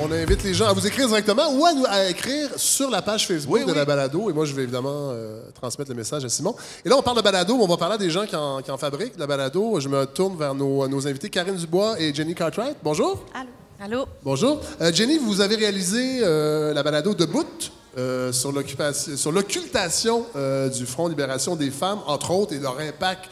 on 0.00 0.10
invite 0.10 0.42
les 0.42 0.54
gens 0.54 0.66
à 0.66 0.72
vous 0.72 0.86
écrire 0.86 1.06
directement 1.06 1.52
ou 1.54 1.64
à, 1.86 2.08
écrire 2.08 2.50
sur 2.56 2.90
la 2.90 3.02
page 3.02 3.26
Facebook 3.26 3.66
de 3.66 3.72
la 3.72 3.84
balado. 3.84 4.30
Et 4.30 4.32
moi, 4.32 4.44
je 4.44 4.54
vais 4.54 4.62
évidemment 4.62 5.10
euh, 5.10 5.42
transmettre 5.54 5.90
le 5.90 5.96
message 5.96 6.24
à 6.24 6.28
Simon. 6.28 6.54
Et 6.84 6.88
là, 6.88 6.96
on 6.96 7.02
parle 7.02 7.16
de 7.16 7.22
balado, 7.22 7.54
on 7.54 7.66
va 7.66 7.76
parler 7.76 7.98
des 7.98 8.10
gens 8.10 8.26
qui 8.26 8.36
en, 8.36 8.78
fabriquent 8.78 9.18
la 9.18 9.26
balado. 9.26 9.80
Je 9.80 9.88
me 9.88 10.04
tourne 10.06 10.36
vers 10.36 10.54
nos, 10.54 10.86
nos 10.88 11.06
invités, 11.06 11.30
Karine 11.30 11.56
Dubois 11.56 11.98
et 12.00 12.12
Jenny 12.14 12.34
Cartwright. 12.34 12.76
Bonjour. 12.82 13.24
Allô. 13.34 13.61
Allô? 13.84 14.06
Bonjour. 14.22 14.60
Euh, 14.80 14.92
Jenny, 14.92 15.18
vous 15.18 15.40
avez 15.40 15.56
réalisé 15.56 16.20
euh, 16.22 16.72
la 16.72 16.84
balado 16.84 17.14
de 17.14 17.24
bout 17.24 17.72
euh, 17.98 18.30
sur 18.30 18.52
l'occultation 18.52 20.24
du 20.72 20.86
Front 20.86 21.08
Libération 21.08 21.56
des 21.56 21.72
femmes, 21.72 21.98
entre 22.06 22.30
autres, 22.30 22.52
et 22.52 22.60
leur 22.60 22.78
impact 22.78 23.28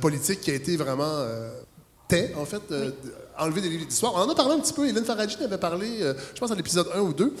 politique 0.00 0.40
qui 0.40 0.50
a 0.50 0.54
été 0.54 0.76
vraiment 0.76 1.24
tait, 2.08 2.34
en 2.36 2.44
fait, 2.44 2.62
enlevé 3.38 3.60
des 3.60 3.68
livres 3.68 3.86
d'histoire. 3.86 4.14
On 4.16 4.22
en 4.22 4.28
a 4.28 4.34
parlé 4.34 4.54
un 4.54 4.58
petit 4.58 4.72
peu. 4.72 4.88
Hélène 4.88 5.04
Faradji 5.04 5.36
avait 5.40 5.56
parlé, 5.56 6.00
je 6.34 6.40
pense, 6.40 6.50
à 6.50 6.56
l'épisode 6.56 6.88
1 6.96 7.00
ou 7.00 7.12
2. 7.12 7.34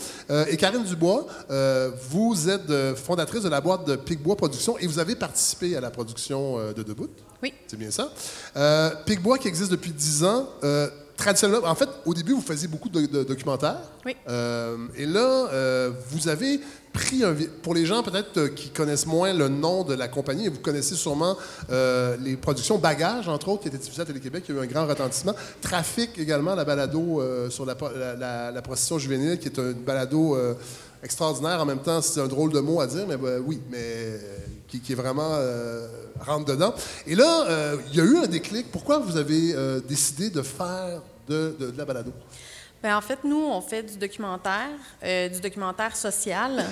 et 0.48 0.56
Karine 0.56 0.84
Dubois, 0.84 1.26
vous 2.10 2.48
êtes 2.48 2.96
fondatrice 2.96 3.42
de 3.42 3.48
la 3.48 3.60
boîte 3.60 3.88
de 3.88 3.96
Picbois 3.96 4.36
Productions 4.36 4.78
et 4.78 4.86
vous 4.86 5.00
avez 5.00 5.16
participé 5.16 5.76
à 5.76 5.80
la 5.80 5.90
production 5.90 6.58
de 6.72 6.82
Debout. 6.84 7.10
Oui. 7.42 7.52
C'est 7.66 7.76
bien 7.76 7.90
ça. 7.90 8.12
Picbois 9.04 9.38
qui 9.38 9.48
existe 9.48 9.72
depuis 9.72 9.90
10 9.90 10.24
ans 10.24 10.48
traditionnellement, 11.16 11.68
en 11.68 11.74
fait, 11.74 11.88
au 12.04 12.14
début, 12.14 12.32
vous 12.32 12.40
faisiez 12.40 12.68
beaucoup 12.68 12.88
de, 12.88 13.22
documentaires. 13.24 13.80
Oui. 14.04 14.16
Euh, 14.28 14.76
et 14.96 15.06
là, 15.06 15.48
euh, 15.52 15.90
vous 16.10 16.28
avez 16.28 16.60
pris 16.92 17.24
un. 17.24 17.34
Pour 17.62 17.74
les 17.74 17.86
gens 17.86 18.02
peut-être 18.02 18.36
euh, 18.36 18.48
qui 18.48 18.70
connaissent 18.70 19.06
moins 19.06 19.32
le 19.32 19.48
nom 19.48 19.84
de 19.84 19.94
la 19.94 20.08
compagnie, 20.08 20.46
et 20.46 20.48
vous 20.48 20.60
connaissez 20.60 20.94
sûrement 20.94 21.36
les 21.68 22.36
productions 22.36 22.78
Bagages, 22.78 23.28
entre 23.28 23.48
autres, 23.48 23.62
qui 23.62 23.68
étaient 23.68 23.78
diffusées 23.78 24.02
à 24.02 24.04
Télé-Québec, 24.04 24.44
qui 24.44 24.52
a 24.52 24.54
eu 24.54 24.60
un 24.60 24.66
grand 24.66 24.86
retentissement. 24.86 25.34
Trafic 25.60 26.18
également, 26.18 26.54
la 26.54 26.64
balado 26.64 27.22
sur 27.50 27.64
la, 27.64 27.76
la, 28.18 28.50
la, 28.50 28.62
prostitution 28.62 28.98
juvénile, 28.98 29.38
qui 29.38 29.48
est 29.48 29.58
une 29.58 29.72
balado 29.72 30.36
extraordinaire. 31.02 31.60
En 31.60 31.64
même 31.64 31.82
temps, 31.82 32.00
c'est 32.00 32.20
un 32.20 32.28
drôle 32.28 32.52
de 32.52 32.60
mot 32.60 32.80
à 32.80 32.86
dire, 32.86 33.06
mais 33.08 33.16
ben, 33.16 33.42
oui, 33.44 33.60
mais 33.70 34.20
qui, 34.68 34.80
qui 34.80 34.92
est 34.92 34.96
vraiment 34.96 35.38
rentre 36.20 36.46
dedans. 36.46 36.74
Et 37.06 37.14
là, 37.14 37.76
il 37.90 37.96
y 37.96 38.00
a 38.00 38.04
eu 38.04 38.16
un 38.18 38.26
déclic. 38.26 38.70
Pourquoi 38.70 38.98
vous 38.98 39.16
avez 39.16 39.54
décidé 39.88 40.30
de 40.30 40.42
faire 40.42 41.02
de, 41.28 41.74
la 41.76 41.84
balado? 41.84 42.12
Bien, 42.82 42.98
en 42.98 43.00
fait, 43.00 43.20
nous, 43.22 43.44
on 43.48 43.60
fait 43.60 43.84
du 43.84 43.96
documentaire, 43.96 44.70
euh, 45.04 45.28
du 45.28 45.40
documentaire 45.40 45.94
social, 45.94 46.64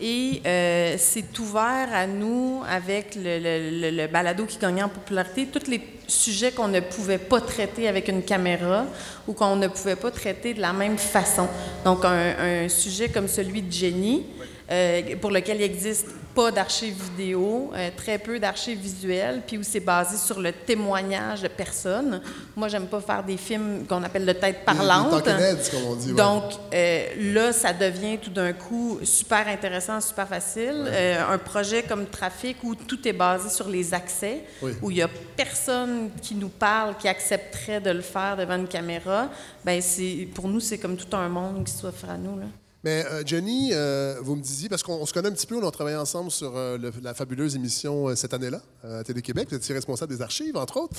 et 0.00 0.40
euh, 0.46 0.94
c'est 0.96 1.36
ouvert 1.40 1.88
à 1.92 2.06
nous 2.06 2.62
avec 2.68 3.16
le, 3.16 3.90
le, 3.90 4.06
balado 4.06 4.46
qui 4.46 4.56
gagnait 4.56 4.84
en 4.84 4.88
popularité, 4.88 5.46
tous 5.46 5.68
les 5.68 5.80
sujets 6.06 6.52
qu'on 6.52 6.68
ne 6.68 6.78
pouvait 6.78 7.18
pas 7.18 7.40
traiter 7.40 7.88
avec 7.88 8.06
une 8.06 8.22
caméra 8.22 8.86
ou 9.26 9.32
qu'on 9.32 9.56
ne 9.56 9.66
pouvait 9.66 9.96
pas 9.96 10.12
traiter 10.12 10.54
de 10.54 10.60
la 10.60 10.72
même 10.72 10.96
façon. 10.96 11.48
Donc, 11.84 12.04
un, 12.04 12.68
sujet 12.68 13.08
comme 13.08 13.26
celui 13.26 13.62
de 13.62 13.72
Jenny, 13.72 14.26
euh, 14.70 15.16
pour 15.20 15.32
lequel 15.32 15.56
il 15.56 15.64
existe 15.64 16.06
pas 16.38 16.52
d'archives 16.52 17.02
vidéo, 17.02 17.72
euh, 17.74 17.90
très 17.96 18.16
peu 18.16 18.38
d'archives 18.38 18.78
visuelles, 18.78 19.42
puis 19.44 19.58
où 19.58 19.64
c'est 19.64 19.80
basé 19.80 20.16
sur 20.16 20.38
le 20.38 20.52
témoignage 20.52 21.42
de 21.42 21.48
personnes. 21.48 22.20
Moi, 22.54 22.68
j'aime 22.68 22.86
pas 22.86 23.00
faire 23.00 23.24
des 23.24 23.36
films 23.36 23.84
qu'on 23.88 24.04
appelle 24.04 24.24
de 24.24 24.32
tête 24.32 24.64
parlante. 24.64 25.24
comme 25.24 25.84
on 25.88 25.96
dit. 25.96 26.12
Donc 26.12 26.44
euh, 26.72 27.34
là, 27.34 27.52
ça 27.52 27.72
devient 27.72 28.18
tout 28.18 28.30
d'un 28.30 28.52
coup 28.52 29.00
super 29.02 29.48
intéressant, 29.48 30.00
super 30.00 30.28
facile. 30.28 30.84
Euh, 30.86 31.28
un 31.28 31.38
projet 31.38 31.82
comme 31.82 32.06
Trafic 32.06 32.62
où 32.62 32.76
tout 32.76 33.08
est 33.08 33.12
basé 33.12 33.48
sur 33.48 33.68
les 33.68 33.92
accès, 33.92 34.44
où 34.80 34.92
il 34.92 34.98
y 34.98 35.02
a 35.02 35.08
personne 35.36 36.10
qui 36.22 36.36
nous 36.36 36.50
parle 36.50 36.96
qui 36.98 37.08
accepterait 37.08 37.80
de 37.80 37.90
le 37.90 38.02
faire 38.02 38.36
devant 38.36 38.54
une 38.54 38.68
caméra. 38.68 39.28
Ben 39.64 39.82
c'est 39.82 40.28
pour 40.32 40.46
nous, 40.46 40.60
c'est 40.60 40.78
comme 40.78 40.96
tout 40.96 41.16
un 41.16 41.28
monde 41.28 41.64
qui 41.64 41.72
s'offre 41.72 42.08
à 42.08 42.16
nous 42.16 42.38
là. 42.38 42.46
Mais 42.84 43.04
euh, 43.06 43.22
Jenny, 43.26 43.70
euh, 43.72 44.18
vous 44.22 44.36
me 44.36 44.42
disiez, 44.42 44.68
parce 44.68 44.82
qu'on 44.82 45.04
se 45.04 45.12
connaît 45.12 45.28
un 45.28 45.32
petit 45.32 45.46
peu, 45.46 45.56
on 45.56 45.66
a 45.66 45.70
travaillé 45.70 45.96
ensemble 45.96 46.30
sur 46.30 46.56
euh, 46.56 46.78
la 47.02 47.12
fabuleuse 47.14 47.56
émission 47.56 48.14
cette 48.14 48.34
année-là, 48.34 48.62
à 48.84 49.02
Télé-Québec, 49.02 49.48
vous 49.50 49.56
étiez 49.56 49.74
responsable 49.74 50.14
des 50.14 50.22
archives, 50.22 50.56
entre 50.56 50.76
autres. 50.78 50.96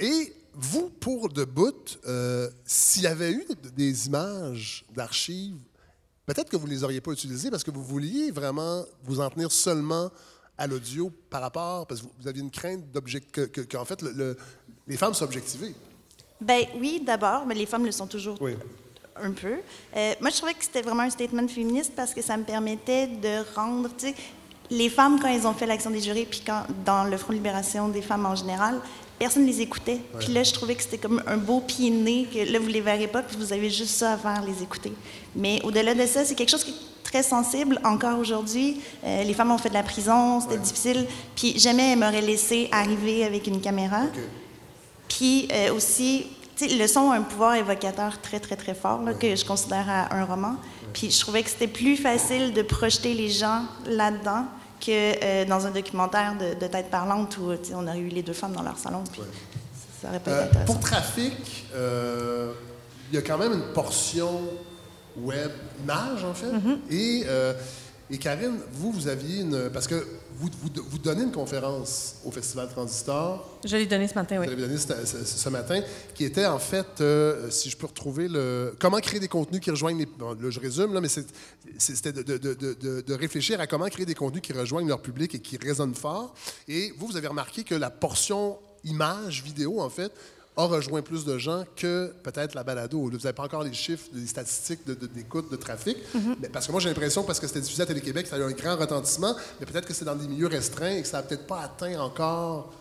et 0.00 0.32
vous, 0.54 0.90
pour 0.90 1.28
Debout, 1.28 1.98
s'il 2.64 3.02
y 3.02 3.06
avait 3.06 3.32
eu 3.32 3.46
des 3.76 4.06
images 4.06 4.84
d'archives, 4.94 5.56
peut-être 6.26 6.48
que 6.48 6.56
vous 6.56 6.66
ne 6.66 6.72
les 6.72 6.84
auriez 6.84 7.00
pas 7.00 7.12
utilisées 7.12 7.50
parce 7.50 7.64
que 7.64 7.70
vous 7.70 7.84
vouliez 7.84 8.30
vraiment 8.30 8.84
vous 9.04 9.20
en 9.20 9.30
tenir 9.30 9.52
seulement 9.52 10.10
à 10.56 10.66
l'audio 10.66 11.10
par 11.30 11.42
rapport, 11.42 11.86
parce 11.86 12.02
que 12.02 12.06
vous 12.20 12.28
aviez 12.28 12.42
une 12.42 12.50
crainte 12.50 12.84
qu'en 13.70 13.84
fait, 13.84 14.02
les 14.86 14.96
femmes 14.96 15.14
soient 15.14 15.26
objectivées. 15.26 15.74
Ben 16.40 16.64
oui, 16.78 17.02
d'abord, 17.04 17.46
mais 17.46 17.54
les 17.54 17.66
femmes 17.66 17.84
le 17.84 17.92
sont 17.92 18.06
toujours 18.06 18.40
oui 18.40 18.56
un 19.22 19.32
peu. 19.32 19.54
Euh, 19.96 20.14
moi, 20.20 20.30
je 20.30 20.36
trouvais 20.36 20.54
que 20.54 20.64
c'était 20.64 20.82
vraiment 20.82 21.02
un 21.02 21.10
statement 21.10 21.48
féministe 21.48 21.92
parce 21.94 22.14
que 22.14 22.22
ça 22.22 22.36
me 22.36 22.44
permettait 22.44 23.06
de 23.06 23.54
rendre, 23.54 23.88
tu 23.96 24.08
sais, 24.08 24.14
les 24.70 24.88
femmes, 24.88 25.18
quand 25.20 25.28
elles 25.28 25.46
ont 25.46 25.52
fait 25.52 25.66
l'action 25.66 25.90
des 25.90 26.00
jurés, 26.00 26.26
puis 26.30 26.42
quand, 26.46 26.62
dans 26.84 27.04
le 27.04 27.16
Front 27.16 27.32
de 27.32 27.38
libération 27.38 27.88
des 27.88 28.02
femmes 28.02 28.24
en 28.26 28.36
général, 28.36 28.80
personne 29.18 29.42
ne 29.42 29.48
les 29.48 29.60
écoutait. 29.60 30.00
Puis 30.18 30.32
là, 30.32 30.42
je 30.42 30.52
trouvais 30.52 30.76
que 30.76 30.82
c'était 30.82 30.98
comme 30.98 31.22
un 31.26 31.36
beau 31.36 31.60
pied 31.60 31.90
né, 31.90 32.26
que 32.32 32.50
là, 32.50 32.58
vous 32.58 32.68
ne 32.68 32.72
les 32.72 32.80
verrez 32.80 33.08
pas, 33.08 33.22
puis 33.22 33.36
vous 33.36 33.52
avez 33.52 33.68
juste 33.68 33.96
ça 33.96 34.12
à 34.12 34.16
faire, 34.16 34.42
les 34.46 34.62
écouter. 34.62 34.92
Mais 35.34 35.60
au-delà 35.64 35.94
de 35.94 36.06
ça, 36.06 36.24
c'est 36.24 36.34
quelque 36.34 36.50
chose 36.50 36.64
qui 36.64 36.70
est 36.70 37.02
très 37.02 37.22
sensible 37.22 37.80
encore 37.84 38.18
aujourd'hui. 38.18 38.80
Euh, 39.04 39.24
les 39.24 39.34
femmes 39.34 39.50
ont 39.50 39.58
fait 39.58 39.68
de 39.68 39.74
la 39.74 39.82
prison, 39.82 40.40
c'était 40.40 40.58
difficile. 40.58 41.06
Puis 41.34 41.58
jamais 41.58 41.92
elles 41.92 41.98
m'auraient 41.98 42.22
laissé 42.22 42.68
arriver 42.70 43.24
avec 43.24 43.46
une 43.48 43.60
caméra. 43.60 44.02
Puis 45.08 45.48
euh, 45.52 45.74
aussi, 45.74 46.26
le 46.68 46.86
son 46.86 47.10
a 47.10 47.16
un 47.16 47.22
pouvoir 47.22 47.54
évocateur 47.54 48.20
très, 48.20 48.40
très, 48.40 48.56
très 48.56 48.74
fort 48.74 49.00
que 49.18 49.34
je 49.36 49.44
considère 49.44 49.86
à 49.88 50.14
un 50.14 50.24
roman. 50.24 50.56
Puis 50.92 51.10
je 51.10 51.20
trouvais 51.20 51.42
que 51.42 51.50
c'était 51.50 51.68
plus 51.68 51.96
facile 51.96 52.52
de 52.52 52.62
projeter 52.62 53.14
les 53.14 53.28
gens 53.28 53.64
là-dedans 53.86 54.46
que 54.80 54.90
euh, 54.90 55.44
dans 55.44 55.66
un 55.66 55.70
documentaire 55.70 56.34
de, 56.38 56.66
tête 56.66 56.90
parlante 56.90 57.36
où 57.38 57.52
on 57.74 57.86
aurait 57.86 57.98
eu 57.98 58.08
les 58.08 58.22
deux 58.22 58.32
femmes 58.32 58.52
dans 58.52 58.62
leur 58.62 58.78
salon. 58.78 59.04
Puis 59.12 59.22
ça 60.00 60.08
aurait 60.08 60.20
pas 60.20 60.30
été 60.30 60.40
euh, 60.40 60.44
intéressant. 60.44 60.72
Pour 60.72 60.80
Trafic, 60.80 61.66
euh, 61.74 62.52
il 63.10 63.16
y 63.16 63.18
a 63.18 63.22
quand 63.22 63.38
même 63.38 63.52
une 63.52 63.72
portion 63.74 64.40
web, 65.16 65.50
image 65.82 66.24
en 66.24 66.34
fait. 66.34 66.46
Mm-hmm. 66.46 66.78
Et 66.90 67.26
et 68.12 68.18
Karine, 68.18 68.58
vous, 68.72 68.90
vous 68.90 69.06
aviez 69.06 69.42
une. 69.42 69.70
Parce 69.70 69.86
que 69.86 70.04
vous, 70.40 70.48
vous, 70.88 70.98
donnez 70.98 71.24
une 71.24 71.32
conférence 71.32 72.16
au 72.24 72.30
Festival 72.30 72.68
Transistor. 72.68 73.58
Je 73.62 73.76
l'ai 73.76 73.86
donnée 73.86 74.08
ce 74.08 74.14
matin, 74.14 74.38
oui. 74.38 74.46
Vous 74.46 74.50
l'avez 74.50 74.62
donnée 74.62 74.78
ce, 74.78 75.48
matin, 75.50 75.82
qui 76.14 76.24
était 76.24 76.46
en 76.46 76.58
fait, 76.58 77.00
euh, 77.00 77.50
si 77.50 77.68
je 77.68 77.76
peux 77.76 77.86
retrouver 77.86 78.26
le. 78.26 78.74
Comment 78.78 78.98
créer 79.00 79.20
des 79.20 79.28
contenus 79.28 79.60
qui 79.60 79.70
rejoignent 79.70 79.98
les. 79.98 80.06
Bon, 80.06 80.32
là, 80.32 80.50
je 80.50 80.58
résume, 80.58 80.94
là, 80.94 81.00
mais 81.02 81.08
c'était 81.78 82.12
de, 82.12 82.22
de, 82.22 83.02
de, 83.02 83.14
réfléchir 83.14 83.60
à 83.60 83.66
comment 83.66 83.86
créer 83.86 84.06
des 84.06 84.14
contenus 84.14 84.42
qui 84.42 84.54
rejoignent 84.54 84.88
leur 84.88 85.02
public 85.02 85.34
et 85.34 85.40
qui 85.40 85.58
résonnent 85.58 85.94
fort. 85.94 86.34
Et 86.68 86.94
vous, 86.96 87.08
vous 87.08 87.16
avez 87.16 87.28
remarqué 87.28 87.62
que 87.62 87.74
la 87.74 87.90
portion 87.90 88.58
image, 88.84 89.42
vidéo, 89.42 89.80
en 89.80 89.90
fait, 89.90 90.12
a 90.60 90.66
rejoint 90.66 91.02
plus 91.02 91.24
de 91.24 91.38
gens 91.38 91.64
que 91.76 92.12
peut-être 92.22 92.54
la 92.54 92.62
balado. 92.62 93.00
Vous 93.00 93.10
n'avez 93.10 93.32
pas 93.32 93.44
encore 93.44 93.64
les 93.64 93.72
chiffres, 93.72 94.06
les 94.12 94.26
statistiques 94.26 94.80
d'écoute, 95.14 95.50
de, 95.50 95.56
de, 95.56 95.60
trafic. 95.60 95.96
Mhm. 96.14 96.36
mais 96.40 96.48
parce 96.48 96.66
que 96.66 96.72
moi, 96.72 96.80
j'ai 96.80 96.88
l'impression, 96.88 97.22
parce 97.22 97.40
que 97.40 97.46
c'était 97.46 97.60
diffusé 97.60 97.82
à 97.82 97.86
Télé-Québec, 97.86 98.26
ça 98.26 98.36
a 98.36 98.38
eu 98.38 98.42
un 98.42 98.52
grand 98.52 98.76
retentissement, 98.76 99.34
mais 99.58 99.66
peut-être 99.66 99.86
que 99.86 99.94
c'est 99.94 100.04
dans 100.04 100.16
des 100.16 100.28
milieux 100.28 100.48
restreints 100.48 100.96
et 100.96 101.02
que 101.02 101.08
ça 101.08 101.18
n'a 101.18 101.22
peut-être 101.22 101.46
pas 101.46 101.60
atteint 101.60 101.98
encore 102.00 102.72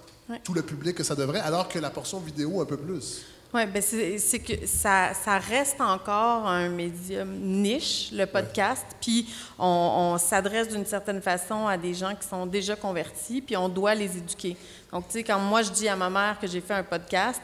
tout 0.44 0.54
le 0.54 0.62
public 0.62 0.96
que 0.96 1.04
ça 1.04 1.16
devrait, 1.16 1.40
alors 1.40 1.68
que 1.68 1.80
la 1.80 1.90
portion 1.90 2.20
vidéo, 2.20 2.62
un 2.62 2.66
peu 2.66 2.78
plus. 2.78 3.24
Oui, 3.52 3.66
ben 3.66 3.82
c'est 3.82 4.40
que 4.40 4.68
ça, 4.68 5.12
ça, 5.16 5.40
reste 5.40 5.82
encore 5.82 6.46
un 6.46 6.70
médium 6.70 7.34
niche, 7.34 8.12
le 8.14 8.26
podcast, 8.26 8.86
puis 9.02 9.28
on, 9.58 10.18
s'adresse 10.20 10.68
d'une 10.68 10.86
certaine 10.86 11.20
façon 11.20 11.66
à 11.66 11.76
des 11.76 11.96
gens 11.96 12.14
qui 12.14 12.28
sont 12.28 12.46
déjà 12.46 12.76
convertis, 12.76 13.42
puis 13.42 13.58
on 13.58 13.68
doit 13.68 13.96
les 13.96 14.18
éduquer. 14.18 14.56
Donc, 14.92 15.08
tu 15.08 15.14
sais, 15.14 15.24
quand 15.24 15.40
moi 15.40 15.62
je 15.62 15.70
dis 15.70 15.88
à 15.88 15.96
ma 15.96 16.10
mère 16.10 16.38
que 16.40 16.48
j'ai 16.48 16.62
fait 16.62 16.74
un 16.74 16.84
podcast, 16.84 17.42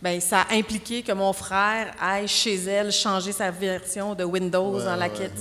ben 0.00 0.20
ça 0.20 0.42
a 0.42 0.54
impliqué 0.54 1.02
que 1.02 1.12
mon 1.12 1.32
frère 1.32 1.92
aille 2.00 2.28
chez 2.28 2.54
elle 2.54 2.92
changer 2.92 3.32
sa 3.32 3.50
version 3.50 4.14
de 4.14 4.22
Windows 4.24 4.78
dans 4.80 4.96
laquelle... 4.96 5.32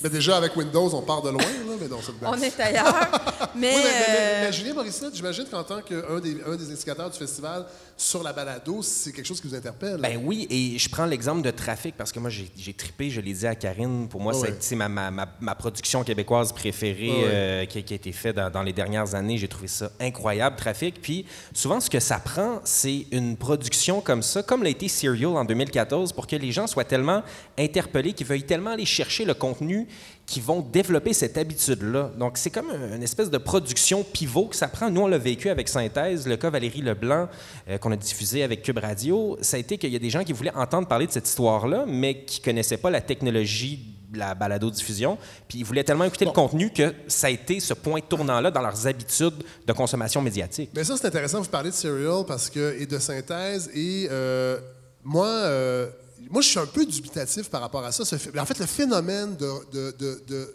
Mais 0.00 0.10
déjà, 0.10 0.36
avec 0.36 0.56
Windows, 0.56 0.94
on 0.94 1.02
part 1.02 1.22
de 1.22 1.30
loin, 1.30 1.42
là, 1.42 1.74
mais 1.80 1.88
dans 1.88 2.00
cette 2.00 2.14
On 2.22 2.34
est 2.34 2.60
ailleurs. 2.60 2.84
mais, 3.56 3.74
oui, 3.74 3.82
mais, 3.82 3.90
euh, 4.08 4.44
mais, 4.44 4.52
Julien 4.52 4.74
Morissette, 4.74 5.14
j'imagine 5.14 5.46
qu'en 5.46 5.64
tant 5.64 5.80
qu'un 5.82 6.20
des, 6.20 6.36
un 6.46 6.54
des 6.54 6.70
indicateurs 6.70 7.10
du 7.10 7.18
festival 7.18 7.66
sur 7.98 8.22
la 8.22 8.32
balado, 8.32 8.80
c'est 8.80 9.12
quelque 9.12 9.26
chose 9.26 9.40
qui 9.40 9.48
vous 9.48 9.56
interpelle? 9.56 10.00
Ben 10.00 10.20
oui, 10.24 10.46
et 10.48 10.78
je 10.78 10.88
prends 10.88 11.04
l'exemple 11.04 11.42
de 11.42 11.50
Trafic 11.50 11.96
parce 11.96 12.12
que 12.12 12.20
moi, 12.20 12.30
j'ai 12.30 12.72
tripé, 12.72 13.10
je 13.10 13.20
l'ai 13.20 13.32
dit 13.32 13.46
à 13.46 13.56
Karine. 13.56 14.08
Pour 14.08 14.20
moi, 14.20 14.32
c'est 14.60 14.76
ma, 14.76 14.88
ma, 14.88 15.10
ma, 15.10 15.54
production 15.56 16.04
québécoise 16.04 16.52
préférée 16.52 17.10
euh, 17.12 17.66
qui, 17.66 17.82
qui, 17.82 17.94
a 17.94 17.96
été 17.96 18.12
faite 18.12 18.36
dans, 18.36 18.50
dans, 18.50 18.62
les 18.62 18.72
dernières 18.72 19.16
années. 19.16 19.36
J'ai 19.36 19.48
trouvé 19.48 19.66
ça 19.66 19.90
incroyable, 19.98 20.54
Trafic. 20.54 21.02
Puis 21.02 21.26
souvent, 21.52 21.80
ce 21.80 21.90
que 21.90 21.98
ça 21.98 22.20
prend, 22.20 22.60
c'est 22.62 23.06
une 23.10 23.36
production 23.36 24.00
comme 24.00 24.22
ça, 24.22 24.44
comme 24.44 24.62
l'a 24.62 24.70
été 24.70 24.86
Serial 24.86 25.36
en 25.36 25.44
2014, 25.44 26.12
pour 26.12 26.28
que 26.28 26.36
les 26.36 26.52
gens 26.52 26.68
soient 26.68 26.84
tellement 26.84 27.24
interpellés 27.58 28.12
qu'ils 28.12 28.28
veuillent 28.28 28.44
tellement 28.44 28.70
aller 28.70 28.86
chercher 28.86 29.24
le 29.24 29.34
contenu 29.34 29.88
qui 30.28 30.40
vont 30.40 30.60
développer 30.60 31.14
cette 31.14 31.38
habitude-là. 31.38 32.12
Donc, 32.18 32.36
c'est 32.36 32.50
comme 32.50 32.70
une 32.70 33.02
espèce 33.02 33.30
de 33.30 33.38
production 33.38 34.04
pivot 34.04 34.48
que 34.48 34.56
ça 34.56 34.68
prend. 34.68 34.90
Nous, 34.90 35.00
on 35.00 35.06
l'a 35.06 35.16
vécu 35.16 35.48
avec 35.48 35.68
Synthèse, 35.70 36.28
le 36.28 36.36
cas 36.36 36.50
Valérie 36.50 36.82
Leblanc, 36.82 37.28
euh, 37.66 37.78
qu'on 37.78 37.90
a 37.92 37.96
diffusé 37.96 38.42
avec 38.42 38.62
Cube 38.62 38.76
Radio. 38.76 39.38
Ça 39.40 39.56
a 39.56 39.60
été 39.60 39.78
qu'il 39.78 39.90
y 39.90 39.96
a 39.96 39.98
des 39.98 40.10
gens 40.10 40.22
qui 40.24 40.34
voulaient 40.34 40.54
entendre 40.54 40.86
parler 40.86 41.06
de 41.06 41.12
cette 41.12 41.26
histoire-là, 41.26 41.86
mais 41.88 42.24
qui 42.24 42.40
ne 42.40 42.44
connaissaient 42.44 42.76
pas 42.76 42.90
la 42.90 43.00
technologie 43.00 43.96
de 44.10 44.18
la 44.18 44.34
balado-diffusion. 44.34 45.16
Puis 45.48 45.60
ils 45.60 45.64
voulaient 45.64 45.84
tellement 45.84 46.04
écouter 46.04 46.26
le 46.26 46.32
contenu 46.32 46.70
que 46.70 46.92
ça 47.06 47.28
a 47.28 47.30
été 47.30 47.58
ce 47.58 47.72
point 47.72 48.00
tournant-là 48.02 48.50
dans 48.50 48.60
leurs 48.60 48.86
habitudes 48.86 49.42
de 49.66 49.72
consommation 49.72 50.20
médiatique. 50.20 50.70
Mais 50.74 50.84
ça, 50.84 50.98
c'est 50.98 51.06
intéressant, 51.06 51.40
vous 51.40 51.48
parler 51.48 51.70
de 51.70 51.74
Serial 51.74 52.26
parce 52.26 52.50
que, 52.50 52.76
et 52.78 52.84
de 52.84 52.98
Synthèse. 52.98 53.70
Et 53.74 54.08
euh, 54.10 54.58
moi, 55.02 55.26
euh, 55.26 55.88
moi, 56.30 56.42
je 56.42 56.48
suis 56.48 56.58
un 56.58 56.66
peu 56.66 56.84
dubitatif 56.84 57.48
par 57.48 57.60
rapport 57.60 57.84
à 57.84 57.92
ça. 57.92 58.02
En 58.02 58.46
fait, 58.46 58.58
le 58.58 58.66
phénomène 58.66 59.36
de, 59.36 59.92
de, 59.96 60.54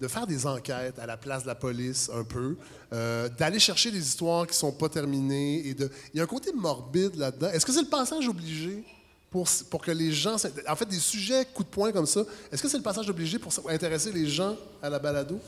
de, 0.00 0.08
faire 0.08 0.26
des 0.26 0.46
enquêtes 0.46 0.98
à 0.98 1.06
la 1.06 1.16
place 1.16 1.42
de 1.42 1.48
la 1.48 1.54
police, 1.54 2.10
un 2.12 2.24
peu, 2.24 2.56
euh, 2.92 3.28
d'aller 3.28 3.58
chercher 3.58 3.90
des 3.90 3.98
histoires 4.00 4.46
qui 4.46 4.52
ne 4.52 4.56
sont 4.56 4.72
pas 4.72 4.88
terminées. 4.88 5.66
Et 5.66 5.74
de... 5.74 5.90
Il 6.12 6.18
y 6.18 6.20
a 6.20 6.24
un 6.24 6.26
côté 6.26 6.52
morbide 6.52 7.16
là-dedans. 7.16 7.50
Est-ce 7.50 7.64
que 7.64 7.72
c'est 7.72 7.82
le 7.82 7.88
passage 7.88 8.28
obligé 8.28 8.84
pour, 9.30 9.46
pour 9.70 9.82
que 9.82 9.90
les 9.90 10.12
gens. 10.12 10.36
En 10.66 10.76
fait, 10.76 10.86
des 10.86 10.98
sujets 10.98 11.44
coup 11.46 11.62
de 11.62 11.68
poing 11.68 11.92
comme 11.92 12.06
ça, 12.06 12.22
est-ce 12.50 12.62
que 12.62 12.68
c'est 12.68 12.76
le 12.76 12.82
passage 12.82 13.08
obligé 13.08 13.38
pour 13.38 13.52
intéresser 13.68 14.12
les 14.12 14.26
gens 14.26 14.56
à 14.82 14.90
la 14.90 14.98
balado? 14.98 15.38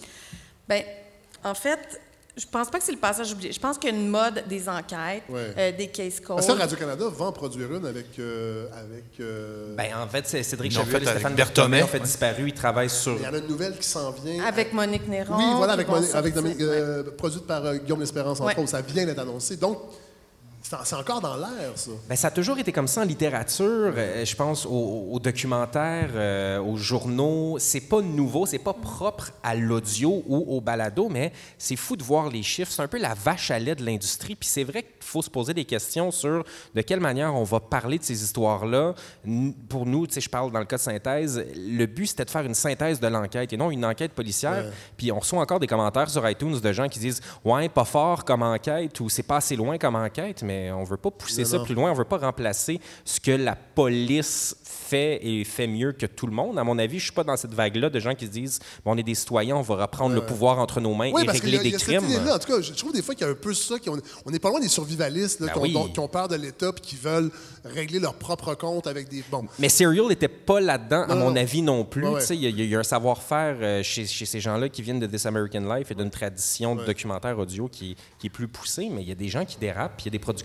Bien, 0.69 0.83
en 1.43 1.55
fait, 1.55 2.01
je 2.37 2.47
pense 2.47 2.71
pas 2.71 2.79
que 2.79 2.85
c'est 2.85 2.93
le 2.93 2.99
passage 2.99 3.33
oublié. 3.33 3.53
Je 3.53 3.61
pense 3.61 3.77
qu'il 3.77 3.91
y 3.91 3.93
a 3.93 3.97
une 3.97 4.09
mode 4.09 4.45
des 4.49 4.69
enquêtes, 4.69 5.25
euh, 5.31 5.73
des 5.73 5.89
case 5.89 6.21
calls. 6.21 6.43
Ça, 6.43 6.55
Radio-Canada 6.55 7.07
va 7.11 7.25
en 7.27 7.33
produire 7.33 7.73
une 7.75 7.87
avec. 7.87 8.19
Euh, 8.19 8.67
avec 8.73 9.05
euh, 9.21 9.75
Ben, 9.77 9.91
en 9.97 10.09
fait, 10.09 10.27
c'est 10.27 10.43
Cédric 10.43 10.73
Chevalier 10.73 11.07
et 11.07 11.11
Stéphane 11.11 11.35
Berthomé 11.35 11.83
ont 11.83 11.87
fait 11.87 12.01
disparu. 12.01 12.49
Ils 12.49 12.55
travaillent 12.55 12.91
sur. 12.91 13.17
Il 13.17 13.23
y 13.23 13.27
en 13.27 13.35
a 13.35 13.39
une 13.39 13.49
nouvelle 13.49 13.77
qui 13.77 13.89
s'en 13.89 14.11
vient. 14.13 14.45
Avec 14.45 14.73
Monique 14.73 15.09
Néron. 15.09 15.37
Oui, 15.37 15.45
voilà, 15.57 15.73
avec, 15.75 15.89
Monique, 15.89 16.15
avec 16.15 17.17
produite 17.17 17.47
par 17.47 17.75
Guillaume 17.77 18.01
L'Espérance, 18.01 18.41
entre 18.41 18.59
autres. 18.59 18.69
Ça 18.69 18.81
vient 18.81 19.05
d'être 19.05 19.19
annoncé. 19.19 19.57
Donc, 19.57 19.79
c'est 20.85 20.97
encore 20.97 21.21
dans 21.21 21.37
l'air, 21.37 21.73
ça. 21.75 21.91
Bien, 22.07 22.17
ça 22.17 22.29
a 22.29 22.31
toujours 22.31 22.59
été 22.59 22.73
comme 22.73 22.87
ça 22.87 23.03
en 23.03 23.05
littérature. 23.05 23.93
Euh, 23.97 24.25
je 24.25 24.37
pense 24.37 24.67
aux, 24.67 25.19
documentaires, 25.19 26.11
euh, 26.15 26.61
aux 26.61 26.77
journaux. 26.77 27.57
C'est 27.59 27.81
pas 27.81 28.01
nouveau, 28.01 28.47
c'est 28.47 28.59
pas 28.59 28.73
propre 28.73 29.33
à 29.43 29.55
l'audio 29.55 30.23
ou 30.27 30.57
au 30.57 30.61
balado, 30.61 31.09
mais 31.09 31.33
c'est 31.59 31.77
fou 31.77 31.97
de 31.97 32.03
voir 32.03 32.29
les 32.29 32.43
chiffres. 32.43 32.71
C'est 32.71 32.83
un 32.83 32.89
peu 32.89 32.99
la 32.99 33.15
vache 33.15 33.51
à 33.51 33.59
lait 33.59 33.75
de 33.75 33.85
l'industrie. 33.85 34.37
Puis 34.37 34.49
c'est 34.49 34.65
vrai 34.65 34.83
qu'il 34.83 34.93
faut 35.01 35.23
se 35.23 35.31
poser 35.31 35.55
des 35.55 35.65
questions 35.65 36.11
sur 36.11 36.45
de 36.75 36.81
quelle 36.83 37.01
manière 37.01 37.35
on 37.35 37.45
va 37.45 37.61
parler 37.61 37.99
de 37.99 38.05
ces 38.05 38.23
histoires-là. 38.23 38.95
Pour 39.69 39.87
nous, 39.87 40.07
tu 40.07 40.15
sais, 40.15 40.21
je 40.21 40.31
parle 40.31 40.53
dans 40.53 40.61
le 40.61 40.67
cas 40.67 40.77
de 40.77 40.83
synthèse, 40.83 41.45
le 41.57 41.87
but 41.87 42.07
c'était 42.07 42.25
de 42.25 42.31
faire 42.31 42.45
une 42.45 42.55
synthèse 42.55 43.01
de 43.01 43.07
l'enquête 43.09 43.53
et 43.53 43.57
non 43.57 43.71
une 43.71 43.85
enquête 43.85 44.13
policière. 44.13 44.67
Puis 44.97 45.11
on 45.11 45.19
reçoit 45.19 45.41
encore 45.41 45.59
des 45.59 45.67
commentaires 45.67 46.11
sur 46.11 46.29
iTunes 46.29 46.61
de 46.61 46.73
gens 46.73 46.89
qui 46.89 46.99
disent 47.01 47.21
Ouais, 47.45 47.69
pas 47.69 47.85
fort 47.85 48.25
comme 48.25 48.43
enquête 48.43 49.01
ou 49.01 49.09
c'est 49.09 49.23
pas 49.23 49.37
assez 49.37 49.57
loin 49.57 49.79
comme 49.79 49.97
enquête, 49.97 50.43
mais 50.43 50.60
on 50.73 50.81
ne 50.81 50.87
veut 50.87 50.97
pas 50.97 51.11
pousser 51.11 51.45
ça 51.45 51.59
plus 51.61 51.75
loin. 51.75 51.91
On 51.91 51.95
ne 51.95 51.99
veut 51.99 52.05
pas 52.05 52.19
remplacer 52.19 52.81
ce 53.05 53.21
que 53.21 53.31
la 53.31 53.57
police 53.57 54.57
fait 54.91 55.21
et 55.23 55.45
fait 55.45 55.67
mieux 55.69 55.93
que 55.93 56.07
tout 56.07 56.27
le 56.27 56.33
monde. 56.33 56.59
À 56.59 56.65
mon 56.65 56.79
avis, 56.79 56.99
je 56.99 57.05
ne 57.05 57.07
suis 57.07 57.13
pas 57.13 57.25
dans 57.25 57.37
cette 57.37 57.55
vague-là 57.55 57.91
de 57.91 58.01
gens 58.01 58.15
qui 58.15 58.27
se 58.27 58.31
disent 58.31 58.59
bon, 58.85 58.93
on 58.93 58.97
est 58.99 59.03
des 59.05 59.15
citoyens, 59.15 59.57
on 59.57 59.63
va 59.63 59.77
reprendre 59.77 60.15
le 60.15 60.27
pouvoir 60.27 60.59
entre 60.59 60.81
nos 60.81 60.95
mains 60.95 61.13
et 61.17 61.31
régler 61.31 61.59
des 61.59 61.73
crimes. 61.73 62.05
en 62.05 62.39
tout 62.39 62.53
cas, 62.53 62.61
je 62.61 62.73
trouve 62.73 62.93
des 62.93 63.03
fois 63.03 63.15
qu'il 63.15 63.27
y 63.27 63.31
a 63.31 63.33
un 63.33 63.37
peu 63.37 63.55
ça. 63.55 63.77
on 64.27 64.31
n'est 64.31 64.39
pas 64.39 64.51
loin 64.51 64.61
des 64.61 64.69
survivalistes 64.69 65.41
ben 65.41 65.53
qui, 65.53 65.99
ont, 65.99 66.09
peur 66.09 66.29
de 66.29 66.35
l'État 66.35 66.73
et 66.77 66.81
qui 66.81 66.97
veulent 66.97 67.31
régler 67.65 68.01
leur 68.01 68.15
propre 68.15 68.55
compte 68.55 68.87
avec 68.87 69.09
des. 69.09 69.23
Bon. 69.31 69.47
Mais 69.59 69.69
Serial 69.69 70.07
n'était 70.09 70.29
pas 70.29 70.61
là-dedans, 70.61 71.05
à 71.09 71.15
mon 71.15 71.37
avis 71.37 71.63
non 71.63 71.85
plus. 71.85 72.07
Il 72.31 72.61
y, 72.61 72.75
a 72.75 72.79
un 72.79 72.83
savoir-faire 72.83 73.57
euh, 73.61 73.83
chez, 73.83 74.07
ces 74.07 74.41
gens-là 74.41 74.69
qui 74.69 74.83
viennent 74.83 75.01
de 75.01 75.07
This 75.07 75.27
American 75.27 75.75
Life 75.75 75.91
et 75.91 75.95
d'une 75.95 76.11
tradition 76.11 76.75
de 76.75 76.85
documentaire 76.85 77.39
audio 77.39 77.69
qui, 77.69 77.97
qui 78.19 78.27
est 78.27 78.31
plus 78.31 78.49
poussée, 78.49 78.89
mais 78.91 79.03
il 79.03 79.09
y 79.09 79.13
a 79.13 79.17
des 79.17 79.29
gens 79.29 79.45
qui 79.45 79.59
dérapent, 79.59 79.95
puis 79.97 80.05
il 80.05 80.09
y 80.09 80.11
a 80.11 80.19
des 80.19 80.19
productions 80.19 80.41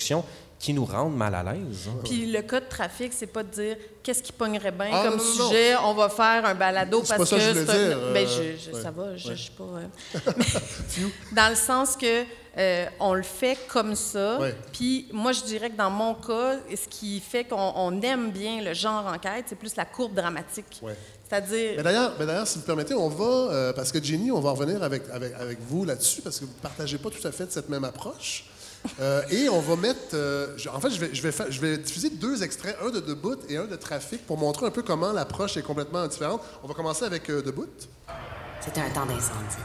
qui 0.59 0.73
nous 0.73 0.85
rendent 0.85 1.15
mal 1.15 1.35
à 1.35 1.43
l'aise. 1.43 1.87
Hein. 1.87 1.99
Puis 2.03 2.25
le 2.25 2.41
cas 2.41 2.59
de 2.59 2.65
trafic, 2.65 3.11
c'est 3.13 3.27
pas 3.27 3.43
de 3.43 3.49
dire 3.49 3.77
qu'est-ce 4.01 4.23
qui 4.23 4.31
pognerait 4.31 4.71
bien 4.71 4.89
ah, 4.91 5.07
comme 5.07 5.19
sujet, 5.19 5.75
on 5.83 5.93
va 5.93 6.09
faire 6.09 6.45
un 6.45 6.55
balado 6.55 6.99
parce 6.99 7.17
pas 7.17 7.25
ça 7.25 7.35
que. 7.35 7.41
Je 7.41 7.51
dire, 7.51 7.67
euh, 7.69 8.13
ben, 8.13 8.27
je, 8.27 8.81
Ça 8.81 8.91
va, 8.91 9.15
je, 9.15 9.33
suis 9.33 9.51
pas. 9.51 9.63
Euh, 9.63 10.31
dans 11.35 11.49
le 11.49 11.55
sens 11.55 11.97
que 11.97 12.23
euh, 12.57 12.85
on 12.99 13.13
le 13.13 13.23
fait 13.23 13.57
comme 13.67 13.95
ça. 13.95 14.39
Puis 14.71 15.09
moi, 15.11 15.33
je 15.33 15.43
dirais 15.43 15.69
que 15.69 15.77
dans 15.77 15.89
mon 15.89 16.13
cas, 16.15 16.55
ce 16.69 16.87
qui 16.87 17.19
fait 17.19 17.43
qu'on 17.43 18.01
aime 18.01 18.31
bien 18.31 18.61
le 18.61 18.73
genre 18.73 19.05
enquête, 19.07 19.45
c'est 19.47 19.57
plus 19.57 19.75
la 19.75 19.85
courbe 19.85 20.13
dramatique. 20.13 20.81
C'est-à-dire. 21.27 21.73
Mais 21.77 21.83
d'ailleurs, 21.83 22.47
si 22.47 22.59
vous 22.59 22.65
permettez, 22.65 22.93
on 22.93 23.09
va, 23.09 23.73
parce 23.73 23.91
que 23.91 24.01
Jenny, 24.01 24.31
on 24.31 24.39
va 24.39 24.51
revenir 24.51 24.81
avec, 24.81 25.03
avec, 25.11 25.33
avec 25.33 25.59
vous 25.59 25.83
là-dessus, 25.83 26.21
parce 26.21 26.39
que 26.39 26.45
vous 26.45 26.53
ne 26.55 26.61
partagez 26.61 26.97
pas 26.97 27.09
tout 27.09 27.27
à 27.27 27.31
fait 27.31 27.51
cette 27.51 27.67
même 27.67 27.83
approche. 27.83 28.45
Euh, 28.99 29.23
et 29.29 29.49
on 29.49 29.59
va 29.59 29.75
mettre. 29.75 30.13
Euh, 30.13 30.55
en 30.73 30.79
fait, 30.79 30.89
je 30.91 31.61
vais, 31.61 31.77
diffuser 31.77 32.09
deux 32.09 32.43
extraits, 32.43 32.77
un 32.83 32.89
de 32.89 32.99
Debout 32.99 33.37
et 33.49 33.57
un 33.57 33.65
de 33.65 33.75
Trafic, 33.75 34.25
pour 34.25 34.37
montrer 34.37 34.65
un 34.65 34.71
peu 34.71 34.83
comment 34.83 35.11
l'approche 35.11 35.57
est 35.57 35.61
complètement 35.61 36.07
différente. 36.07 36.41
On 36.63 36.67
va 36.67 36.73
commencer 36.73 37.05
avec 37.05 37.29
euh, 37.29 37.41
Debout. 37.41 37.67
C'était 38.61 38.81
un 38.81 38.89
temps 38.89 39.05
d'incendie. 39.05 39.63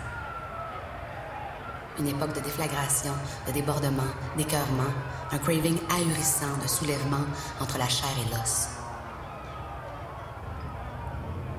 Une 1.99 2.09
époque 2.09 2.35
de 2.35 2.41
déflagration, 2.41 3.13
de 3.47 3.53
débordement, 3.53 4.03
d'écœurement, 4.37 4.93
un 5.33 5.39
craving 5.39 5.77
ahurissant 5.91 6.57
de 6.63 6.69
soulèvement 6.69 7.27
entre 7.61 7.79
la 7.79 7.89
chair 7.89 8.11
et 8.27 8.35
l'os. 8.35 8.69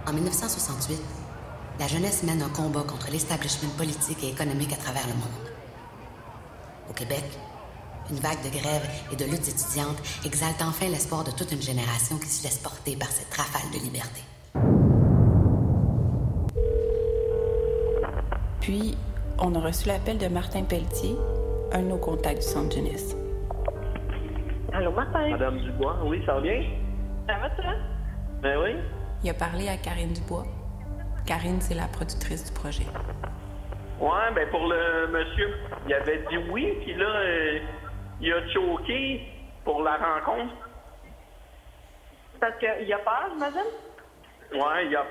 En 0.07 0.14
1968, 0.14 0.99
la 1.80 1.88
jeunesse 1.88 2.24
mène 2.24 2.41
un 2.41 2.49
combat 2.49 2.84
contre 2.84 3.12
l'establishment 3.12 3.70
politique 3.78 4.24
et 4.24 4.30
économique 4.30 4.74
à 4.74 4.78
travers 4.78 5.05
le 5.07 5.14
monde. 5.14 5.51
Au 6.89 6.93
Québec, 6.93 7.24
une 8.12 8.20
vague 8.20 8.43
de 8.43 8.49
grèves 8.49 8.88
et 9.12 9.16
de 9.16 9.26
luttes 9.26 9.47
étudiantes 9.47 10.01
exalte 10.26 10.62
enfin 10.62 10.89
l'espoir 10.89 11.24
de 11.24 11.32
toute 11.32 11.51
une 11.51 11.62
génération 11.62 12.18
qui 12.18 12.28
se 12.28 12.43
laisse 12.43 12.59
porter 12.59 12.95
par 12.97 13.07
cette 13.07 13.34
rafale 13.34 13.70
de 13.72 13.80
liberté. 13.80 14.22
Puis, 18.59 18.95
on 19.39 19.55
a 19.55 19.59
reçu 19.59 19.88
l'appel 19.88 20.18
de 20.18 20.28
Martin 20.28 20.64
Pelletier, 20.64 21.16
un 21.72 21.80
de 21.80 21.88
nos 21.88 21.97
contacts 21.97 22.41
du 22.41 22.47
Centre 22.47 22.76
Jeunesse. 22.76 23.16
Allô, 24.74 24.91
Martin? 24.91 25.30
Madame 25.30 25.59
Dubois, 25.59 25.97
oui, 26.05 26.22
ça 26.26 26.36
va 26.36 26.41
bien? 26.41 26.64
Ça 27.28 27.38
va, 27.39 27.49
toi? 27.49 27.74
Ben 28.41 28.57
oui. 28.62 28.76
Il 29.24 29.30
a 29.30 29.34
parlé 29.34 29.68
à 29.68 29.78
Karine 29.78 30.14
Dubois. 30.14 30.45
Karine, 31.26 31.62
c'est 31.62 31.76
la 31.76 31.88
productrice 31.88 32.45
du 32.45 32.51
projet. 32.51 32.86
Ouais, 33.99 34.34
ben 34.34 34.49
pour 34.49 34.68
le 34.68 35.07
monsieur, 35.12 35.53
il 35.88 35.93
avait 35.93 36.24
dit 36.30 36.38
oui, 36.51 36.74
puis 36.82 36.95
là, 36.95 37.05
euh, 37.05 37.59
il 38.22 38.34
a 38.34 38.47
choqué 38.53 39.22
pour 39.63 39.82
la 39.84 39.97
rencontre. 39.97 40.53
Parce 42.39 42.57
qu'il 42.59 42.93
a 42.93 42.97
peur, 42.99 43.36
madame? 43.38 43.67
Ouais, 44.53 44.88
il 44.88 44.95
a 44.95 45.05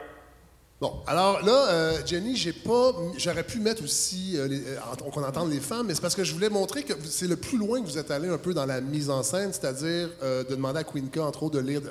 Bon, 0.80 1.02
alors 1.06 1.44
là, 1.44 1.68
euh, 1.68 2.06
Jenny, 2.06 2.36
j'ai 2.36 2.54
pas, 2.54 2.92
j'aurais 3.18 3.42
pu 3.42 3.58
mettre 3.58 3.84
aussi 3.84 4.38
euh, 4.38 4.48
qu'on 5.12 5.22
entende 5.22 5.50
les 5.50 5.61
femmes, 5.61 5.86
mais 5.86 5.94
c'est 5.94 6.00
parce 6.00 6.14
que 6.14 6.24
je 6.24 6.32
voulais 6.32 6.48
montrer 6.48 6.84
que 6.84 6.94
c'est 7.04 7.26
le 7.26 7.36
plus 7.36 7.58
loin 7.58 7.82
que 7.82 7.86
vous 7.86 7.98
êtes 7.98 8.11
allé 8.11 8.30
un 8.30 8.38
peu 8.38 8.54
dans 8.54 8.64
la 8.64 8.80
mise 8.80 9.11
en 9.11 9.22
scène, 9.22 9.52
c'est-à-dire 9.52 10.08
de 10.22 10.54
demander 10.54 10.78
à 10.78 10.84
Queenka, 10.84 11.22
entre 11.22 11.42
autres, 11.42 11.61
de 11.61 11.66
lire, 11.66 11.82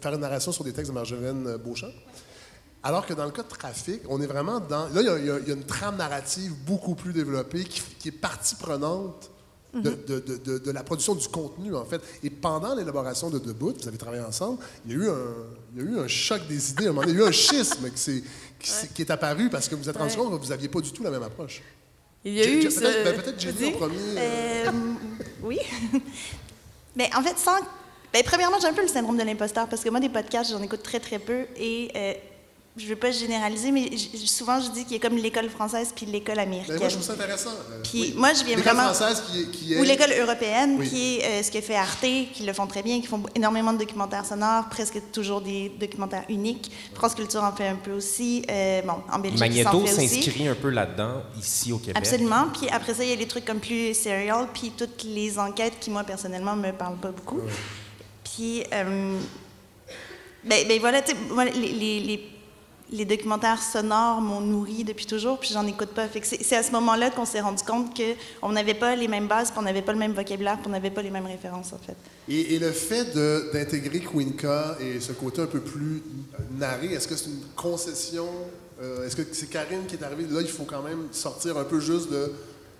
faire 0.00 0.14
une 0.14 0.20
narration 0.20 0.50
sur 0.50 0.64
des 0.64 0.72
textes 0.72 0.90
de 0.90 0.94
Marjolaine 0.94 1.56
Beauchamp. 1.58 1.92
Alors 2.82 3.06
que 3.06 3.14
dans 3.14 3.24
le 3.24 3.30
cas 3.30 3.44
de 3.44 3.48
trafic, 3.48 4.02
on 4.08 4.20
est 4.20 4.26
vraiment 4.26 4.58
dans. 4.58 4.88
Là, 4.88 5.00
il 5.00 5.24
y, 5.24 5.30
a, 5.30 5.54
une 5.54 5.64
trame 5.64 5.96
narrative 5.96 6.52
beaucoup 6.66 6.96
plus 6.96 7.12
développée 7.12 7.62
qui, 7.62 8.08
est 8.08 8.10
partie 8.10 8.56
prenante 8.56 9.30
mhm. 9.72 9.82
de, 9.82 10.70
la 10.70 10.82
production 10.82 11.14
du 11.14 11.28
contenu, 11.28 11.74
en 11.74 11.84
fait. 11.84 12.00
Et 12.22 12.30
pendant 12.30 12.74
l'élaboration 12.74 13.30
de 13.30 13.38
Debout, 13.38 13.74
vous 13.80 13.88
avez 13.88 13.98
travaillé 13.98 14.22
ensemble, 14.22 14.58
il 14.86 14.92
y 14.92 14.94
a 14.94 14.98
eu 14.98 15.08
un, 15.08 15.16
il 15.74 15.82
y 15.82 15.86
a 15.86 15.90
eu 15.90 15.98
un 15.98 16.08
choc 16.08 16.46
des 16.48 16.70
idées. 16.70 16.86
Un 16.86 16.92
moment 16.92 17.02
il 17.06 17.14
y 17.14 17.16
a 17.16 17.24
eu 17.24 17.28
un 17.28 17.32
schisme 17.32 17.90
qui, 17.90 18.24
qui, 18.94 19.02
est 19.02 19.10
apparu 19.10 19.50
parce 19.50 19.68
que 19.68 19.74
vous 19.74 19.88
êtes 19.88 19.96
rendu 19.96 20.14
compte 20.16 20.30
que 20.30 20.44
vous 20.44 20.50
n'aviez 20.50 20.68
pas 20.68 20.80
du 20.80 20.92
tout 20.92 21.02
la 21.02 21.10
même 21.10 21.22
approche. 21.22 21.62
Il 22.24 22.34
y 22.34 22.42
a 22.42 22.48
eu. 22.48 22.60
Peut-être 22.60 23.04
ben, 23.04 23.20
peut 23.20 23.34
Jenny 23.36 23.66
en 23.66 23.72
premier. 23.72 23.96
Euh, 23.96 24.66
euh, 24.66 24.70
oui. 25.42 25.58
Mais 26.96 27.10
en 27.16 27.22
fait, 27.22 27.38
sans. 27.38 27.58
Ben, 28.12 28.22
premièrement, 28.24 28.58
j'ai 28.60 28.68
un 28.68 28.74
peu 28.74 28.82
le 28.82 28.88
syndrome 28.88 29.16
de 29.16 29.22
l'imposteur 29.22 29.68
parce 29.68 29.82
que 29.82 29.88
moi, 29.88 29.98
des 29.98 30.08
podcasts, 30.08 30.50
j'en 30.50 30.62
écoute 30.62 30.82
très, 30.82 31.00
très 31.00 31.18
peu. 31.18 31.46
Et. 31.56 31.90
Euh, 31.96 32.14
je 32.74 32.84
ne 32.84 32.88
veux 32.88 32.96
pas 32.96 33.10
généraliser, 33.10 33.70
mais 33.70 33.90
souvent 34.24 34.58
je 34.58 34.70
dis 34.70 34.84
qu'il 34.84 34.94
y 34.94 34.96
a 34.96 34.98
comme 34.98 35.18
l'école 35.18 35.50
française 35.50 35.92
puis 35.94 36.06
l'école 36.06 36.38
américaine. 36.38 36.76
Ben, 36.76 36.80
moi, 36.80 36.88
je 36.88 36.94
trouve 36.94 37.06
ça 37.06 37.12
intéressant. 37.12 37.50
Euh, 37.50 37.82
puis 37.82 38.14
moi, 38.16 38.32
je 38.32 38.44
viens 38.44 38.56
vraiment. 38.56 38.88
L'école 38.88 38.94
française 38.94 39.22
qui 39.52 39.74
est. 39.74 39.78
Ou 39.78 39.82
l'école 39.82 40.12
européenne, 40.18 40.82
qui 40.82 41.18
est 41.18 41.24
euh, 41.24 41.42
ce 41.42 41.50
que 41.50 41.60
fait 41.60 41.76
Arte, 41.76 42.00
qui 42.00 42.44
le 42.46 42.52
font 42.54 42.66
très 42.66 42.82
bien, 42.82 43.02
qui 43.02 43.06
font 43.06 43.22
énormément 43.34 43.74
de 43.74 43.78
documentaires 43.78 44.24
sonores, 44.24 44.70
presque 44.70 44.98
toujours 45.12 45.42
des 45.42 45.70
documentaires 45.78 46.24
uniques. 46.30 46.72
France 46.94 47.14
Culture 47.14 47.44
en 47.44 47.52
fait 47.52 47.68
un 47.68 47.76
peu 47.76 47.92
aussi. 47.92 48.42
Euh, 48.50 48.80
bon, 48.80 48.94
en 49.12 49.18
Belgique, 49.18 49.40
Magneto 49.40 49.86
s'inscrit 49.86 50.48
un 50.48 50.54
peu 50.54 50.70
là-dedans, 50.70 51.24
ici 51.38 51.72
au 51.72 51.78
Québec. 51.78 51.98
Absolument. 51.98 52.46
Puis 52.58 52.70
après 52.70 52.94
ça, 52.94 53.04
il 53.04 53.10
y 53.10 53.12
a 53.12 53.16
des 53.16 53.28
trucs 53.28 53.44
comme 53.44 53.60
plus 53.60 53.92
serial, 53.92 54.48
puis 54.54 54.72
toutes 54.74 55.04
les 55.04 55.38
enquêtes 55.38 55.74
qui, 55.78 55.90
moi, 55.90 56.04
personnellement, 56.04 56.56
me 56.56 56.72
parlent 56.72 57.00
pas 57.00 57.10
beaucoup. 57.10 57.40
Puis. 58.24 58.62
Ben, 60.44 60.66
ben, 60.66 60.80
voilà, 60.80 61.00
les, 61.54 62.00
les 62.00 62.00
les 62.00 62.31
documentaires 63.04 63.62
sonores 63.62 64.20
m'ont 64.20 64.40
nourri 64.40 64.84
depuis 64.84 65.06
toujours, 65.06 65.38
puis 65.38 65.50
j'en 65.52 65.66
écoute 65.66 65.90
pas. 65.90 66.06
C'est 66.22 66.56
à 66.56 66.62
ce 66.62 66.72
moment-là 66.72 67.10
qu'on 67.10 67.24
s'est 67.24 67.40
rendu 67.40 67.62
compte 67.62 67.98
qu'on 68.40 68.52
n'avait 68.52 68.74
pas 68.74 68.94
les 68.94 69.08
mêmes 69.08 69.26
bases, 69.26 69.50
qu'on 69.50 69.62
n'avait 69.62 69.82
pas 69.82 69.92
le 69.92 69.98
même 69.98 70.12
vocabulaire, 70.12 70.60
qu'on 70.62 70.70
n'avait 70.70 70.90
pas 70.90 71.02
les 71.02 71.10
mêmes 71.10 71.26
références, 71.26 71.72
en 71.72 71.78
fait. 71.78 71.96
Et, 72.28 72.58
le 72.58 72.70
fait 72.70 73.14
d'intégrer 73.52 74.00
Queenca 74.00 74.76
et 74.80 75.00
ce 75.00 75.12
côté 75.12 75.42
un 75.42 75.46
peu 75.46 75.60
plus 75.60 76.02
narré, 76.58 76.88
est-ce 76.88 77.08
que 77.08 77.16
c'est 77.16 77.30
une 77.30 77.42
concession? 77.56 78.28
Euh, 78.80 79.06
est-ce 79.06 79.16
que 79.16 79.22
c'est 79.32 79.48
Karine 79.48 79.86
qui 79.86 79.96
est 79.96 80.04
arrivée? 80.04 80.24
Là, 80.30 80.40
il 80.40 80.48
faut 80.48 80.64
quand 80.64 80.82
même 80.82 81.08
sortir 81.12 81.56
un 81.56 81.64
peu 81.64 81.80
juste 81.80 82.10
de, 82.10 82.32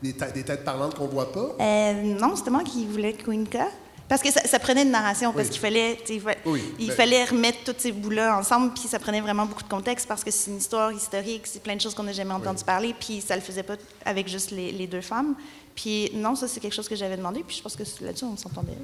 des, 0.02 0.12
têtes 0.12 0.64
parlantes 0.64 0.94
qu'on 0.94 1.06
voit 1.06 1.32
pas? 1.32 1.56
Euh, 1.60 2.02
non, 2.02 2.36
c'était 2.36 2.50
moi 2.50 2.64
qui 2.64 2.86
voulais 2.86 3.14
Queenca. 3.14 3.68
Parce 4.12 4.20
que 4.20 4.30
ça, 4.30 4.58
prenait 4.58 4.82
une 4.82 4.90
narration, 4.90 5.32
parce 5.32 5.48
qu'il 5.48 5.58
fallait, 5.58 5.96
il 6.06 6.20
ben 6.20 6.94
fallait 6.94 7.24
remettre 7.24 7.64
tous 7.64 7.74
ces 7.78 7.92
bouts-là 7.92 8.36
ensemble, 8.36 8.74
puis 8.74 8.82
ça 8.82 8.98
prenait 8.98 9.22
vraiment 9.22 9.46
beaucoup 9.46 9.62
de 9.62 9.68
contexte 9.70 10.06
parce 10.06 10.22
que 10.22 10.30
c'est 10.30 10.50
une 10.50 10.58
histoire 10.58 10.92
historique, 10.92 11.46
c'est 11.46 11.62
plein 11.62 11.76
de 11.76 11.80
choses 11.80 11.94
qu'on 11.94 12.02
n'a 12.02 12.12
jamais 12.12 12.34
entendu 12.34 12.62
parler, 12.62 12.94
puis 13.00 13.22
ça 13.22 13.34
le 13.34 13.40
faisait 13.40 13.62
pas 13.62 13.76
avec 14.04 14.28
juste 14.28 14.50
les 14.50 14.86
deux 14.86 15.00
femmes. 15.00 15.34
Puis 15.75 16.11
non, 16.14 16.35
ça, 16.35 16.49
c'est 16.49 16.61
quelque 16.61 16.75
chose 16.75 16.89
que 16.89 16.97
j'avais 16.97 17.16
demandé, 17.16 17.43
puis 17.47 17.57
je 17.57 17.62
pense 17.62 17.77
que 17.77 17.83
là-dessus, 18.05 18.25
on 18.25 18.37
s'entendait. 18.37 18.77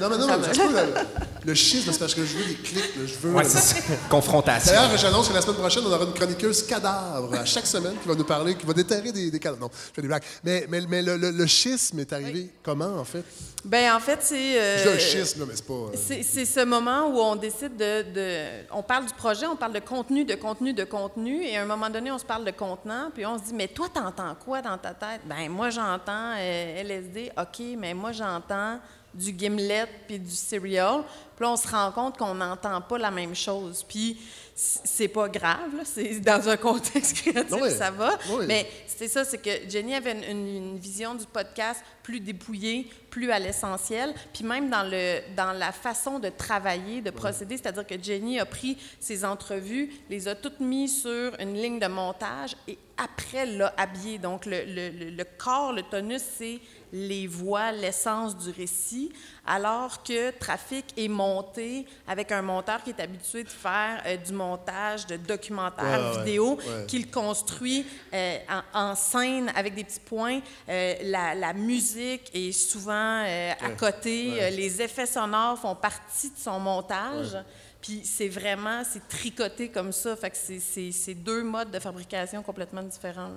non, 0.00 0.08
mais 0.08 0.18
non, 0.18 0.26
mais 0.28 0.52
tu 0.52 0.60
le, 0.60 1.46
le 1.48 1.54
schisme, 1.54 1.90
c'est 1.92 1.98
parce 1.98 2.14
que 2.14 2.24
je 2.24 2.36
veux 2.36 2.44
des 2.44 2.54
clics. 2.54 2.92
je 2.96 3.14
veux. 3.26 3.34
Ouais, 3.34 3.44
c'est 3.44 3.82
Confrontation. 4.08 4.72
D'ailleurs, 4.72 4.96
j'annonce 4.96 5.28
que 5.28 5.34
la 5.34 5.40
semaine 5.40 5.56
prochaine, 5.56 5.82
on 5.86 5.92
aura 5.92 6.04
une 6.04 6.12
chroniqueuse 6.12 6.62
cadavre 6.64 7.34
à 7.34 7.44
chaque 7.44 7.66
semaine 7.66 7.94
qui 8.00 8.06
va 8.06 8.14
nous 8.14 8.24
parler, 8.24 8.54
qui 8.54 8.66
va 8.66 8.72
déterrer 8.72 9.10
des, 9.10 9.30
des 9.30 9.38
cadavres. 9.38 9.62
Non, 9.62 9.70
je 9.72 9.94
fais 9.94 10.02
des 10.02 10.08
blagues. 10.08 10.22
Mais, 10.44 10.66
mais, 10.68 10.82
mais 10.88 11.02
le, 11.02 11.16
le, 11.16 11.46
schisme 11.46 11.98
est 11.98 12.12
arrivé 12.12 12.50
comment, 12.62 12.98
en 12.98 13.04
fait? 13.04 13.24
Ben 13.64 13.94
en 13.94 14.00
fait, 14.00 14.20
c'est. 14.22 14.60
Euh, 14.60 14.78
je 14.78 14.82
dis 14.82 14.94
un 14.94 14.98
schisme, 14.98 15.44
mais 15.48 15.56
c'est 15.56 15.66
pas. 15.66 15.74
Euh, 15.74 16.22
c'est 16.22 16.44
ce 16.44 16.64
moment 16.64 17.08
où 17.08 17.18
on 17.18 17.34
décide 17.34 17.76
de, 17.76 18.02
de, 18.12 18.66
On 18.72 18.82
parle 18.82 19.06
du 19.06 19.14
projet, 19.14 19.46
on 19.46 19.56
parle 19.56 19.72
de 19.72 19.80
contenu, 19.80 20.24
de 20.24 20.34
contenu, 20.36 20.72
de 20.72 20.84
contenu, 20.84 21.44
et 21.44 21.56
à 21.56 21.62
un 21.62 21.66
moment 21.66 21.90
donné, 21.90 22.12
on 22.12 22.18
se 22.18 22.24
parle 22.24 22.44
de 22.44 22.52
contenant, 22.52 23.10
puis 23.12 23.26
on 23.26 23.38
se 23.38 23.44
dit, 23.44 23.54
mais 23.54 23.68
toi, 23.68 23.88
t'entends 23.92 24.36
quoi 24.44 24.62
dans 24.62 24.78
ta 24.78 24.90
tête? 24.90 25.22
Ben 25.24 25.48
moi, 25.48 25.70
j'entends 25.70 25.97
euh, 26.08 26.80
LSD, 26.82 27.32
OK, 27.36 27.62
mais 27.78 27.94
moi, 27.94 28.12
j'entends 28.12 28.78
du 29.14 29.32
gimlet 29.32 29.86
puis 30.06 30.18
du 30.18 30.30
cereal. 30.30 31.02
Puis 31.36 31.44
là, 31.44 31.52
on 31.52 31.56
se 31.56 31.68
rend 31.68 31.90
compte 31.92 32.16
qu'on 32.16 32.34
n'entend 32.34 32.80
pas 32.80 32.98
la 32.98 33.10
même 33.10 33.34
chose. 33.34 33.84
Puis 33.86 34.18
c'est 34.60 35.06
pas 35.06 35.28
grave, 35.28 35.70
c'est 35.84 36.18
dans 36.18 36.48
un 36.48 36.56
contexte 36.56 37.16
créatif, 37.22 37.68
ça 37.68 37.92
va. 37.92 38.18
Mais 38.48 38.68
c'est 38.88 39.06
ça, 39.06 39.24
c'est 39.24 39.38
que 39.38 39.70
Jenny 39.70 39.94
avait 39.94 40.16
une, 40.28 40.76
vision 40.78 41.14
du 41.14 41.26
podcast 41.26 41.80
plus 42.02 42.18
dépouillée, 42.18 42.88
plus 43.08 43.30
à 43.30 43.38
l'essentiel. 43.38 44.12
Puis 44.34 44.42
même 44.42 44.68
dans, 44.68 44.82
le, 44.82 45.20
dans 45.36 45.52
la 45.52 45.70
façon 45.70 46.18
de 46.18 46.28
travailler, 46.28 47.00
de 47.02 47.10
procéder, 47.10 47.56
c'est-à-dire 47.56 47.86
que 47.86 48.02
Jenny 48.02 48.40
a 48.40 48.46
pris 48.46 48.76
ses 48.98 49.24
entrevues, 49.24 49.92
les 50.10 50.26
a 50.26 50.34
toutes 50.34 50.58
mises 50.58 51.02
sur 51.02 51.38
une 51.38 51.54
ligne 51.54 51.78
de 51.78 51.86
montage 51.86 52.56
et 52.66 52.76
après 52.96 53.46
l'a 53.46 53.72
habillé. 53.76 54.18
Donc 54.18 54.44
le, 54.44 54.64
le, 54.66 55.10
le 55.10 55.24
corps, 55.38 55.72
le 55.72 55.82
tonus, 55.84 56.22
c'est 56.36 56.58
les 56.92 57.26
voix, 57.26 57.70
l'essence 57.72 58.36
du 58.36 58.50
récit, 58.50 59.12
alors 59.46 60.02
que 60.02 60.30
Trafic 60.30 60.86
est 60.96 61.08
monté 61.08 61.86
avec 62.06 62.32
un 62.32 62.42
monteur 62.42 62.82
qui 62.82 62.90
est 62.90 63.00
habitué 63.00 63.44
de 63.44 63.48
faire 63.48 64.02
euh, 64.06 64.16
du 64.16 64.32
montage 64.32 64.47
de 64.56 65.16
documentaires 65.16 66.18
vidéo, 66.18 66.58
qu'il 66.86 67.10
construit 67.10 67.86
euh, 68.12 68.38
en, 68.72 68.94
scène 68.94 69.50
avec 69.54 69.74
des 69.74 69.84
petits 69.84 70.00
points. 70.00 70.40
Euh, 70.68 70.94
la, 71.02 71.52
musique 71.52 72.30
est 72.34 72.52
souvent 72.52 73.22
à 73.22 73.70
côté, 73.78 74.50
les 74.50 74.80
effets 74.80 75.06
sonores 75.06 75.58
font 75.58 75.74
partie 75.74 76.30
de 76.30 76.38
son 76.38 76.58
montage. 76.58 77.36
Puis 77.80 78.02
c'est 78.04 78.28
vraiment, 78.28 78.82
c'est 78.84 79.06
tricoté 79.08 79.68
comme 79.68 79.92
ça. 79.92 80.16
Fait 80.16 80.30
que 80.30 80.36
c'est 80.36 81.14
deux 81.14 81.42
modes 81.42 81.70
de 81.70 81.78
fabrication 81.78 82.42
complètement 82.42 82.82
différents. 82.82 83.30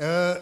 Là. 0.00 0.38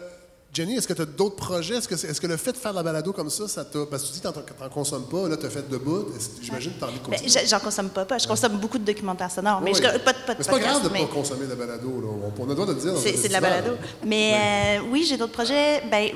Jenny, 0.53 0.75
est-ce 0.75 0.87
que 0.87 0.93
tu 0.93 1.01
as 1.01 1.05
d'autres 1.05 1.35
projets? 1.35 1.77
Est-ce 1.77 1.87
que, 1.87 1.95
est, 1.95 2.19
que, 2.19 2.27
le 2.27 2.37
fait 2.37 2.51
de 2.51 2.57
faire 2.57 2.71
de 2.71 2.77
la 2.77 2.83
balado 2.83 3.11
comme 3.11 3.31
ça, 3.31 3.47
ça 3.47 3.65
t'a. 3.65 3.87
Parce 3.89 4.03
que 4.03 4.07
tu 4.09 4.13
dis 4.13 4.21
que 4.21 4.27
tu 4.27 4.63
n'en 4.63 4.69
consommes 4.69 5.05
pas, 5.05 5.27
là, 5.27 5.35
tu 5.35 5.47
as 5.47 5.49
fait 5.49 5.67
debout. 5.67 6.05
J'imagine 6.41 6.73
que 6.73 6.77
tu 6.77 6.83
as 6.83 6.87
envie 6.87 6.99
de 6.99 7.05
ben, 7.09 7.17
consommer? 7.17 7.45
J'en 7.47 7.59
consomme 7.59 7.89
pas, 7.89 8.05
pas. 8.05 8.17
Je 8.19 8.27
consomme 8.27 8.57
beaucoup 8.57 8.77
de 8.77 8.85
documentaires 8.85 9.31
sonores. 9.31 9.61
Mais, 9.61 9.73
je, 9.73 9.81
pas, 9.81 10.13
pas, 10.13 10.35
c'est 10.39 10.51
pas 10.51 10.59
grave 10.59 10.83
de 10.83 10.89
ne 10.89 11.05
pas 11.05 11.11
consommer 11.11 11.45
de 11.45 11.49
la 11.49 11.55
balado. 11.55 11.89
Là. 11.89 12.07
On 12.37 12.43
a 12.43 12.47
le 12.47 12.53
droit 12.53 12.67
de 12.67 12.73
le 12.73 12.79
dire. 12.79 12.93
C'est 12.97 13.27
de 13.27 13.33
la 13.33 13.41
balado. 13.41 13.71
Mais 14.05 14.79
oui, 14.91 15.01
euh, 15.01 15.05
j'ai 15.09 15.17
d'autres 15.17 15.33
projets. 15.33 15.81
Ben, 15.89 16.11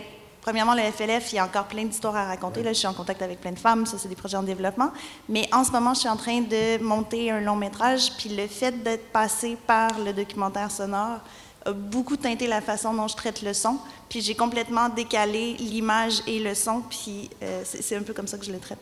Premièrement, 0.47 0.75
le 0.75 0.81
FLF, 0.83 1.33
il 1.33 1.35
y 1.35 1.39
a 1.39 1.43
encore 1.43 1.65
plein 1.65 1.83
d'histoires 1.83 2.15
à 2.15 2.23
raconter. 2.23 2.63
Là, 2.63 2.71
je 2.71 2.77
suis 2.77 2.87
en 2.87 2.93
contact 2.93 3.21
avec 3.21 3.41
plein 3.41 3.51
de 3.51 3.59
femmes, 3.59 3.85
ça, 3.85 3.97
c'est 3.97 4.07
des 4.07 4.15
projets 4.15 4.37
en 4.37 4.43
développement. 4.43 4.93
Mais 5.27 5.49
en 5.51 5.65
ce 5.65 5.73
moment, 5.73 5.93
je 5.93 5.99
suis 5.99 6.07
en 6.07 6.15
train 6.15 6.39
de 6.39 6.81
monter 6.81 7.31
un 7.31 7.41
long 7.41 7.57
métrage, 7.57 8.13
puis 8.17 8.29
le 8.29 8.47
fait 8.47 8.71
d'être 8.81 9.11
passé 9.11 9.57
par 9.67 9.99
le 9.99 10.13
documentaire 10.13 10.71
sonore, 10.71 11.19
a 11.67 11.73
beaucoup 11.73 12.17
teinté 12.17 12.47
la 12.47 12.61
façon 12.61 12.93
dont 12.93 13.07
je 13.07 13.15
traite 13.15 13.41
le 13.41 13.53
son. 13.53 13.77
Puis 14.09 14.21
j'ai 14.21 14.35
complètement 14.35 14.89
décalé 14.89 15.55
l'image 15.59 16.21
et 16.27 16.39
le 16.39 16.55
son, 16.55 16.81
puis 16.81 17.29
euh, 17.43 17.63
c'est 17.65 17.95
un 17.95 18.03
peu 18.03 18.13
comme 18.13 18.27
ça 18.27 18.37
que 18.37 18.45
je 18.45 18.51
le 18.51 18.59
traite. 18.59 18.79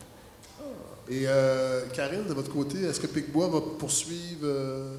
Et 1.08 1.22
euh, 1.26 1.86
Karine, 1.92 2.26
de 2.26 2.34
votre 2.34 2.52
côté, 2.52 2.82
est-ce 2.82 3.00
que 3.00 3.06
Picbois 3.06 3.48
va 3.48 3.60
poursuivre 3.78 4.44
euh, 4.44 4.96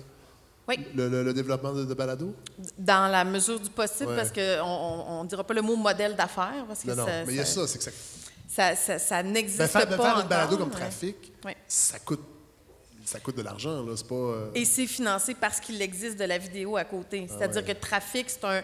le, 0.96 1.34
développement 1.34 1.74
de, 1.74 1.94
Balado? 1.94 2.34
Dans 2.78 3.12
la 3.12 3.24
mesure 3.24 3.60
du 3.60 3.70
possible, 3.70 4.16
parce 4.16 4.32
qu'on 4.32 5.24
ne 5.24 5.28
dira 5.28 5.44
pas 5.44 5.54
le 5.54 5.62
mot 5.62 5.76
modèle 5.76 6.16
d'affaires. 6.16 6.66
non, 6.86 6.96
non, 6.96 7.06
mais 7.26 7.34
il 7.34 7.36
y 7.36 7.40
a 7.40 7.46
ça, 7.46 7.68
c'est 7.68 7.78
que 7.78 7.84
ça... 7.84 7.92
Ça, 8.50 8.98
ça, 8.98 9.22
n'existe 9.22 9.60
ben, 9.60 9.86
pas. 9.86 9.98
Faire 9.98 10.20
une 10.22 10.28
balado 10.28 10.58
comme 10.58 10.72
trafic, 10.72 11.32
ça 11.68 12.00
coûte 12.00 12.22
ça 13.08 13.22
coûte 13.22 13.38
de 13.38 13.42
l'argent, 13.42 13.84
là, 13.84 13.94
c'est 13.96 14.06
pas... 14.06 14.16
Euh, 14.16 14.50
Et 14.54 14.66
c'est 14.66 14.86
financé 14.86 15.34
parce 15.34 15.62
qu'il 15.62 15.82
existe 15.82 16.20
de 16.20 16.26
la 16.26 16.38
vidéo 16.38 16.76
à 16.76 16.84
côté. 16.84 17.26
Ah 17.30 17.34
C'est-à-dire 17.34 17.66
que 17.66 17.72
Trafic, 17.72 18.30
c'est 18.30 18.44
un, 18.44 18.62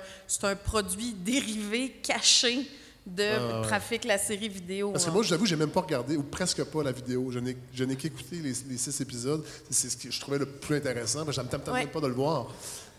un 0.50 0.56
produit 0.58 1.14
dérivé, 1.14 1.92
caché 2.04 2.68
de 3.08 3.24
ah 3.24 3.62
Trafic, 3.64 4.04
la 4.04 4.18
série 4.18 4.50
vidéo. 4.50 4.92
Parce 4.92 5.06
que 5.06 5.12
moi, 5.12 5.24
j'avoue, 5.24 5.46
j'ai 5.46 5.56
même 5.56 5.70
pas 5.70 5.80
regardé, 5.80 6.18
ou 6.18 6.24
presque 6.24 6.62
pas, 6.66 6.84
la 6.84 6.92
vidéo. 6.92 7.32
Je 7.32 7.40
n'ai 7.86 7.96
qu'écouté 7.96 8.36
les, 8.36 8.54
les, 8.70 8.78
six 8.78 9.00
épisodes. 9.00 9.46
C'est 9.70 9.90
ce 9.90 9.96
que 9.96 10.12
je 10.12 10.20
trouvais 10.20 10.40
le 10.40 10.46
plus 10.46 10.76
intéressant, 10.76 11.20
je 11.32 11.40
ne 11.40 11.46
pas 11.86 12.02
de 12.02 12.08
le 12.08 12.14
voir. 12.14 12.48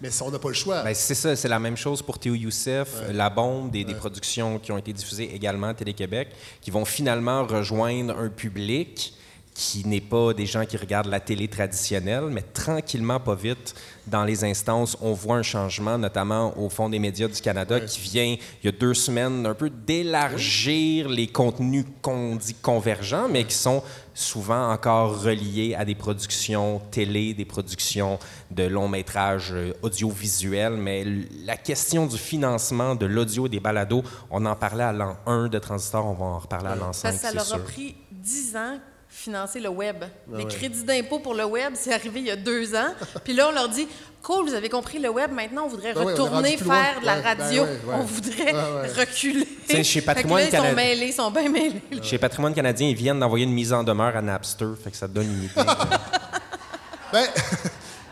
Mais 0.00 0.08
on 0.22 0.30
n'a 0.30 0.38
pas 0.38 0.48
le 0.48 0.54
choix. 0.54 0.82
Ben, 0.82 0.94
c'est 0.94 1.14
ça, 1.14 1.36
c'est 1.36 1.48
la 1.48 1.58
même 1.58 1.76
chose 1.76 2.00
pour 2.00 2.18
Théo 2.18 2.34
Youssef, 2.34 2.88
La 3.12 3.28
Bombe, 3.28 3.70
des, 3.70 3.84
des, 3.84 3.94
productions 3.94 4.58
qui 4.58 4.72
ont 4.72 4.78
été 4.78 4.94
diffusées 4.94 5.34
également 5.34 5.68
à 5.68 5.74
Télé-Québec, 5.74 6.30
qui 6.62 6.70
vont 6.70 6.86
finalement 6.86 7.44
rejoindre 7.46 8.18
un 8.18 8.30
public 8.30 9.14
qui 9.54 9.86
n'est 9.86 10.00
pas 10.00 10.34
des 10.34 10.46
gens 10.46 10.66
qui 10.66 10.76
regardent 10.76 11.06
la 11.06 11.20
télé 11.20 11.46
traditionnelle, 11.46 12.24
mais 12.28 12.42
tranquillement, 12.42 13.20
pas 13.20 13.36
vite, 13.36 13.76
dans 14.08 14.24
les 14.24 14.42
instances, 14.42 14.96
on 15.00 15.12
voit 15.12 15.36
un 15.36 15.42
changement, 15.42 15.96
notamment 15.96 16.58
au 16.58 16.68
Fonds 16.68 16.88
des 16.88 16.98
médias 16.98 17.28
du 17.28 17.40
Canada, 17.40 17.78
qui 17.78 18.00
vient, 18.00 18.24
il 18.24 18.64
y 18.64 18.68
a 18.68 18.72
deux 18.72 18.94
semaines, 18.94 19.46
un 19.46 19.54
peu 19.54 19.70
d'élargir 19.70 21.08
les 21.08 21.28
contenus 21.28 21.84
qu'on 22.02 22.34
dit 22.34 22.54
convergents, 22.54 23.28
mais 23.28 23.44
qui 23.44 23.54
sont 23.54 23.84
souvent 24.12 24.72
encore 24.72 25.22
reliés 25.22 25.76
à 25.78 25.84
des 25.84 25.94
productions 25.94 26.80
télé, 26.90 27.32
des 27.32 27.44
productions 27.44 28.18
de 28.50 28.64
longs 28.64 28.88
métrages 28.88 29.52
euh, 29.52 29.72
audiovisuels. 29.82 30.74
Mais 30.74 31.04
la 31.44 31.56
question 31.56 32.06
du 32.06 32.18
financement 32.18 32.96
de 32.96 33.06
l'audio 33.06 33.46
des 33.46 33.60
balados, 33.60 34.02
on 34.30 34.44
en 34.46 34.56
parlait 34.56 34.84
à 34.84 34.92
l'an 34.92 35.16
1 35.26 35.48
de 35.48 35.58
Transistor, 35.60 36.04
on 36.06 36.14
va 36.14 36.24
en 36.24 36.38
reparler 36.38 36.70
à 36.70 36.76
l'an 36.76 36.92
5. 36.92 37.12
Ça, 37.12 37.18
ça 37.18 37.32
leur 37.32 37.54
a 37.54 37.58
pris 37.58 37.94
10 38.12 38.56
ans 38.56 38.78
financer 39.14 39.60
le 39.60 39.68
web. 39.68 39.96
Ah 40.02 40.36
les 40.36 40.44
crédits 40.46 40.82
d'impôt 40.82 41.20
pour 41.20 41.34
le 41.34 41.44
web, 41.44 41.74
c'est 41.74 41.92
arrivé 41.92 42.20
il 42.20 42.26
y 42.26 42.30
a 42.30 42.36
deux 42.36 42.74
ans. 42.74 42.92
Puis 43.24 43.32
là, 43.32 43.48
on 43.48 43.52
leur 43.52 43.68
dit 43.68 43.86
Cool, 44.22 44.48
vous 44.48 44.54
avez 44.54 44.68
compris 44.70 44.98
le 44.98 45.10
web, 45.10 45.30
maintenant 45.30 45.64
on 45.66 45.68
voudrait 45.68 45.92
ben 45.92 46.02
retourner 46.02 46.56
faire 46.56 46.98
de 47.00 47.06
la 47.06 47.20
ben 47.20 47.22
radio. 47.22 47.62
on 47.92 48.02
voudrait 48.02 48.52
reculer. 48.98 49.84
chez 49.84 50.00
Patrimoine 50.00 50.48
Canadien. 50.48 50.70
Ils 50.70 50.70
sont 50.70 50.76
mêlés, 50.76 51.06
ils 51.06 51.12
sont 51.12 51.30
bien 51.30 51.48
mêlés. 51.48 51.82
Chez 52.02 52.18
Patrimoine 52.18 52.54
Canadien, 52.54 52.88
ils 52.88 52.96
viennent 52.96 53.20
d'envoyer 53.20 53.44
une 53.44 53.52
mise 53.52 53.72
en 53.72 53.84
demeure 53.84 54.16
à 54.16 54.22
Napster. 54.22 54.66
Fait 54.82 54.90
que 54.90 54.96
ça 54.96 55.06
donne 55.06 55.26
une 55.26 55.44
idée. 55.44 55.52
ben, 57.12 57.26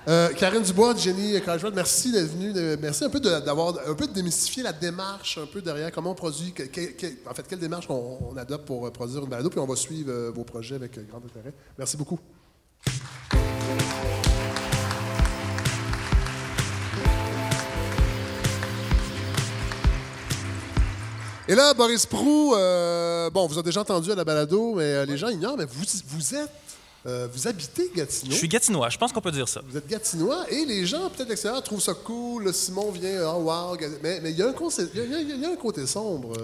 euh, 0.08 0.30
Karine 0.30 0.62
Dubois, 0.62 0.96
Jenny 0.96 1.34
Génie 1.34 1.72
merci 1.72 2.10
d'être 2.10 2.32
venue. 2.32 2.52
Merci 2.80 3.04
un 3.04 3.08
peu 3.08 3.20
d'avoir 3.20 3.74
un 3.86 3.94
peu 3.94 4.08
de 4.08 4.12
démystifier 4.12 4.64
la 4.64 4.72
démarche 4.72 5.38
un 5.38 5.46
peu 5.46 5.62
derrière 5.62 5.92
comment 5.92 6.10
on 6.10 6.14
produit, 6.14 6.52
en 7.30 7.34
fait, 7.34 7.46
quelle 7.48 7.60
démarche 7.60 7.86
on, 7.88 8.36
adopte 8.36 8.66
pour 8.66 8.86
euh, 8.86 8.90
produire 8.90 9.22
une 9.22 9.28
balado, 9.28 9.48
puis 9.48 9.60
on 9.60 9.66
va 9.66 9.76
suivre 9.76 10.10
euh, 10.10 10.32
vos 10.34 10.42
projets 10.42 10.74
avec 10.74 10.98
euh, 10.98 11.04
grand 11.08 11.24
intérêt. 11.24 11.54
Merci 11.78 11.96
beaucoup. 11.96 12.18
Et 21.46 21.54
là, 21.54 21.74
Boris 21.74 22.06
Prou, 22.06 22.54
euh, 22.54 23.30
bon, 23.30 23.46
vous 23.46 23.54
avez 23.54 23.66
déjà 23.66 23.82
entendu 23.82 24.10
à 24.10 24.16
la 24.16 24.24
balado, 24.24 24.74
mais 24.74 25.06
les 25.06 25.16
gens 25.16 25.28
ignorent, 25.28 25.56
mais 25.56 25.66
vous, 25.66 25.84
vous 26.08 26.34
êtes 26.34 26.50
euh, 27.04 27.26
vous 27.32 27.48
habitez 27.48 27.90
Gatineau. 27.94 28.32
Je 28.32 28.36
suis 28.36 28.48
Gatinois, 28.48 28.88
je 28.88 28.98
pense 28.98 29.12
qu'on 29.12 29.20
peut 29.20 29.32
dire 29.32 29.48
ça. 29.48 29.60
Vous 29.68 29.76
êtes 29.76 29.88
Gatinois 29.88 30.44
et 30.50 30.64
les 30.64 30.86
gens, 30.86 31.10
peut-être 31.10 31.28
l'extérieur, 31.28 31.62
trouvent 31.62 31.80
ça 31.80 31.94
cool. 31.94 32.52
Simon 32.54 32.90
vient, 32.92 33.28
oh 33.28 33.40
wow. 33.40 33.76
Mais 34.02 34.20
il 34.24 34.36
y, 34.36 34.42
a 34.42 34.48
un 34.48 35.56
côté 35.56 35.86
sombre. 35.86 36.34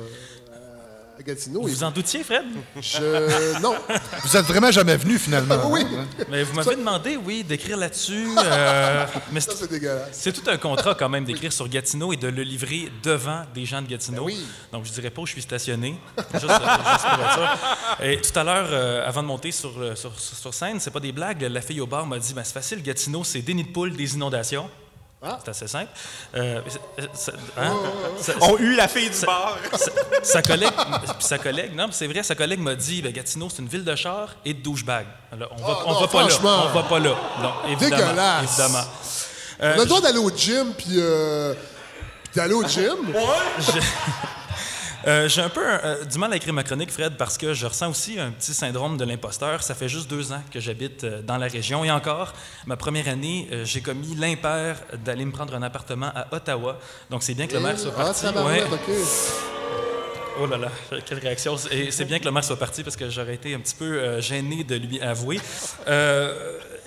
Gatineau. 1.22 1.62
Vous 1.62 1.84
en 1.84 1.90
doutiez, 1.90 2.22
Fred? 2.22 2.44
Je... 2.80 3.60
Non. 3.60 3.74
Vous 4.24 4.36
êtes 4.36 4.46
vraiment 4.46 4.70
jamais 4.70 4.96
venu, 4.96 5.18
finalement. 5.18 5.56
oui. 5.70 5.84
Mais 6.30 6.42
vous 6.42 6.54
m'avez 6.54 6.76
demandé, 6.76 7.16
oui, 7.16 7.44
d'écrire 7.44 7.76
là-dessus. 7.76 8.28
Euh, 8.38 9.06
mais 9.32 9.40
Ça, 9.40 9.52
c'est 9.54 9.70
dégueulasse. 9.70 10.08
C'est 10.12 10.32
tout 10.32 10.48
un 10.50 10.56
contrat, 10.56 10.94
quand 10.94 11.08
même, 11.08 11.24
d'écrire 11.24 11.52
sur 11.52 11.68
Gatineau 11.68 12.12
et 12.12 12.16
de 12.16 12.28
le 12.28 12.42
livrer 12.42 12.90
devant 13.02 13.42
des 13.54 13.64
gens 13.64 13.82
de 13.82 13.86
Gatineau. 13.88 14.24
Ben 14.24 14.32
oui. 14.32 14.44
Donc, 14.72 14.84
je 14.84 14.92
dirais 14.92 15.10
pas 15.10 15.22
où 15.22 15.26
je 15.26 15.32
suis 15.32 15.42
stationné. 15.42 15.96
Juste, 16.34 16.44
euh, 16.44 16.48
ça. 16.50 17.58
Et 18.02 18.20
tout 18.20 18.38
à 18.38 18.44
l'heure, 18.44 18.68
euh, 18.70 19.06
avant 19.08 19.22
de 19.22 19.28
monter 19.28 19.50
sur, 19.52 19.72
sur, 19.96 20.18
sur 20.18 20.54
scène, 20.54 20.80
c'est 20.80 20.90
pas 20.90 21.00
des 21.00 21.12
blagues, 21.12 21.42
la 21.42 21.60
fille 21.60 21.80
au 21.80 21.86
bar 21.86 22.06
m'a 22.06 22.18
dit 22.18 22.34
ben, 22.34 22.42
c'est 22.44 22.54
facile, 22.54 22.82
Gatineau, 22.82 23.24
c'est 23.24 23.42
des 23.42 23.54
nids 23.54 23.64
de 23.64 23.72
poule, 23.72 23.92
des 23.96 24.14
inondations. 24.14 24.68
Ah. 25.20 25.38
C'est 25.42 25.50
assez 25.50 25.66
simple. 25.66 25.90
Euh, 26.36 26.60
hein? 27.56 27.72
On 28.40 28.56
eu 28.58 28.76
la 28.76 28.86
fille 28.86 29.10
du 29.10 29.26
bar. 29.26 29.58
Sa, 30.22 30.42
collègue, 30.42 30.70
sa 31.18 31.38
collègue, 31.38 31.74
non, 31.74 31.88
c'est 31.90 32.06
vrai, 32.06 32.22
sa 32.22 32.36
collègue 32.36 32.60
m'a 32.60 32.76
dit 32.76 33.02
ben, 33.02 33.12
Gatineau, 33.12 33.48
c'est 33.50 33.60
une 33.60 33.68
ville 33.68 33.84
de 33.84 33.96
chars 33.96 34.36
et 34.44 34.54
de 34.54 34.62
douchebag. 34.62 35.06
on 35.32 35.36
va, 35.36 35.48
ah, 35.50 35.82
on 35.86 36.00
va 36.00 36.06
pas 36.06 36.22
là. 36.22 36.34
On 36.42 36.72
va 36.72 36.82
pas 36.84 36.98
là. 37.00 37.16
Non, 37.42 37.52
évidemment. 37.68 37.96
Dégueulasse. 37.96 38.58
Évidemment. 38.58 38.84
on 39.60 39.66
a 39.66 39.76
le 39.76 39.86
droit 39.86 40.00
d'aller 40.00 40.18
au 40.18 40.30
gym 40.30 40.72
puis 40.74 40.94
euh, 40.98 41.52
d'aller 42.34 42.54
au 42.54 42.66
gym? 42.66 43.08
Ouais. 43.12 43.80
Euh, 45.08 45.26
j'ai 45.26 45.40
un 45.40 45.48
peu 45.48 45.62
euh, 45.64 46.04
du 46.04 46.18
mal 46.18 46.30
à 46.34 46.36
écrire 46.36 46.52
ma 46.52 46.62
chronique, 46.62 46.92
Fred, 46.92 47.16
parce 47.16 47.38
que 47.38 47.54
je 47.54 47.64
ressens 47.64 47.88
aussi 47.88 48.20
un 48.20 48.30
petit 48.30 48.52
syndrome 48.52 48.98
de 48.98 49.06
l'imposteur. 49.06 49.62
Ça 49.62 49.74
fait 49.74 49.88
juste 49.88 50.10
deux 50.10 50.32
ans 50.32 50.42
que 50.52 50.60
j'habite 50.60 51.04
euh, 51.04 51.22
dans 51.22 51.38
la 51.38 51.46
région. 51.46 51.82
Et 51.82 51.90
encore, 51.90 52.34
ma 52.66 52.76
première 52.76 53.08
année, 53.08 53.48
j'ai 53.64 53.80
commis 53.80 54.14
l'impair 54.14 54.76
d'aller 55.04 55.24
me 55.24 55.32
prendre 55.32 55.54
un 55.54 55.62
appartement 55.62 56.10
à 56.14 56.26
Ottawa. 56.34 56.78
Donc, 57.08 57.22
c'est 57.22 57.32
bien 57.32 57.46
que 57.46 57.54
le 57.54 57.60
maire 57.60 57.78
soit 57.78 57.92
parti. 57.92 58.26
Ah, 58.26 58.44
ouais. 58.44 58.62
Oh 60.40 60.46
là 60.46 60.58
là, 60.58 60.70
quelle 61.06 61.18
réaction. 61.18 61.56
Et 61.70 61.90
c'est 61.90 62.04
bien 62.04 62.18
que 62.18 62.26
le 62.26 62.30
maire 62.30 62.44
soit 62.44 62.58
parti 62.58 62.82
parce 62.84 62.94
que 62.94 63.08
j'aurais 63.08 63.34
été 63.34 63.54
un 63.54 63.60
petit 63.60 63.74
peu 63.74 64.20
gêné 64.20 64.62
de 64.62 64.76
lui 64.76 65.00
avouer. 65.00 65.40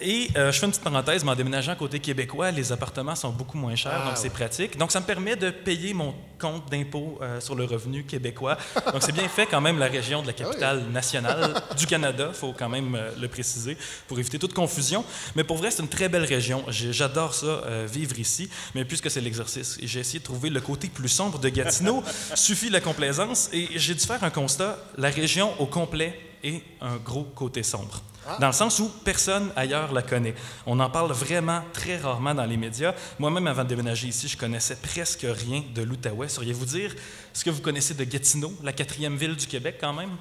Et 0.02 0.30
euh, 0.36 0.52
je 0.52 0.60
fais 0.60 0.66
une 0.66 0.72
petite 0.72 0.84
parenthèse, 0.84 1.24
mais 1.24 1.32
en 1.32 1.36
déménageant 1.36 1.76
côté 1.76 2.00
québécois, 2.00 2.50
les 2.50 2.72
appartements 2.72 3.16
sont 3.16 3.30
beaucoup 3.30 3.58
moins 3.58 3.76
chers, 3.76 4.04
donc 4.04 4.14
ah, 4.14 4.16
c'est 4.16 4.32
pratique. 4.32 4.78
Donc 4.78 4.92
ça 4.92 5.00
me 5.00 5.06
permet 5.06 5.36
de 5.36 5.52
payer 5.52 5.94
mon 5.94 6.16
compte 6.40 6.70
d'impôt 6.72 7.20
euh, 7.22 7.40
sur 7.40 7.54
le 7.54 7.66
revenu 7.66 8.04
québécois. 8.04 8.58
Donc 8.92 9.04
c'est 9.04 9.12
bien 9.12 9.30
fait 9.30 9.46
quand 9.46 9.62
même 9.62 9.78
la 9.78 9.86
région 9.86 10.24
de 10.24 10.28
la 10.28 10.34
capitale 10.34 10.84
ah 10.88 10.92
nationale 10.92 11.54
du 11.78 11.86
Canada, 11.86 12.30
il 12.30 12.36
faut 12.36 12.54
quand 12.58 12.70
même 12.70 12.96
euh, 12.96 13.12
le 13.20 13.28
préciser 13.28 13.78
pour 14.08 14.18
éviter 14.18 14.40
toute 14.40 14.54
confusion. 14.54 15.06
Mais 15.36 15.44
pour 15.44 15.58
vrai, 15.58 15.70
c'est 15.70 15.84
une 15.84 15.90
très 15.90 16.10
belle 16.10 16.26
région. 16.26 16.64
J'adore 16.70 17.36
ça, 17.36 17.62
vivre 17.86 18.18
ici. 18.18 18.50
Mais 18.74 18.86
puisque 18.86 19.12
c'est 19.12 19.22
l'exercice, 19.22 19.78
j'ai 19.84 20.00
essayé 20.00 20.20
de 20.20 20.24
trouver 20.24 20.50
le 20.50 20.62
côté 20.62 20.88
plus 20.88 21.10
sombre 21.10 21.38
de 21.38 21.50
Gatineau. 21.50 22.04
Suffit 22.36 22.70
la 22.70 22.82
complaisance. 22.82 23.50
Et 23.54 23.68
j'ai 23.76 23.94
dû 23.94 24.04
faire 24.04 24.24
un 24.24 24.30
constat. 24.30 24.78
La 24.98 25.10
région 25.10 25.54
au 25.60 25.68
complet 25.68 26.20
est 26.44 26.64
un 26.82 26.98
gros 26.98 27.24
côté 27.24 27.62
sombre. 27.62 28.02
Ah. 28.28 28.38
Dans 28.40 28.48
le 28.48 28.54
sens 28.54 28.80
où 28.80 28.90
personne 29.04 29.52
ailleurs 29.56 29.92
la 29.92 30.02
connaît. 30.02 30.36
On 30.66 30.80
en 30.80 30.90
parle 30.90 31.12
vraiment 31.12 31.64
très 31.74 31.98
rarement 31.98 32.36
dans 32.36 32.46
les 32.46 32.58
médias. 32.58 32.94
Moi-même, 33.18 33.48
avant 33.48 33.64
de 33.64 33.70
déménager 33.70 34.08
ici, 34.08 34.28
je 34.28 34.38
connaissais 34.38 34.76
presque 34.76 35.26
rien 35.28 35.64
de 35.74 35.82
l'Outaouais. 35.82 36.28
Sauriez-vous 36.28 36.66
dire 36.66 36.96
ce 37.34 37.44
que 37.44 37.50
vous 37.50 37.62
connaissez 37.62 37.94
de 37.94 38.04
Gatineau, 38.04 38.54
la 38.64 38.74
quatrième 38.74 39.16
ville 39.16 39.36
du 39.36 39.48
Québec 39.48 39.78
quand 39.80 39.94
même? 39.94 40.12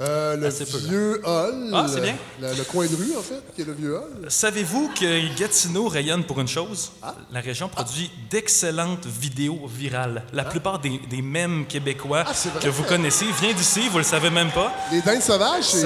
Euh, 0.00 0.36
le 0.36 0.48
vieux 0.78 1.20
hall. 1.24 1.70
Ah, 1.74 1.86
c'est 1.92 2.00
bien. 2.00 2.14
Le, 2.40 2.62
coin 2.62 2.86
de 2.86 2.94
rue, 2.94 3.16
en 3.18 3.22
fait, 3.22 3.42
qui 3.56 3.62
est 3.62 3.64
le 3.64 3.72
vieux 3.72 3.96
hall. 3.96 4.30
Savez-vous 4.30 4.92
que 4.94 5.36
Gatineau 5.36 5.88
rayonne 5.88 6.22
pour 6.22 6.38
une 6.40 6.46
chose? 6.46 6.92
Ah. 7.02 7.16
La 7.32 7.40
région 7.40 7.68
produit 7.68 8.08
d'excellentes 8.30 9.06
vidéos 9.06 9.66
virales. 9.66 10.22
La 10.32 10.42
ah. 10.46 10.50
plupart 10.50 10.78
des, 10.78 11.00
des 11.10 11.20
mèmes 11.20 11.66
québécois 11.66 12.24
que 12.62 12.68
vous 12.68 12.84
connaissez 12.84 13.24
viennent 13.40 13.56
d'ici, 13.56 13.88
vous 13.88 13.98
le 13.98 14.04
savez 14.04 14.30
même 14.30 14.52
pas. 14.52 14.72
Les 14.92 15.02
dindes 15.02 15.20
sauvages, 15.20 15.64
c'est 15.64 15.82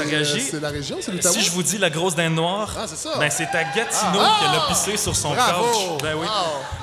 la 0.60 0.68
région, 0.68 0.98
c'est 1.00 1.12
l'Outaouais? 1.12 1.32
Si 1.32 1.40
je 1.40 1.50
vous 1.50 1.62
dis 1.62 1.78
la 1.78 1.88
grosse 1.88 2.14
dinde 2.14 2.34
noire, 2.34 2.70
ah, 2.76 2.84
c'est 2.86 3.18
Ben, 3.18 3.30
c'est 3.30 3.44
à 3.44 3.64
Gatineau 3.64 4.20
qu'elle 4.40 4.60
a 4.60 4.66
pissé 4.68 4.98
sur 4.98 5.16
son 5.16 5.30
couch. 5.30 6.02
Ben 6.02 6.14
oui. 6.18 6.26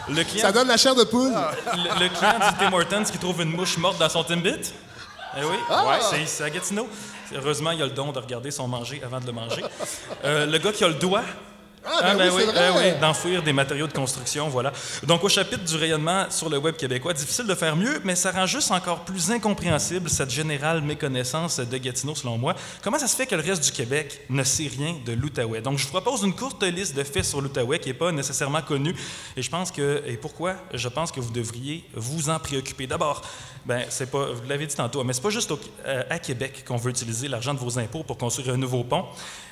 Le 0.09 0.23
client... 0.23 0.41
Ça 0.41 0.51
donne 0.51 0.67
la 0.67 0.77
chair 0.77 0.95
de 0.95 1.03
poule. 1.03 1.31
Le, 1.31 2.09
client 2.09 2.39
du 2.39 2.57
Tim 2.57 2.73
Hortons 2.73 3.03
qui 3.03 3.19
trouve 3.19 3.39
une 3.43 3.51
mouche 3.51 3.77
morte 3.77 3.99
dans 3.99 4.09
son 4.09 4.23
Timbit? 4.23 4.73
Eh 5.37 5.43
oui, 5.43 5.57
ouais, 5.69 6.25
c'est 6.25 6.43
à 6.43 6.49
Gatineau. 6.49 6.89
Heureusement, 7.35 7.71
il 7.71 7.81
a 7.81 7.85
le 7.85 7.91
don 7.91 8.11
de 8.11 8.19
regarder 8.19 8.51
son 8.51 8.67
manger 8.67 9.01
avant 9.03 9.19
de 9.19 9.25
le 9.25 9.31
manger. 9.31 9.63
Euh, 10.23 10.45
le 10.45 10.57
gars 10.57 10.71
qui 10.71 10.83
a 10.83 10.87
le 10.87 10.95
doigt, 10.95 11.23
ah, 11.85 12.01
ben, 12.01 12.17
ben 12.17 12.31
oui, 12.35 12.43
ben 12.53 12.73
oui 12.75 12.99
d'enfouir 12.99 13.41
des 13.41 13.53
matériaux 13.53 13.87
de 13.87 13.93
construction, 13.93 14.49
voilà. 14.49 14.73
Donc, 15.03 15.23
au 15.23 15.29
chapitre 15.29 15.63
du 15.63 15.75
rayonnement 15.77 16.25
sur 16.29 16.49
le 16.49 16.57
web 16.57 16.75
québécois, 16.75 17.13
difficile 17.13 17.47
de 17.47 17.55
faire 17.55 17.75
mieux, 17.75 18.01
mais 18.03 18.15
ça 18.15 18.31
rend 18.31 18.45
juste 18.45 18.71
encore 18.71 19.05
plus 19.05 19.31
incompréhensible 19.31 20.09
cette 20.09 20.29
générale 20.29 20.81
méconnaissance 20.81 21.59
de 21.59 21.77
Gatineau, 21.77 22.15
selon 22.15 22.37
moi. 22.37 22.53
Comment 22.83 22.99
ça 22.99 23.07
se 23.07 23.15
fait 23.15 23.25
que 23.25 23.35
le 23.35 23.41
reste 23.41 23.63
du 23.63 23.71
Québec 23.71 24.21
ne 24.29 24.43
sait 24.43 24.67
rien 24.67 24.97
de 25.05 25.13
l'Outaouais? 25.13 25.61
Donc, 25.61 25.77
je 25.77 25.85
vous 25.85 25.91
propose 25.91 26.23
une 26.23 26.35
courte 26.35 26.61
liste 26.63 26.95
de 26.95 27.03
faits 27.03 27.25
sur 27.25 27.41
l'Outaouais 27.41 27.79
qui 27.79 27.89
n'est 27.89 27.95
pas 27.95 28.11
nécessairement 28.11 28.61
connue, 28.61 28.95
et 29.37 29.41
je 29.41 29.49
pense 29.49 29.71
que, 29.71 30.03
et 30.05 30.17
pourquoi? 30.17 30.55
Je 30.73 30.89
pense 30.89 31.11
que 31.11 31.21
vous 31.21 31.31
devriez 31.31 31.85
vous 31.93 32.29
en 32.29 32.39
préoccuper. 32.39 32.87
D'abord, 32.87 33.21
ben, 33.65 33.83
c'est 33.89 34.09
pas, 34.09 34.31
vous 34.31 34.47
l'avez 34.47 34.65
dit 34.67 34.75
tantôt, 34.75 35.03
mais 35.03 35.13
c'est 35.13 35.21
pas 35.21 35.29
juste 35.29 35.51
euh, 35.85 36.03
à 36.09 36.19
Québec 36.19 36.63
qu'on 36.67 36.77
veut 36.77 36.91
utiliser 36.91 37.27
l'argent 37.27 37.53
de 37.53 37.59
vos 37.59 37.77
impôts 37.77 38.03
pour 38.03 38.17
construire 38.17 38.53
un 38.53 38.57
nouveau 38.57 38.83
pont. 38.83 39.05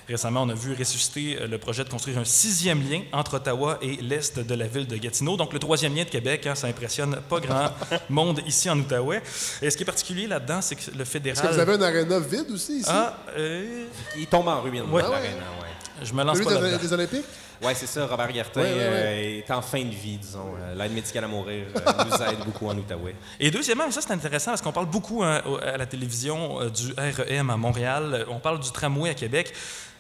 Récemment, 0.08 0.44
on 0.44 0.50
a 0.50 0.54
vu 0.54 0.74
ressusciter 0.74 1.38
euh, 1.38 1.48
le 1.48 1.58
projet 1.58 1.84
de 1.84 1.90
construire 1.90 2.18
un 2.18 2.24
sixième 2.24 2.82
lien 2.82 3.02
entre 3.12 3.36
Ottawa 3.36 3.78
et 3.82 3.98
l'est 3.98 4.40
de 4.40 4.56
la 4.56 4.66
ville 4.66 4.88
de 4.88 4.96
Gatineau. 4.96 5.36
Donc, 5.36 5.52
le 5.52 5.60
troisième 5.60 5.94
lien 5.94 6.06
de 6.06 6.10
Québec, 6.10 6.48
hein, 6.48 6.56
ça 6.56 6.68
impressionne 6.68 7.18
pas 7.30 7.40
grand 7.40 7.72
monde 8.10 8.42
ici 8.48 8.70
en 8.70 8.80
Outaouais. 8.80 9.22
Et 9.62 9.70
ce 9.70 9.76
qui 9.76 9.84
est 9.84 9.86
particulier 9.86 10.28
là-dedans, 10.28 10.62
c'est 10.62 10.76
que 10.76 10.98
le 10.98 11.04
fédéral. 11.04 11.38
Est-ce 11.38 11.50
que 11.50 11.54
vous 11.54 11.60
avez 11.60 11.74
un 11.74 11.82
aréna 11.82 12.20
vide 12.20 12.52
aussi 12.52 12.80
ici? 12.80 12.90
Ah, 12.90 13.18
euh... 13.38 13.86
Il 14.18 14.28
tombe 14.28 14.48
en 14.48 14.62
ruine, 14.62 14.90
ouais. 14.90 15.02
l'aréna, 15.02 15.36
ouais. 15.62 15.77
Je 16.04 16.14
me 16.14 16.24
lance 16.24 16.40
pas 16.40 16.62
des, 16.62 16.78
des 16.78 16.94
Olympiques? 16.94 17.26
Oui, 17.62 17.72
c'est 17.76 17.88
ça. 17.88 18.06
Robert 18.06 18.32
Gartin 18.32 18.62
euh, 18.62 19.40
est 19.40 19.52
en 19.52 19.62
fin 19.62 19.84
de 19.84 19.90
vie, 19.90 20.18
disons. 20.18 20.54
Euh, 20.60 20.76
l'aide 20.76 20.94
médicale 20.94 21.24
à 21.24 21.28
mourir 21.28 21.66
nous 21.76 22.24
aide 22.24 22.40
beaucoup 22.46 22.68
en 22.68 22.78
Outaouais. 22.78 23.16
Et 23.40 23.50
deuxièmement, 23.50 23.90
ça 23.90 24.02
c'est 24.02 24.12
intéressant 24.12 24.52
parce 24.52 24.62
qu'on 24.62 24.72
parle 24.72 24.86
beaucoup 24.86 25.24
hein, 25.24 25.42
à 25.64 25.78
la 25.78 25.86
télévision 25.86 26.70
du 26.70 26.94
REM 26.98 27.50
à 27.50 27.58
Montréal. 27.58 28.26
On 28.30 28.40
parle 28.40 28.60
du 28.60 28.72
tramway 28.72 29.10
à 29.10 29.16
Québec. 29.16 29.54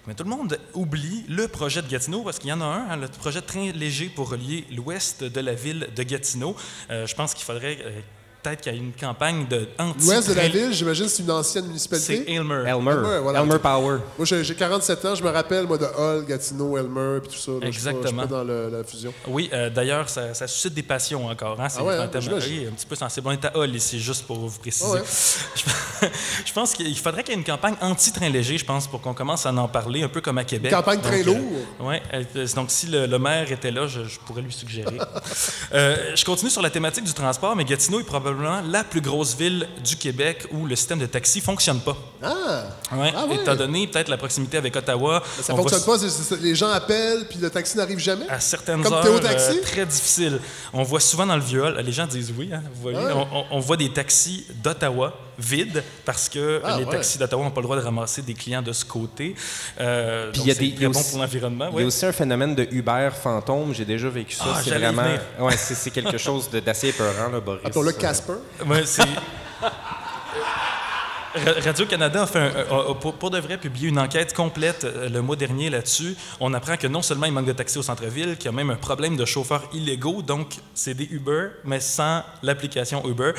Mais 0.07 0.13
tout 0.13 0.23
le 0.23 0.29
monde 0.29 0.57
oublie 0.73 1.25
le 1.27 1.49
projet 1.49 1.81
de 1.81 1.87
Gatineau 1.87 2.23
parce 2.23 2.39
qu'il 2.39 2.49
y 2.49 2.53
en 2.53 2.61
a 2.61 2.65
un, 2.65 2.91
hein, 2.91 2.95
le 2.95 3.09
projet 3.09 3.41
de 3.41 3.45
train 3.45 3.69
léger 3.73 4.07
pour 4.07 4.29
relier 4.29 4.65
l'ouest 4.71 5.25
de 5.25 5.41
la 5.41 5.53
ville 5.53 5.89
de 5.93 6.03
Gatineau. 6.03 6.55
Euh, 6.89 7.05
je 7.05 7.13
pense 7.13 7.33
qu'il 7.33 7.43
faudrait 7.43 7.77
euh, 7.83 7.99
peut-être 8.47 8.61
qu'il 8.61 8.73
y 8.73 8.75
a 8.75 8.79
une 8.79 8.93
campagne 8.93 9.47
de 9.47 9.67
anti 9.77 10.05
L'ouest 10.05 10.29
de 10.29 10.33
la 10.33 10.47
ville, 10.47 10.73
j'imagine, 10.73 11.07
c'est 11.07 11.23
une 11.23 11.31
ancienne 11.31 11.65
municipalité. 11.65 12.23
C'est 12.25 12.33
Elmer. 12.33 12.63
Elmer. 12.65 12.95
Elmer, 13.35 13.59
Power. 13.59 13.97
Moi, 14.17 14.25
j'ai 14.25 14.55
47 14.55 15.05
ans, 15.05 15.15
je 15.15 15.23
me 15.23 15.29
rappelle, 15.29 15.67
moi, 15.67 15.77
de 15.77 15.85
Hall, 15.85 16.25
Gatineau, 16.25 16.77
Elmer, 16.77 17.19
puis 17.21 17.31
tout 17.31 17.37
ça. 17.37 17.65
Exactement. 17.65 18.23
Je 18.23 18.27
suis, 18.27 18.27
dans 18.27 18.43
la 18.43 18.83
fusion. 18.83 19.13
Oui, 19.27 19.49
euh, 19.53 19.69
d'ailleurs, 19.69 20.09
ça, 20.09 20.33
suscite 20.47 20.73
des 20.73 20.83
passions 20.83 21.27
encore. 21.27 21.59
Hein? 21.59 21.69
C'est 21.69 21.79
ah 21.79 21.83
ouais, 21.83 21.95
un, 21.95 22.01
hein, 22.01 22.05
un 22.05 22.07
petit 22.07 22.85
peu 22.87 22.95
sensible. 22.95 23.27
On 23.27 23.31
est 23.31 23.45
à 23.45 23.57
Hall 23.57 23.75
ici, 23.75 23.99
juste 23.99 24.25
pour 24.25 24.37
vous 24.37 24.59
préciser. 24.59 24.99
Ah 24.99 26.07
je, 26.45 26.53
pense 26.53 26.73
qu'il 26.73 26.97
faudrait 26.97 27.23
qu'il 27.23 27.33
y 27.33 27.37
ait 27.37 27.39
une 27.39 27.45
campagne 27.45 27.75
anti-train 27.81 28.29
léger, 28.29 28.57
je 28.57 28.65
pense, 28.65 28.87
pour 28.87 29.01
qu'on 29.01 29.13
commence 29.13 29.45
à 29.45 29.53
en 29.53 29.67
parler, 29.67 30.03
un 30.03 30.09
peu 30.09 30.21
comme 30.21 30.37
à 30.37 30.43
Québec. 30.43 30.71
Une 30.71 30.77
campagne 30.77 31.01
très 31.01 31.23
lourde. 31.23 31.39
Euh, 31.39 31.83
oui, 31.83 31.95
euh, 32.13 32.47
donc 32.55 32.71
si 32.71 32.87
le, 32.87 33.17
maire 33.17 33.51
était 33.51 33.71
là, 33.71 33.87
je, 33.87 34.01
pourrais 34.25 34.41
lui 34.41 34.53
suggérer. 34.53 34.97
euh, 35.73 36.15
je 36.15 36.23
continue 36.23 36.51
sur 36.51 36.61
la 36.61 36.69
thématique 36.69 37.03
du 37.03 37.13
transport, 37.13 37.55
mais 37.55 37.65
Gatineau 37.65 37.99
est 37.99 38.03
probablement 38.03 38.36
la 38.37 38.83
plus 38.83 39.01
grosse 39.01 39.35
ville 39.35 39.67
du 39.83 39.95
Québec 39.95 40.47
où 40.51 40.65
le 40.65 40.75
système 40.75 40.99
de 40.99 41.05
taxi 41.05 41.41
fonctionne 41.41 41.79
pas. 41.79 41.97
Ah! 42.21 42.63
Ouais. 42.95 43.13
ah 43.15 43.25
Étant 43.31 43.55
donné 43.55 43.87
peut-être 43.87 44.09
la 44.09 44.17
proximité 44.17 44.57
avec 44.57 44.75
Ottawa. 44.75 45.23
ça 45.41 45.53
ne 45.53 45.57
fonctionne 45.57 45.83
pas, 45.83 45.97
les 46.41 46.55
gens 46.55 46.69
appellent 46.69 47.27
puis 47.29 47.39
le 47.39 47.49
taxi 47.49 47.77
n'arrive 47.77 47.99
jamais? 47.99 48.27
À 48.29 48.39
certaines 48.39 48.81
Comme 48.81 48.93
heures. 48.93 49.21
Taxi? 49.21 49.57
Euh, 49.57 49.61
très 49.61 49.85
difficile. 49.85 50.39
On 50.73 50.83
voit 50.83 50.99
souvent 50.99 51.25
dans 51.25 51.35
le 51.35 51.41
vieux 51.41 51.63
les 51.81 51.91
gens 51.91 52.07
disent 52.07 52.33
oui, 52.37 52.49
hein, 52.53 52.61
vous 52.73 52.81
voyez, 52.81 52.99
on, 53.51 53.59
voit 53.59 53.77
des 53.77 53.91
taxis 53.91 54.45
d'Ottawa 54.63 55.13
vides 55.37 55.83
parce 56.05 56.29
que 56.29 56.61
ah, 56.63 56.77
les 56.79 56.85
taxis 56.85 57.17
d'Ottawa 57.17 57.43
n'ont 57.43 57.51
pas 57.51 57.61
le 57.61 57.65
droit 57.65 57.77
de 57.77 57.81
ramasser 57.81 58.21
des 58.21 58.33
clients 58.33 58.61
de 58.61 58.73
ce 58.73 58.85
côté. 58.85 59.35
Euh, 59.79 60.31
il 60.35 60.45
y 60.47 60.51
a 60.51 60.55
des, 60.55 60.73
très 60.73 60.87
bon 60.87 61.03
pour 61.03 61.19
l'environnement. 61.19 61.69
Il 61.73 61.79
y 61.81 61.83
a 61.83 61.85
aussi 61.85 62.05
un 62.05 62.11
phénomène 62.11 62.55
de 62.55 62.67
Uber 62.71 63.09
fantôme. 63.21 63.73
J'ai 63.73 63.85
déjà 63.85 64.09
vécu 64.09 64.35
ça. 64.35 64.45
Ah, 64.47 64.61
c'est 64.63 64.71
vraiment, 64.71 65.03
ouais, 65.39 65.57
c'est 65.57 65.91
quelque 65.91 66.17
chose 66.17 66.49
d'assez 66.49 66.89
épeurant, 66.89 67.29
là, 67.31 67.39
Boris. 67.39 67.61
Appelons-le 67.65 67.91
Casper. 67.93 68.33
Ouais, 68.65 68.85
c'est 68.85 69.03
Radio-Canada 71.63 72.23
a, 72.23 72.27
fait 72.27 72.39
un, 72.39 72.47
a, 72.49 72.93
pour, 72.95 73.13
pour, 73.13 73.29
de 73.29 73.39
vrai 73.39 73.57
publié 73.57 73.89
une 73.89 73.99
enquête 73.99 74.33
complète 74.33 74.83
euh, 74.83 75.09
le 75.09 75.21
mois 75.21 75.35
dernier 75.35 75.69
là-dessus. 75.69 76.15
On 76.39 76.53
apprend 76.53 76.77
que 76.77 76.87
non 76.87 77.01
seulement 77.01 77.25
il 77.25 77.31
manque 77.31 77.45
de 77.45 77.53
taxis 77.53 77.77
au 77.77 77.83
centre-ville, 77.83 78.37
qu'il 78.37 78.45
y 78.45 78.49
a 78.49 78.51
même 78.51 78.69
un 78.69 78.75
problème 78.75 79.17
de 79.17 79.25
chauffeurs 79.25 79.69
illégaux. 79.73 80.21
Donc, 80.21 80.55
c'est 80.73 80.93
des 80.93 81.05
Uber, 81.05 81.49
mais 81.63 81.79
sans 81.79 82.23
l'application 82.43 83.07
Uber. 83.07 83.31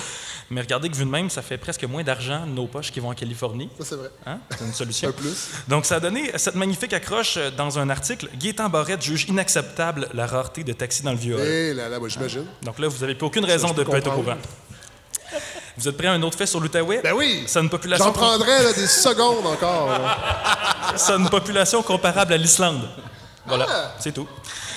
Mais 0.51 0.61
regardez 0.61 0.89
que 0.89 0.97
vu 0.97 1.05
de 1.05 1.11
même, 1.11 1.31
ça 1.31 1.43
fait 1.43 1.59
presque 1.59 1.85
moins 1.85 2.03
d'argent 2.03 2.47
nos 2.47 2.67
poches 2.67 2.93
qui 2.93 3.01
vont 3.01 3.11
en 3.11 3.15
Californie. 3.15 3.69
Ça, 3.79 3.85
c'est 3.85 3.97
vrai. 3.97 4.11
Hein? 4.27 4.39
C'est 4.51 4.65
une 4.65 4.73
solution. 4.73 5.09
un 5.09 5.13
plus. 5.13 5.51
Donc, 5.69 5.85
ça 5.85 5.97
a 5.97 6.01
donné 6.01 6.31
cette 6.37 6.55
magnifique 6.55 6.93
accroche 6.93 7.37
euh, 7.37 7.51
dans 7.51 7.79
un 7.79 7.91
article. 7.91 8.29
Gaétan 8.39 8.69
Barrette 8.69 9.03
juge 9.03 9.27
inacceptable 9.29 10.09
la 10.15 10.27
rareté 10.27 10.65
de 10.65 10.73
taxis 10.73 11.03
dans 11.03 11.13
le 11.13 11.19
vieux 11.19 11.39
Eh 11.41 11.75
là 11.75 11.89
là, 11.89 11.99
moi, 11.99 12.09
j'imagine. 12.09 12.45
Donc 12.63 12.79
là, 12.79 12.89
vous 12.89 12.99
n'avez 13.01 13.15
plus 13.15 13.27
aucune 13.27 13.45
raison 13.45 13.73
de 13.73 13.81
ne 13.81 13.85
pas 13.85 13.99
être 13.99 14.09
au 14.09 14.23
courant. 14.23 14.37
Vous 15.79 15.87
êtes 15.89 15.97
prêt 15.97 16.09
à 16.09 16.13
un 16.13 16.23
autre 16.23 16.37
fait 16.37 16.47
sur 16.47 16.59
l'Outaouais? 16.61 17.01
Ben 17.05 17.13
oui! 17.15 17.45
C'est 17.47 17.61
une 17.61 17.71
population... 17.71 18.07
J'en 18.07 18.13
prendrais 18.13 18.65
là, 18.65 18.73
des 18.73 18.87
secondes 18.89 19.47
encore. 19.47 19.91
C'est 20.97 21.13
une 21.17 21.29
population 21.31 21.83
comparable 21.83 22.33
à 22.33 22.37
l'Islande. 22.37 22.83
Voilà, 23.47 23.67
Ah! 23.71 23.93
c'est 24.01 24.13
tout. 24.13 24.27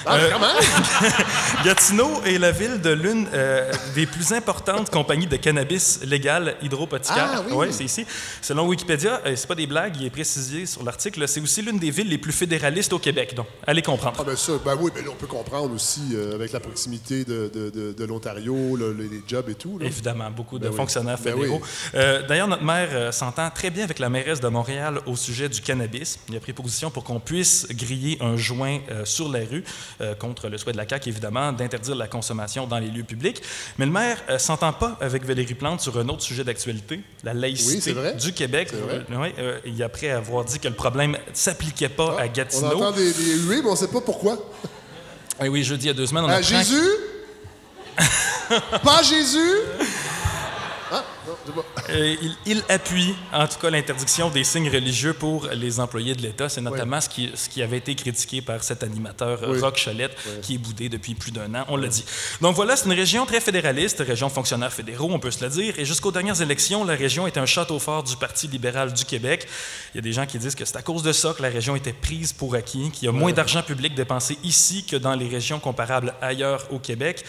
Ah, 0.05 0.15
Euh? 0.17 0.31
Gatineau 1.65 2.21
est 2.25 2.37
la 2.37 2.51
ville 2.51 2.81
de 2.81 2.89
l'une 2.91 3.27
euh, 3.33 3.71
des 3.95 4.05
plus 4.05 4.31
importantes 4.33 4.89
compagnies 4.89 5.27
de 5.27 5.35
cannabis 5.37 5.99
légal 6.03 6.55
hydropothicaire. 6.61 7.29
Ah, 7.35 7.41
oui. 7.47 7.53
Ouais, 7.53 7.71
c'est 7.71 7.83
ici. 7.85 8.05
Selon 8.41 8.67
Wikipédia, 8.67 9.21
euh, 9.25 9.35
c'est 9.35 9.47
pas 9.47 9.55
des 9.55 9.67
blagues, 9.67 9.95
il 9.99 10.05
est 10.05 10.09
précisé 10.09 10.65
sur 10.65 10.83
l'article, 10.83 11.27
c'est 11.27 11.41
aussi 11.41 11.61
l'une 11.61 11.77
des 11.79 11.91
villes 11.91 12.09
les 12.09 12.17
plus 12.17 12.31
fédéralistes 12.31 12.93
au 12.93 12.99
Québec. 12.99 13.33
Donc, 13.35 13.47
allez 13.67 13.81
comprendre. 13.81 14.17
Ah 14.19 14.23
ben 14.23 14.35
ça, 14.35 14.53
ben 14.63 14.75
oui, 14.79 14.91
ben 14.93 15.03
là, 15.05 15.11
on 15.11 15.15
peut 15.15 15.27
comprendre 15.27 15.73
aussi 15.73 16.01
euh, 16.13 16.35
avec 16.35 16.51
la 16.51 16.59
proximité 16.59 17.23
de, 17.23 17.51
de, 17.53 17.69
de, 17.69 17.91
de 17.93 18.05
l'Ontario, 18.05 18.75
le- 18.75 18.93
les, 18.93 19.21
jobs 19.27 19.49
et 19.49 19.55
tout. 19.55 19.77
là. 19.77 19.85
Évidemment, 19.85 20.29
beaucoup 20.31 20.57
de 20.57 20.63
Ben 20.65 20.71
oui. 20.71 20.77
fonctionnaires 20.77 21.17
Ben 21.23 21.33
fédéraux. 21.33 21.61
oui. 21.61 21.69
Euh, 21.95 22.25
D'ailleurs, 22.27 22.47
notre 22.47 22.63
maire 22.63 23.13
s'entend 23.13 23.49
très 23.49 23.69
bien 23.69 23.83
avec 23.83 23.99
la 23.99 24.09
mairesse 24.09 24.39
de 24.39 24.47
Montréal 24.47 24.99
au 25.05 25.15
sujet 25.15 25.47
du 25.49 25.61
cannabis. 25.61 26.19
Il 26.29 26.35
a 26.35 26.39
pris 26.39 26.53
position 26.53 26.89
pour 26.91 27.03
qu'on 27.03 27.19
puisse 27.19 27.67
griller 27.71 28.17
un 28.21 28.35
joint 28.37 28.79
sur 29.03 29.29
la 29.29 29.39
rue, 29.39 29.63
euh, 29.99 30.15
contre 30.15 30.47
le 30.47 30.57
souhait 30.57 30.71
de 30.73 30.77
la 30.77 30.87
CAQ, 30.87 31.09
évidemment, 31.09 31.51
d'interdire 31.51 31.95
la 31.95 32.07
consommation 32.07 32.67
dans 32.67 32.79
les 32.79 32.87
lieux 32.87 33.03
publics. 33.03 33.41
Mais 33.77 33.85
le 33.85 33.91
maire 33.91 34.17
ne 34.29 34.37
s'entend 34.37 34.71
pas 34.73 34.97
avec 35.01 35.25
Valérie 35.25 35.53
Plante 35.55 35.81
sur 35.81 35.97
un 35.97 36.07
autre 36.09 36.21
sujet 36.21 36.43
d'actualité, 36.43 37.01
la 37.23 37.33
Oui, 37.33 37.39
laïcité 37.41 37.93
du 38.19 38.33
Québec. 38.33 38.69
Euh, 38.73 39.01
euh, 39.39 39.59
et 39.65 39.83
après 39.83 40.09
avoir 40.09 40.45
dit 40.45 40.59
que 40.59 40.67
le 40.67 40.73
problème 40.75 41.11
ne 41.11 41.17
s'appliquait 41.33 41.89
pas 41.89 42.17
à 42.19 42.25
On 42.25 42.31
Gatineau. 42.31 42.67
entend 42.83 42.91
des, 42.91 43.11
des 43.13 43.35
huées, 43.39 43.61
mais 43.61 43.67
on 43.69 43.71
ne 43.71 43.77
sait 43.77 43.87
pas 43.87 44.01
pourquoi. 44.01 44.37
Eh 45.43 45.49
oui, 45.49 45.63
jeudi, 45.63 45.85
il 45.85 45.87
y 45.87 45.91
a 45.91 45.93
deux 45.93 46.05
semaines, 46.05 46.23
on 46.25 46.29
À 46.29 46.33
apprend 46.35 46.41
que- 46.49 46.55
Jésus? 46.55 46.89
pas 48.83 49.01
Jésus? 49.03 49.39
Ah, 50.93 51.05
Euh, 51.89 52.15
il, 52.21 52.35
il 52.45 52.63
appuie, 52.69 53.15
en 53.33 53.47
tout 53.47 53.59
cas, 53.59 53.69
l'interdiction 53.69 54.29
des 54.29 54.43
signes 54.43 54.69
religieux 54.69 55.13
pour 55.13 55.47
les 55.47 55.79
employés 55.79 56.15
de 56.15 56.21
l'État. 56.21 56.49
C'est 56.49 56.61
notamment 56.61 56.99
ce, 57.01 57.09
qui, 57.09 57.31
ce 57.35 57.49
qui 57.49 57.61
avait 57.61 57.77
été 57.77 57.95
critiqué 57.95 58.41
par 58.41 58.63
cet 58.63 58.83
animateur 58.83 59.39
Oui. 59.47 59.59
Roch 59.59 59.83
Cholette, 59.85 60.15
qui 60.41 60.55
est 60.55 60.57
boudé 60.57 60.89
depuis 60.89 61.15
plus 61.15 61.31
d'un 61.31 61.53
an, 61.55 61.65
on 61.67 61.77
l'a 61.77 61.87
dit. 61.87 62.05
Donc 62.41 62.55
voilà, 62.55 62.75
c'est 62.75 62.85
une 62.85 62.93
région 62.93 63.25
très 63.25 63.39
fédéraliste, 63.39 64.03
région 64.05 64.27
de 64.27 64.31
fonctionnaires 64.33 64.73
fédéraux, 64.73 65.09
on 65.11 65.19
peut 65.19 65.31
se 65.31 65.43
le 65.43 65.49
dire. 65.49 65.73
Et 65.77 65.85
jusqu'aux 65.85 66.11
dernières 66.11 66.41
élections, 66.41 66.83
la 66.83 66.95
région 66.95 67.27
était 67.27 67.39
un 67.39 67.45
château 67.45 67.79
fort 67.79 68.03
du 68.03 68.15
Parti 68.15 68.47
libéral 68.47 68.93
du 68.93 69.05
Québec. 69.05 69.47
Il 69.93 69.97
y 69.97 69.99
a 69.99 70.01
des 70.01 70.13
gens 70.13 70.25
qui 70.25 70.37
disent 70.39 70.55
que 70.55 70.65
c'est 70.65 70.77
à 70.77 70.81
cause 70.81 71.03
de 71.03 71.11
ça 71.11 71.33
que 71.37 71.41
la 71.41 71.49
région 71.49 71.75
était 71.75 71.93
prise 71.93 72.33
pour 72.33 72.55
acquis, 72.55 72.89
qu'il 72.91 73.05
y 73.05 73.09
a 73.09 73.11
moins 73.11 73.31
d'argent 73.31 73.61
public 73.61 73.93
dépensé 73.93 74.37
ici 74.43 74.85
que 74.85 74.95
dans 74.95 75.15
les 75.15 75.27
régions 75.27 75.59
comparables 75.59 76.13
ailleurs 76.21 76.65
au 76.71 76.79
Québec. 76.79 77.23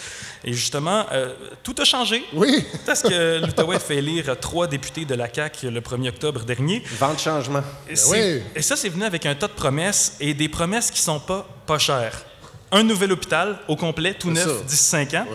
Et 0.44 0.52
justement, 0.52 1.06
euh, 1.12 1.32
tout 1.62 1.74
a 1.78 1.84
changé. 1.84 2.24
Oui. 2.32 2.64
Parce 2.86 3.02
que 3.02 3.40
l'Outaouais 3.44 3.78
fait 3.82 3.96
élire 3.96 4.38
trois 4.40 4.66
députés 4.66 5.04
de 5.04 5.14
la 5.14 5.32
CAQ 5.32 5.70
le 5.70 5.80
1er 5.80 6.08
octobre 6.08 6.40
dernier. 6.44 6.82
Vent 6.98 7.14
de 7.14 7.18
changement. 7.18 7.62
Et, 7.88 7.96
c'est- 7.96 8.42
et 8.56 8.62
ça, 8.62 8.76
c'est 8.76 8.88
venu 8.88 9.04
avec 9.04 9.26
un 9.26 9.34
tas 9.34 9.48
de 9.48 9.52
promesses 9.52 10.16
et 10.20 10.34
des 10.34 10.48
promesses 10.48 10.90
qui 10.90 11.00
sont 11.00 11.20
pas 11.20 11.46
pas 11.66 11.78
chères. 11.78 12.24
Un 12.70 12.82
nouvel 12.84 13.12
hôpital 13.12 13.58
au 13.68 13.76
complet, 13.76 14.14
tout 14.14 14.30
neuf, 14.30 14.46
ça. 14.46 14.64
d'ici 14.64 14.82
5 14.84 15.12
ans, 15.14 15.26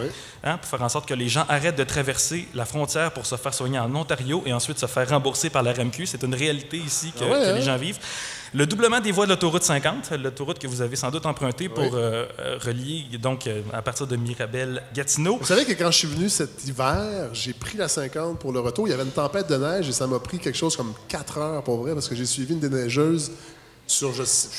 hein, 0.44 0.58
pour 0.58 0.68
faire 0.70 0.82
en 0.82 0.90
sorte 0.90 1.08
que 1.08 1.14
les 1.14 1.30
gens 1.30 1.46
arrêtent 1.48 1.76
de 1.76 1.84
traverser 1.84 2.48
la 2.56 2.66
frontière 2.66 3.12
pour 3.12 3.28
se 3.28 3.36
faire 3.36 3.54
soigner 3.54 3.78
en 3.78 3.94
Ontario 3.96 4.42
et 4.48 4.54
ensuite 4.54 4.80
se 4.80 4.88
faire 4.88 5.08
rembourser 5.08 5.52
par 5.52 5.62
la 5.62 5.72
RMQ. 5.74 6.08
C'est 6.08 6.24
une 6.24 6.34
réalité 6.34 6.78
ici 6.78 7.12
que, 7.12 7.24
Ah 7.24 7.28
ouais, 7.28 7.40
que 7.42 7.46
hein? 7.50 7.54
les 7.54 7.62
gens 7.62 7.78
vivent. 7.78 8.00
Le 8.54 8.66
doublement 8.66 9.00
des 9.00 9.12
voies 9.12 9.26
de 9.26 9.32
l'autoroute 9.32 9.64
50, 9.64 10.12
l'autoroute 10.12 10.60
que 10.60 10.68
vous 10.68 10.82
avez 10.82 10.96
sans 10.96 11.12
doute 11.12 11.26
empruntée 11.26 11.70
pour 11.70 11.84
Oui. 11.84 11.90
euh, 11.94 12.26
euh, 12.40 12.58
relier 12.62 13.06
donc 13.22 13.46
euh, 13.48 13.62
à 13.74 13.82
partir 13.82 14.08
de 14.08 14.16
Mirabel-Gatineau. 14.16 15.38
Vous 15.40 15.46
savez 15.46 15.66
que 15.66 15.74
quand 15.74 15.92
je 15.92 15.98
suis 15.98 16.08
venu 16.08 16.30
cet 16.30 16.66
hiver, 16.66 17.30
j'ai 17.34 17.54
pris 17.54 17.78
la 17.78 17.88
50 17.88 18.40
pour 18.40 18.52
le 18.54 18.60
retour. 18.60 18.88
Il 18.88 18.92
y 18.92 18.94
avait 18.94 19.04
une 19.04 19.12
tempête 19.12 19.48
de 19.50 19.58
neige 19.58 19.90
et 19.90 19.92
ça 19.92 20.08
m'a 20.08 20.20
pris 20.20 20.40
quelque 20.40 20.58
chose 20.58 20.76
comme 20.76 20.94
4 21.08 21.38
heures 21.38 21.64
pour 21.64 21.78
vrai 21.78 21.94
parce 21.94 22.08
que 22.08 22.16
j'ai 22.16 22.26
suivi 22.26 22.54
une 22.54 22.60
déneigeuse 22.60 23.32
sur 23.86 24.14
je 24.14 24.24
sais, 24.24 24.50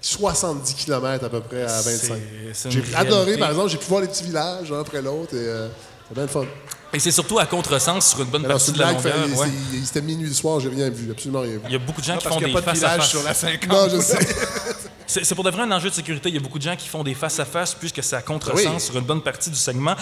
70 0.00 0.74
km 0.74 1.24
à 1.24 1.28
peu 1.30 1.40
près 1.40 1.62
à 1.62 1.80
25. 1.80 2.18
c'est 2.52 2.70
J'ai 2.70 2.82
adoré, 2.94 3.38
par 3.38 3.50
exemple, 3.50 3.70
j'ai 3.70 3.78
pu 3.78 3.86
voir 3.86 4.02
les 4.02 4.08
petits 4.08 4.24
villages 4.24 4.70
un 4.70 4.80
après 4.80 5.00
l'autre 5.00 5.34
et 5.34 5.38
euh, 5.48 5.68
c'était 6.04 6.14
bien 6.14 6.22
le 6.22 6.28
fun. 6.28 6.44
Et 6.92 7.00
c'est 7.00 7.10
surtout 7.10 7.38
à 7.40 7.46
contresens 7.46 8.06
sur 8.10 8.20
une 8.20 8.26
bonne 8.28 8.44
Alors, 8.44 8.58
partie 8.58 8.66
c'est 8.66 8.72
de 8.72 8.78
la 8.78 8.92
blague, 8.92 9.04
longueur. 9.04 9.38
ouais. 9.40 9.46
c'est- 9.72 9.76
il- 9.78 9.84
c'était 9.86 10.00
minuit 10.02 10.28
du 10.28 10.34
soir, 10.34 10.60
j'ai 10.60 10.68
rien 10.68 10.88
vu, 10.90 11.10
absolument 11.10 11.40
rien 11.40 11.52
vu. 11.54 11.60
Il 11.66 11.72
y 11.72 11.76
a 11.76 11.78
beaucoup 11.80 12.00
de 12.00 12.06
gens 12.06 12.12
Non, 12.14 12.18
qui 12.20 12.28
font 12.28 12.36
qu'il 12.36 12.44
des 12.46 12.52
y 12.52 12.56
a 12.56 12.60
pas 12.62 12.72
de 12.72 12.76
face 12.76 12.84
à 12.84 12.86
village 12.88 13.00
face. 13.00 13.10
sur 13.10 13.22
la 13.24 13.34
50. 13.34 13.68
Non, 13.68 13.88
je 13.96 14.00
sais. 14.02 14.18
C'est 15.06 15.22
c'est 15.22 15.34
pour 15.34 15.44
de 15.44 15.50
vrai 15.50 15.62
un 15.62 15.70
enjeu 15.70 15.90
de 15.90 15.94
sécurité. 15.94 16.30
Il 16.30 16.34
y 16.34 16.38
a 16.38 16.40
beaucoup 16.40 16.58
de 16.58 16.62
gens 16.64 16.76
qui 16.76 16.88
font 16.88 17.04
des 17.04 17.12
face 17.14 17.38
à 17.38 17.44
face 17.44 17.74
puisque 17.74 18.02
c'est 18.02 18.16
à 18.16 18.22
contresens 18.22 18.74
Oui. 18.74 18.80
sur 18.80 18.96
une 18.96 19.04
bonne 19.04 19.20
partie 19.20 19.50
du 19.50 19.56
segment. 19.56 19.94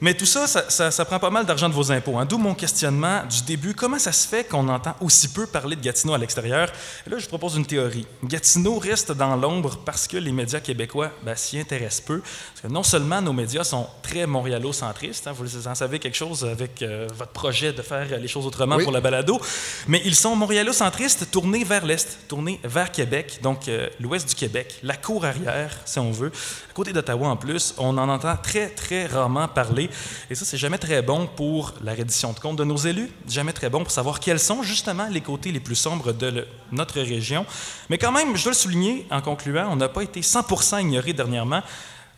Mais 0.00 0.12
tout 0.14 0.26
ça, 0.26 0.46
ça, 0.46 0.64
ça- 0.68 0.90
ça 0.90 1.04
prend 1.04 1.18
pas 1.18 1.30
mal 1.30 1.46
d'argent 1.46 1.68
de 1.68 1.74
vos 1.74 1.90
impôts. 1.92 2.18
hein. 2.18 2.26
D'où 2.26 2.36
mon 2.36 2.54
questionnement 2.54 3.22
du 3.30 3.42
début. 3.42 3.74
Comment 3.74 3.98
ça 3.98 4.12
se 4.12 4.26
fait 4.28 4.44
qu'on 4.44 4.68
entend 4.68 4.94
aussi 5.00 5.28
peu 5.28 5.46
parler 5.46 5.76
de 5.76 5.80
Gatineau 5.80 6.14
à 6.14 6.18
l'extérieur? 6.18 6.68
Là, 7.06 7.18
je 7.18 7.26
propose 7.26 7.56
une 7.56 7.64
théorie. 7.64 8.06
Gatineau 8.24 8.78
reste 8.78 9.12
dans 9.12 9.36
l'ombre 9.36 9.78
parce 9.84 10.06
que 10.08 10.16
les 10.16 10.32
médias 10.32 10.60
québécois 10.60 11.10
ben, 11.22 11.34
s'y 11.36 11.58
intéressent 11.58 12.02
peu. 12.02 12.20
Parce 12.20 12.60
que 12.62 12.68
non 12.68 12.82
seulement 12.82 13.22
nos 13.22 13.32
médias 13.32 13.64
sont 13.64 13.86
très 14.02 14.26
montréalo-centristes, 14.26 15.26
hein, 15.28 15.32
vous 15.36 15.66
en 15.68 15.74
savez 15.74 15.98
quelque 15.98 16.16
chose 16.16 16.44
avec 16.44 16.82
euh, 16.82 17.06
votre 17.16 17.32
projet 17.32 17.72
de 17.72 17.82
faire 17.82 18.06
les 18.18 18.28
choses 18.28 18.46
autrement 18.46 18.76
Oui. 18.76 18.84
pour 18.84 18.92
la 18.92 19.00
balado, 19.00 19.40
mais 19.88 20.02
ils 20.04 20.14
sont 20.14 20.34
montréalo-centristes 20.36 21.30
tournés 21.30 21.64
vers 21.64 21.84
l'Est, 21.86 22.18
tournés 22.28 22.60
vers 22.64 22.90
Québec, 22.92 23.38
donc 23.42 23.68
euh, 23.68 23.88
l'ouest 24.00 24.28
du 24.28 24.34
Québec, 24.34 24.74
la 24.82 24.96
cour 24.96 25.24
arrière, 25.24 25.70
si 25.84 25.98
on 25.98 26.10
veut. 26.10 26.32
À 26.70 26.72
côté 26.74 26.92
d'Ottawa, 26.92 27.28
en 27.28 27.36
plus, 27.36 27.74
on 27.78 27.96
en 27.98 28.08
entend 28.08 28.36
très, 28.36 28.68
très 28.68 29.06
rarement 29.06 29.46
parler. 29.48 29.83
Et 30.30 30.34
ça, 30.34 30.44
c'est 30.44 30.56
jamais 30.58 30.78
très 30.78 31.02
bon 31.02 31.26
pour 31.26 31.74
la 31.82 31.94
reddition 31.94 32.32
de 32.32 32.38
comptes 32.40 32.56
de 32.58 32.64
nos 32.64 32.76
élus, 32.76 33.10
jamais 33.28 33.52
très 33.52 33.70
bon 33.70 33.82
pour 33.82 33.90
savoir 33.92 34.20
quels 34.20 34.40
sont 34.40 34.62
justement 34.62 35.06
les 35.10 35.20
côtés 35.20 35.52
les 35.52 35.60
plus 35.60 35.76
sombres 35.76 36.12
de 36.12 36.26
le- 36.26 36.46
notre 36.72 37.00
région. 37.00 37.46
Mais 37.90 37.98
quand 37.98 38.12
même, 38.12 38.36
je 38.36 38.42
dois 38.44 38.52
le 38.52 38.56
souligner 38.58 39.06
en 39.10 39.20
concluant, 39.20 39.68
on 39.70 39.76
n'a 39.76 39.88
pas 39.88 40.02
été 40.02 40.20
100% 40.22 40.78
ignoré 40.80 41.12
dernièrement. 41.12 41.62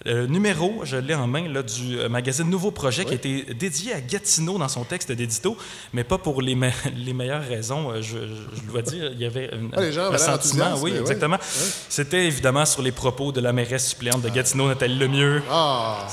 Le 0.05 0.27
numéro, 0.27 0.83
je 0.85 0.99
l'ai 0.99 1.15
en 1.15 1.27
main, 1.27 1.49
là, 1.49 1.63
du 1.63 1.99
euh, 1.99 2.09
magazine 2.11 2.49
Nouveau 2.49 2.71
Projet, 2.71 3.07
qui 3.07 3.13
a 3.13 3.15
été 3.15 3.55
dédié 3.55 3.95
à 3.95 4.01
Gatineau 4.01 4.57
dans 4.59 4.69
son 4.69 4.85
texte 4.85 5.11
d'édito, 5.11 5.57
mais 5.95 6.05
pas 6.05 6.19
pour 6.19 6.43
les, 6.43 6.55
me- 6.55 6.71
les 6.97 7.15
meilleures 7.15 7.43
raisons, 7.43 7.91
euh, 7.91 8.03
je, 8.03 8.19
je- 8.19 8.57
je 8.57 8.71
dois 8.71 8.83
dire. 8.83 9.11
Il 9.15 9.19
y 9.21 9.25
avait 9.25 9.51
un, 9.53 9.69
Ah, 9.73 9.81
les 9.81 9.93
gens 9.93 10.13
un 10.13 10.19
sentiment, 10.19 10.75
oui, 10.83 10.93
exactement. 11.01 11.39
C'était 11.89 12.27
évidemment 12.27 12.67
sur 12.67 12.83
les 12.83 12.93
propos 12.93 13.33
de 13.33 13.41
la 13.41 13.53
mairesse 13.55 13.89
suppléante 13.89 14.21
de 14.21 14.29
Gatineau, 14.29 14.69
Nathalie 14.69 14.99
Lemieux, 14.99 15.43
Ah, 15.51 16.07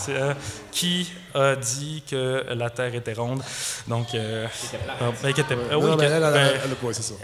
qui 0.74 1.12
a 1.36 1.56
dit 1.56 2.04
que 2.10 2.44
la 2.50 2.70
Terre 2.70 2.94
était 2.96 3.14
ronde? 3.14 3.42
Donc, 3.88 4.08
euh, 4.14 4.46
oui, 5.02 5.18
non, 5.82 5.98
que- 5.98 6.04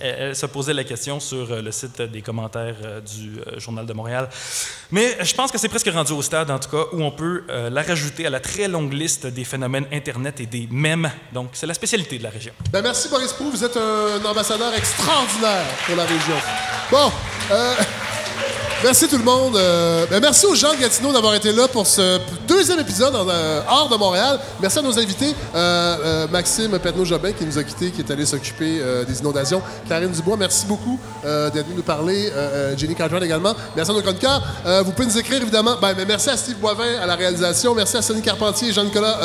elle, 0.01 0.35
ça. 0.35 0.41
se 0.41 0.45
posait 0.45 0.73
la 0.73 0.83
question 0.83 1.19
sur 1.19 1.51
euh, 1.51 1.61
le 1.61 1.71
site 1.71 2.01
des 2.01 2.21
commentaires 2.21 2.75
euh, 2.83 3.01
du 3.01 3.39
euh, 3.39 3.59
Journal 3.59 3.85
de 3.85 3.93
Montréal. 3.93 4.29
Mais 4.91 5.17
je 5.21 5.33
pense 5.33 5.51
que 5.51 5.57
c'est 5.57 5.69
presque 5.69 5.89
rendu 5.91 6.11
au 6.13 6.21
stade, 6.21 6.49
en 6.51 6.59
tout 6.59 6.69
cas, 6.69 6.85
où 6.93 7.01
on 7.03 7.11
peut 7.11 7.43
euh, 7.49 7.69
la 7.69 7.81
rajouter 7.83 8.25
à 8.25 8.29
la 8.29 8.39
très 8.39 8.67
longue 8.67 8.93
liste 8.93 9.27
des 9.27 9.43
phénomènes 9.43 9.85
Internet 9.91 10.39
et 10.39 10.45
des 10.45 10.67
mèmes. 10.71 11.09
Donc, 11.33 11.49
c'est 11.53 11.67
la 11.67 11.73
spécialité 11.73 12.17
de 12.17 12.23
la 12.23 12.29
région. 12.29 12.53
Ben, 12.71 12.81
merci 12.81 13.09
Boris 13.09 13.33
Prou, 13.33 13.49
vous 13.51 13.63
êtes 13.63 13.77
un 13.77 14.23
ambassadeur 14.25 14.73
extraordinaire 14.73 15.65
pour 15.85 15.95
la 15.95 16.03
région. 16.03 16.35
Bon, 16.91 17.11
euh, 17.51 17.73
merci 18.84 19.07
tout 19.07 19.17
le 19.17 19.23
monde. 19.23 19.55
Euh, 19.55 20.05
ben, 20.09 20.19
merci 20.19 20.45
aux 20.45 20.55
gens 20.55 20.73
Gatineau 20.80 21.11
d'avoir 21.11 21.36
été 21.36 21.51
là 21.51 21.67
pour 21.67 21.86
ce 21.86 22.19
deuxième 22.47 22.80
épisode 22.80 23.13
euh, 23.15 23.61
hors 23.69 23.89
de 23.89 23.95
Montréal. 23.95 24.39
Merci 24.61 24.80
à 24.80 24.82
nos 24.82 24.97
invités, 24.97 25.36
euh, 25.55 25.97
euh, 26.03 26.27
Maxime 26.27 26.77
Petno-Jobin 26.80 27.32
qui 27.32 27.45
nous 27.45 27.57
a 27.57 27.63
quittés, 27.63 27.91
qui 27.91 28.01
est 28.01 28.11
allé 28.11 28.25
s'occuper 28.25 28.82
des 29.07 29.19
inondations. 29.19 29.61
Karine 29.88 30.11
Dubois, 30.11 30.38
merci 30.38 30.65
beaucoup 30.65 30.99
d'être 31.23 31.65
venue 31.65 31.77
nous 31.77 31.84
parler. 31.84 32.32
Jenny 32.77 32.95
Cartwright 32.95 33.23
également. 33.23 33.53
Merci 33.75 33.91
à 33.91 33.93
nos 33.93 34.01
chroniqueurs. 34.01 34.41
Vous 34.84 34.91
pouvez 34.91 35.07
nous 35.07 35.17
écrire 35.17 35.41
évidemment. 35.41 35.75
Ben, 35.82 35.93
ben, 35.93 36.05
merci 36.07 36.30
à 36.30 36.38
Steve 36.38 36.57
Boivin 36.57 36.99
à 37.01 37.05
la 37.05 37.15
réalisation. 37.15 37.75
Merci 37.75 37.97
à 37.97 38.01
Sonny 38.01 38.21
Carpentier 38.21 38.69
et 38.69 38.73
Jean-Nicolas 38.73 39.17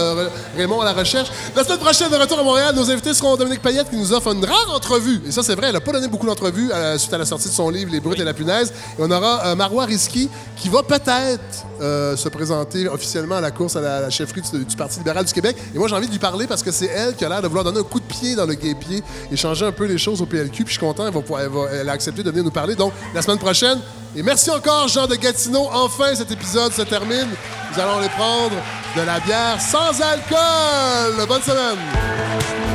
Raymond 0.57 0.81
à 0.81 0.85
la 0.85 0.93
recherche. 0.93 1.29
La 1.57 1.65
semaine 1.65 1.79
prochaine, 1.79 2.11
de 2.11 2.17
retour 2.17 2.39
à 2.39 2.43
Montréal, 2.43 2.75
nos 2.75 2.91
invités 2.91 3.15
seront 3.15 3.37
Dominique 3.37 3.63
Payette 3.63 3.91
qui 3.91 3.97
nous 3.97 4.13
offre 4.13 4.33
une 4.33 4.45
rare 4.45 4.73
entrevue. 4.75 5.23
Et 5.27 5.33
ça, 5.33 5.43
c'est 5.43 5.55
vrai, 5.55 5.69
elle 5.69 5.75
n'a 5.75 5.81
pas 5.81 5.93
donné 5.93 6.09
beaucoup 6.09 6.27
d'entrevues 6.27 6.71
suite 6.99 7.13
à 7.13 7.19
la 7.19 7.27
sortie 7.27 7.49
de 7.49 7.55
son 7.55 7.71
livre 7.71 7.91
Les 7.93 8.01
Brutes 8.01 8.21
et 8.21 8.25
la 8.25 8.35
punaise. 8.35 8.73
Et 8.99 9.03
on 9.03 9.11
aura 9.11 9.44
euh, 9.45 9.55
Marois 9.55 9.85
Risky, 9.85 10.29
qui 10.57 10.69
va 10.69 10.83
peut-être 10.83 11.67
euh, 11.81 12.17
se 12.17 12.29
présenter 12.29 12.89
officiellement 12.89 13.37
à 13.37 13.41
la 13.41 13.51
course 13.51 13.77
à 13.77 13.81
la, 13.81 14.11
chefferie 14.11 14.41
du, 14.41 14.77
Parti 14.77 14.99
libéral 14.99 15.25
du 15.25 15.33
Québec. 15.33 15.57
Et 15.75 15.79
moi, 15.79 15.89
j'ai 15.89 15.95
envie 15.95 16.07
de 16.07 16.13
lui 16.13 16.19
parler 16.19 16.47
parce 16.47 16.63
que 16.63 16.71
c'est 16.71 16.87
elle 16.87 17.15
qui 17.15 17.25
a 17.25 17.29
l'air 17.29 17.43
de 17.43 17.49
vouloir 17.49 17.65
donner 17.65 17.81
un 17.81 17.85
coup 17.85 18.01
de 18.01 18.05
pied 18.05 18.35
dans 18.35 18.47
le 18.47 18.55
gay-pied 18.55 19.03
et 19.31 19.37
changer 19.37 19.67
un 19.67 19.73
peu 19.73 19.85
les 19.85 19.99
choses 19.99 20.21
au 20.23 20.27
PLQ. 20.27 20.65
Puis 20.65 20.75
je 20.75 20.79
suis 20.79 20.81
content, 20.81 21.07
elle, 21.07 21.51
elle 21.73 21.89
a 21.89 21.93
accepté 21.93 22.23
de 22.23 22.31
venir 22.31 22.45
nous 22.45 22.51
parler. 22.51 22.75
Donc, 22.75 22.93
la 23.15 23.23
semaine 23.23 23.39
prochaine. 23.39 23.79
Et 24.17 24.23
merci 24.23 24.51
encore, 24.51 24.89
Jean 24.89 25.07
de 25.07 25.17
Gatineau. 25.17 25.69
Enfin, 25.73 26.15
cet 26.15 26.31
épisode 26.31 26.73
se 26.73 26.83
termine. 26.83 27.29
Nous 27.73 27.81
allons 27.81 27.99
aller 27.99 28.09
prendre 28.11 28.55
de 28.97 29.03
la 29.03 29.19
bière 29.21 29.61
sans 29.61 30.01
alcool. 30.01 31.27
Bonne 31.27 31.43
semaine. 31.43 32.74